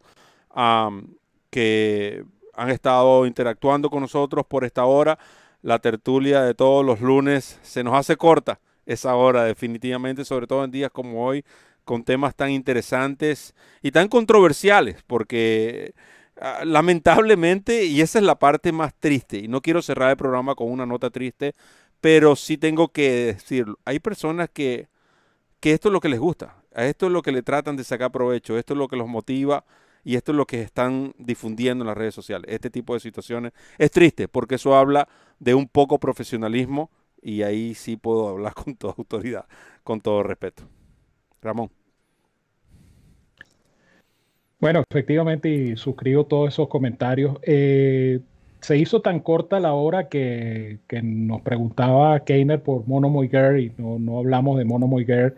que 1.50 2.24
han 2.54 2.70
estado 2.70 3.26
interactuando 3.26 3.90
con 3.90 4.02
nosotros 4.02 4.46
por 4.46 4.66
esta 4.66 4.86
hora. 4.86 5.18
La 5.64 5.80
tertulia 5.80 6.44
de 6.44 6.54
todos 6.54 6.86
los 6.86 7.02
lunes. 7.02 7.60
Se 7.64 7.84
nos 7.84 7.96
hace 7.96 8.16
corta 8.18 8.60
esa 8.86 9.16
hora 9.16 9.46
definitivamente, 9.46 10.26
sobre 10.26 10.46
todo 10.46 10.64
en 10.64 10.72
días 10.72 10.92
como 10.92 11.26
hoy, 11.26 11.44
con 11.86 12.04
temas 12.04 12.36
tan 12.36 12.52
interesantes 12.52 13.56
y 13.82 13.92
tan 13.92 14.08
controversiales, 14.10 15.04
porque 15.08 15.94
ah, 16.40 16.64
lamentablemente, 16.66 17.86
y 17.86 18.02
esa 18.02 18.20
es 18.20 18.26
la 18.26 18.40
parte 18.40 18.72
más 18.72 18.94
triste, 18.94 19.38
y 19.38 19.48
no 19.48 19.62
quiero 19.62 19.82
cerrar 19.82 20.12
el 20.12 20.18
programa 20.18 20.56
con 20.56 20.70
una 20.70 20.86
nota 20.86 21.10
triste, 21.10 21.54
pero 22.02 22.36
sí 22.36 22.58
tengo 22.58 22.90
que 22.90 23.34
decirlo, 23.34 23.80
hay 23.86 24.00
personas 24.00 24.50
que, 24.52 24.88
que 25.60 25.72
esto 25.72 25.90
es 25.90 25.94
lo 25.94 26.00
que 26.02 26.10
les 26.10 26.20
gusta, 26.20 26.58
a 26.76 26.86
esto 26.86 27.06
es 27.08 27.12
lo 27.12 27.22
que 27.22 27.32
le 27.32 27.44
tratan 27.44 27.78
de 27.78 27.84
sacar 27.84 28.12
provecho, 28.12 28.58
esto 28.58 28.74
es 28.74 28.78
lo 28.78 28.88
que 28.88 28.98
los 28.98 29.08
motiva 29.08 29.64
y 30.04 30.16
esto 30.16 30.32
es 30.32 30.38
lo 30.38 30.46
que 30.46 30.62
están 30.62 31.14
difundiendo 31.18 31.84
en 31.84 31.88
las 31.88 31.98
redes 31.98 32.16
sociales. 32.16 32.52
Este 32.52 32.70
tipo 32.70 32.94
de 32.94 33.00
situaciones 33.00 33.54
es 33.78 33.92
triste 33.92 34.28
porque 34.28 34.56
eso 34.56 34.76
habla 34.76 35.08
de 35.40 35.54
un 35.54 35.68
poco 35.68 36.00
profesionalismo 36.00 36.90
y 37.22 37.44
ahí 37.44 37.74
sí 37.74 37.96
puedo 37.96 38.28
hablar 38.30 38.54
con 38.54 38.76
toda 38.76 38.96
autoridad, 38.98 39.46
con 39.84 40.02
todo 40.02 40.24
respeto. 40.24 40.64
Ramón. 41.42 41.70
Bueno, 44.60 44.82
efectivamente, 44.90 45.50
y 45.50 45.76
suscribo 45.76 46.26
todos 46.26 46.54
esos 46.54 46.70
comentarios. 46.70 47.38
Eh, 47.42 48.22
se 48.62 48.78
hizo 48.78 49.02
tan 49.02 49.20
corta 49.20 49.60
la 49.60 49.74
hora 49.74 50.08
que, 50.08 50.80
nos 51.04 51.42
preguntaba 51.42 52.24
Keiner 52.24 52.64
por 52.64 52.88
Mono 52.88 53.10
Moiger 53.10 53.60
y 53.60 53.74
no, 53.78 54.20
hablamos 54.20 54.58
de 54.58 54.64
Mono 54.64 54.88
Moiger, 54.88 55.36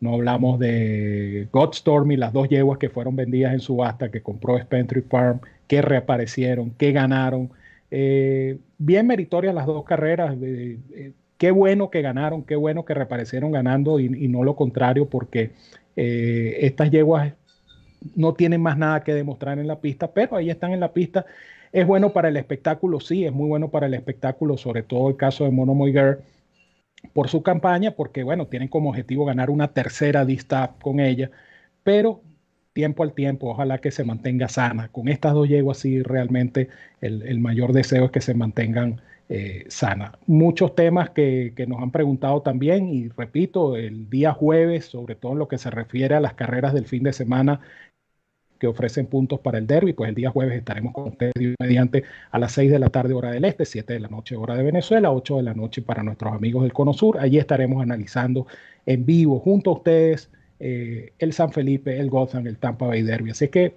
no 0.00 0.14
hablamos 0.14 0.58
de 0.58 1.48
Godstorm 1.52 2.12
y 2.12 2.16
las 2.16 2.32
dos 2.32 2.48
yeguas 2.48 2.78
que 2.78 2.88
fueron 2.88 3.16
vendidas 3.16 3.52
en 3.52 3.60
subasta 3.60 4.10
que 4.10 4.22
compró 4.22 4.58
Spentry 4.58 5.02
Farm, 5.02 5.40
que 5.66 5.82
reaparecieron, 5.82 6.70
que 6.70 6.92
ganaron. 6.92 7.50
Eh, 7.90 8.58
bien 8.78 9.06
meritorias 9.06 9.54
las 9.54 9.66
dos 9.66 9.84
carreras. 9.84 10.36
Eh, 10.40 11.12
qué 11.36 11.50
bueno 11.50 11.90
que 11.90 12.02
ganaron, 12.02 12.44
qué 12.44 12.54
bueno 12.54 12.84
que 12.84 12.94
reaparecieron 12.94 13.50
ganando 13.50 13.98
y, 13.98 14.28
no 14.28 14.44
lo 14.44 14.54
contrario, 14.54 15.06
porque 15.08 15.50
eh, 15.96 16.58
estas 16.60 16.90
yeguas 16.90 17.32
no 18.14 18.34
tienen 18.34 18.60
más 18.60 18.78
nada 18.78 19.02
que 19.02 19.14
demostrar 19.14 19.58
en 19.58 19.66
la 19.66 19.80
pista, 19.80 20.12
pero 20.12 20.36
ahí 20.36 20.50
están 20.50 20.72
en 20.72 20.80
la 20.80 20.92
pista. 20.92 21.26
Es 21.72 21.86
bueno 21.86 22.12
para 22.12 22.28
el 22.28 22.36
espectáculo, 22.36 23.00
sí, 23.00 23.24
es 23.24 23.32
muy 23.32 23.48
bueno 23.48 23.68
para 23.68 23.86
el 23.86 23.94
espectáculo, 23.94 24.56
sobre 24.56 24.82
todo 24.82 25.08
el 25.08 25.16
caso 25.16 25.44
de 25.44 25.50
Mono 25.50 25.74
Moiger 25.74 26.20
por 27.12 27.28
su 27.28 27.42
campaña, 27.42 27.92
porque 27.92 28.22
bueno, 28.24 28.46
tienen 28.46 28.68
como 28.68 28.90
objetivo 28.90 29.24
ganar 29.24 29.50
una 29.50 29.72
tercera 29.72 30.24
dista 30.24 30.74
con 30.82 31.00
ella, 31.00 31.30
pero 31.84 32.22
tiempo 32.72 33.02
al 33.02 33.14
tiempo, 33.14 33.50
ojalá 33.50 33.78
que 33.78 33.90
se 33.90 34.04
mantenga 34.04 34.48
sana. 34.48 34.88
Con 34.88 35.08
estas 35.08 35.34
dos 35.34 35.48
yeguas 35.48 35.78
sí 35.78 36.02
realmente 36.02 36.68
el, 37.00 37.22
el 37.22 37.40
mayor 37.40 37.72
deseo 37.72 38.06
es 38.06 38.10
que 38.12 38.20
se 38.20 38.34
mantengan 38.34 39.00
eh, 39.30 39.66
sana. 39.68 40.18
Muchos 40.26 40.74
temas 40.74 41.10
que, 41.10 41.52
nos 41.68 41.82
han 41.82 41.90
preguntado 41.90 42.40
también 42.40 42.88
y 42.88 43.08
repito, 43.08 43.76
el 43.76 44.08
día 44.08 44.32
jueves, 44.32 44.86
sobre 44.86 45.16
todo 45.16 45.32
en 45.32 45.38
lo 45.38 45.48
que 45.48 45.58
se 45.58 45.70
refiere 45.70 46.14
a 46.14 46.20
las 46.20 46.32
carreras 46.32 46.72
del 46.72 46.86
fin 46.86 47.02
de 47.02 47.12
semana 47.12 47.60
que 48.58 48.66
ofrecen 48.66 49.06
puntos 49.06 49.40
para 49.40 49.58
el 49.58 49.66
derby, 49.66 49.92
pues 49.92 50.08
el 50.08 50.14
día 50.14 50.30
jueves 50.30 50.58
estaremos 50.58 50.92
con 50.92 51.08
ustedes 51.08 51.32
mediante 51.60 52.04
a 52.30 52.38
las 52.38 52.52
6 52.52 52.70
de 52.70 52.78
la 52.78 52.90
tarde 52.90 53.14
hora 53.14 53.30
del 53.30 53.44
este, 53.44 53.64
7 53.64 53.92
de 53.92 54.00
la 54.00 54.08
noche 54.08 54.36
hora 54.36 54.56
de 54.56 54.62
Venezuela, 54.62 55.12
8 55.12 55.36
de 55.38 55.42
la 55.42 55.54
noche 55.54 55.82
para 55.82 56.02
nuestros 56.02 56.34
amigos 56.34 56.62
del 56.62 56.72
Cono 56.72 56.92
Sur. 56.92 57.18
Allí 57.18 57.38
estaremos 57.38 57.82
analizando 57.82 58.46
en 58.86 59.06
vivo 59.06 59.38
junto 59.38 59.70
a 59.70 59.74
ustedes 59.74 60.30
eh, 60.60 61.12
el 61.18 61.32
San 61.32 61.52
Felipe, 61.52 61.98
el 61.98 62.10
Gotham, 62.10 62.46
el 62.46 62.58
Tampa 62.58 62.86
Bay 62.86 63.02
Derby. 63.02 63.30
Así 63.30 63.48
que, 63.48 63.76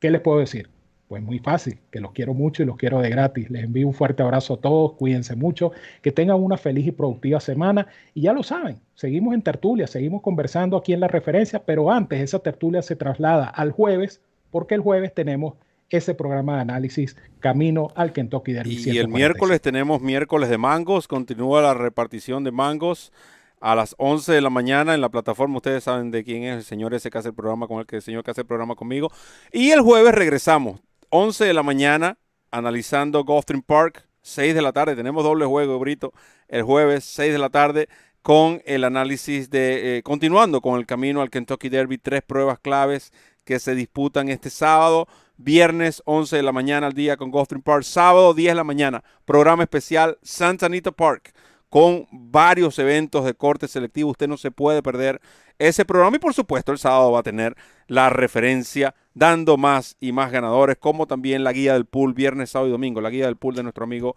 ¿qué 0.00 0.10
les 0.10 0.20
puedo 0.20 0.40
decir? 0.40 0.73
Pues 1.08 1.22
muy 1.22 1.38
fácil, 1.38 1.78
que 1.90 2.00
los 2.00 2.12
quiero 2.12 2.32
mucho 2.34 2.62
y 2.62 2.66
los 2.66 2.76
quiero 2.76 3.00
de 3.00 3.10
gratis. 3.10 3.50
Les 3.50 3.64
envío 3.64 3.86
un 3.86 3.92
fuerte 3.92 4.22
abrazo 4.22 4.54
a 4.54 4.56
todos, 4.56 4.92
cuídense 4.94 5.36
mucho, 5.36 5.72
que 6.02 6.12
tengan 6.12 6.42
una 6.42 6.56
feliz 6.56 6.86
y 6.86 6.92
productiva 6.92 7.40
semana. 7.40 7.86
Y 8.14 8.22
ya 8.22 8.32
lo 8.32 8.42
saben, 8.42 8.80
seguimos 8.94 9.34
en 9.34 9.42
tertulia, 9.42 9.86
seguimos 9.86 10.22
conversando 10.22 10.76
aquí 10.76 10.92
en 10.92 11.00
la 11.00 11.08
referencia, 11.08 11.62
pero 11.64 11.90
antes 11.90 12.20
esa 12.20 12.38
tertulia 12.38 12.80
se 12.82 12.96
traslada 12.96 13.46
al 13.46 13.70
jueves, 13.70 14.22
porque 14.50 14.74
el 14.74 14.80
jueves 14.80 15.12
tenemos 15.12 15.54
ese 15.90 16.14
programa 16.14 16.56
de 16.56 16.62
análisis 16.62 17.16
Camino 17.40 17.88
al 17.94 18.12
Kentucky 18.12 18.52
Derby. 18.52 18.82
Y 18.86 18.98
el 18.98 19.08
miércoles 19.08 19.60
tenemos 19.60 20.00
miércoles 20.00 20.48
de 20.48 20.58
mangos, 20.58 21.06
continúa 21.06 21.60
la 21.60 21.74
repartición 21.74 22.44
de 22.44 22.50
mangos 22.50 23.12
a 23.60 23.74
las 23.74 23.94
11 23.98 24.32
de 24.32 24.40
la 24.40 24.50
mañana 24.50 24.94
en 24.94 25.00
la 25.00 25.08
plataforma. 25.08 25.56
Ustedes 25.56 25.84
saben 25.84 26.10
de 26.10 26.24
quién 26.24 26.44
es 26.44 26.56
el 26.56 26.64
señor 26.64 26.94
ese 26.94 27.10
que 27.10 27.18
hace 27.18 27.28
el 27.28 27.34
programa 27.34 27.66
con 27.66 27.78
el 27.78 27.86
que 27.86 27.96
el 27.96 28.02
señor 28.02 28.22
que 28.22 28.30
hace 28.30 28.42
el 28.42 28.46
programa 28.46 28.74
conmigo. 28.74 29.10
Y 29.52 29.70
el 29.70 29.80
jueves 29.80 30.14
regresamos 30.14 30.80
11 31.16 31.44
de 31.44 31.54
la 31.54 31.62
mañana 31.62 32.18
analizando 32.50 33.22
Gulfstream 33.22 33.62
Park, 33.62 34.04
6 34.22 34.52
de 34.52 34.60
la 34.60 34.72
tarde, 34.72 34.96
tenemos 34.96 35.22
doble 35.22 35.46
juego, 35.46 35.78
Brito, 35.78 36.12
el 36.48 36.64
jueves, 36.64 37.04
6 37.04 37.32
de 37.32 37.38
la 37.38 37.50
tarde, 37.50 37.88
con 38.22 38.60
el 38.64 38.82
análisis 38.82 39.48
de, 39.48 39.98
eh, 39.98 40.02
continuando 40.02 40.60
con 40.60 40.76
el 40.76 40.86
camino 40.86 41.22
al 41.22 41.30
Kentucky 41.30 41.68
Derby, 41.68 41.98
tres 41.98 42.22
pruebas 42.22 42.58
claves 42.58 43.12
que 43.44 43.60
se 43.60 43.76
disputan 43.76 44.28
este 44.28 44.50
sábado, 44.50 45.06
viernes 45.36 46.02
11 46.04 46.34
de 46.34 46.42
la 46.42 46.50
mañana 46.50 46.88
al 46.88 46.94
día 46.94 47.16
con 47.16 47.30
Gulfstream 47.30 47.62
Park, 47.62 47.84
sábado 47.84 48.34
10 48.34 48.50
de 48.50 48.56
la 48.56 48.64
mañana, 48.64 49.04
programa 49.24 49.62
especial 49.62 50.18
Santa 50.20 50.66
Anita 50.66 50.90
Park, 50.90 51.32
con 51.74 52.06
varios 52.12 52.78
eventos 52.78 53.24
de 53.24 53.34
corte 53.34 53.66
selectivo, 53.66 54.12
usted 54.12 54.28
no 54.28 54.36
se 54.36 54.52
puede 54.52 54.80
perder 54.80 55.20
ese 55.58 55.84
programa 55.84 56.14
y 56.14 56.20
por 56.20 56.32
supuesto 56.32 56.70
el 56.70 56.78
sábado 56.78 57.10
va 57.10 57.18
a 57.18 57.24
tener 57.24 57.56
la 57.88 58.10
referencia 58.10 58.94
dando 59.12 59.56
más 59.56 59.96
y 59.98 60.12
más 60.12 60.30
ganadores, 60.30 60.76
como 60.78 61.08
también 61.08 61.42
la 61.42 61.52
guía 61.52 61.72
del 61.72 61.84
pool 61.84 62.14
viernes, 62.14 62.50
sábado 62.50 62.68
y 62.68 62.70
domingo, 62.70 63.00
la 63.00 63.10
guía 63.10 63.26
del 63.26 63.34
pool 63.34 63.56
de 63.56 63.64
nuestro 63.64 63.82
amigo 63.82 64.14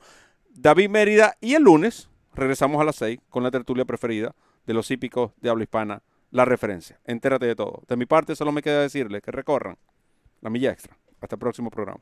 David 0.51 0.89
Mérida. 0.89 1.35
Y 1.41 1.55
el 1.55 1.63
lunes 1.63 2.11
regresamos 2.35 2.79
a 2.79 2.83
las 2.83 2.97
6 2.97 3.21
con 3.27 3.41
la 3.41 3.49
tertulia 3.49 3.85
preferida 3.85 4.35
de 4.67 4.75
los 4.75 4.91
hípicos 4.91 5.31
de 5.41 5.49
habla 5.49 5.63
hispana, 5.63 6.03
la 6.29 6.45
referencia. 6.45 6.99
Entérate 7.05 7.47
de 7.47 7.55
todo. 7.55 7.81
De 7.87 7.97
mi 7.97 8.05
parte 8.05 8.35
solo 8.35 8.51
me 8.51 8.61
queda 8.61 8.83
decirles 8.83 9.23
que 9.23 9.31
recorran 9.31 9.79
la 10.41 10.51
milla 10.51 10.69
extra. 10.69 10.95
Hasta 11.21 11.37
el 11.37 11.39
próximo 11.39 11.71
programa. 11.71 12.01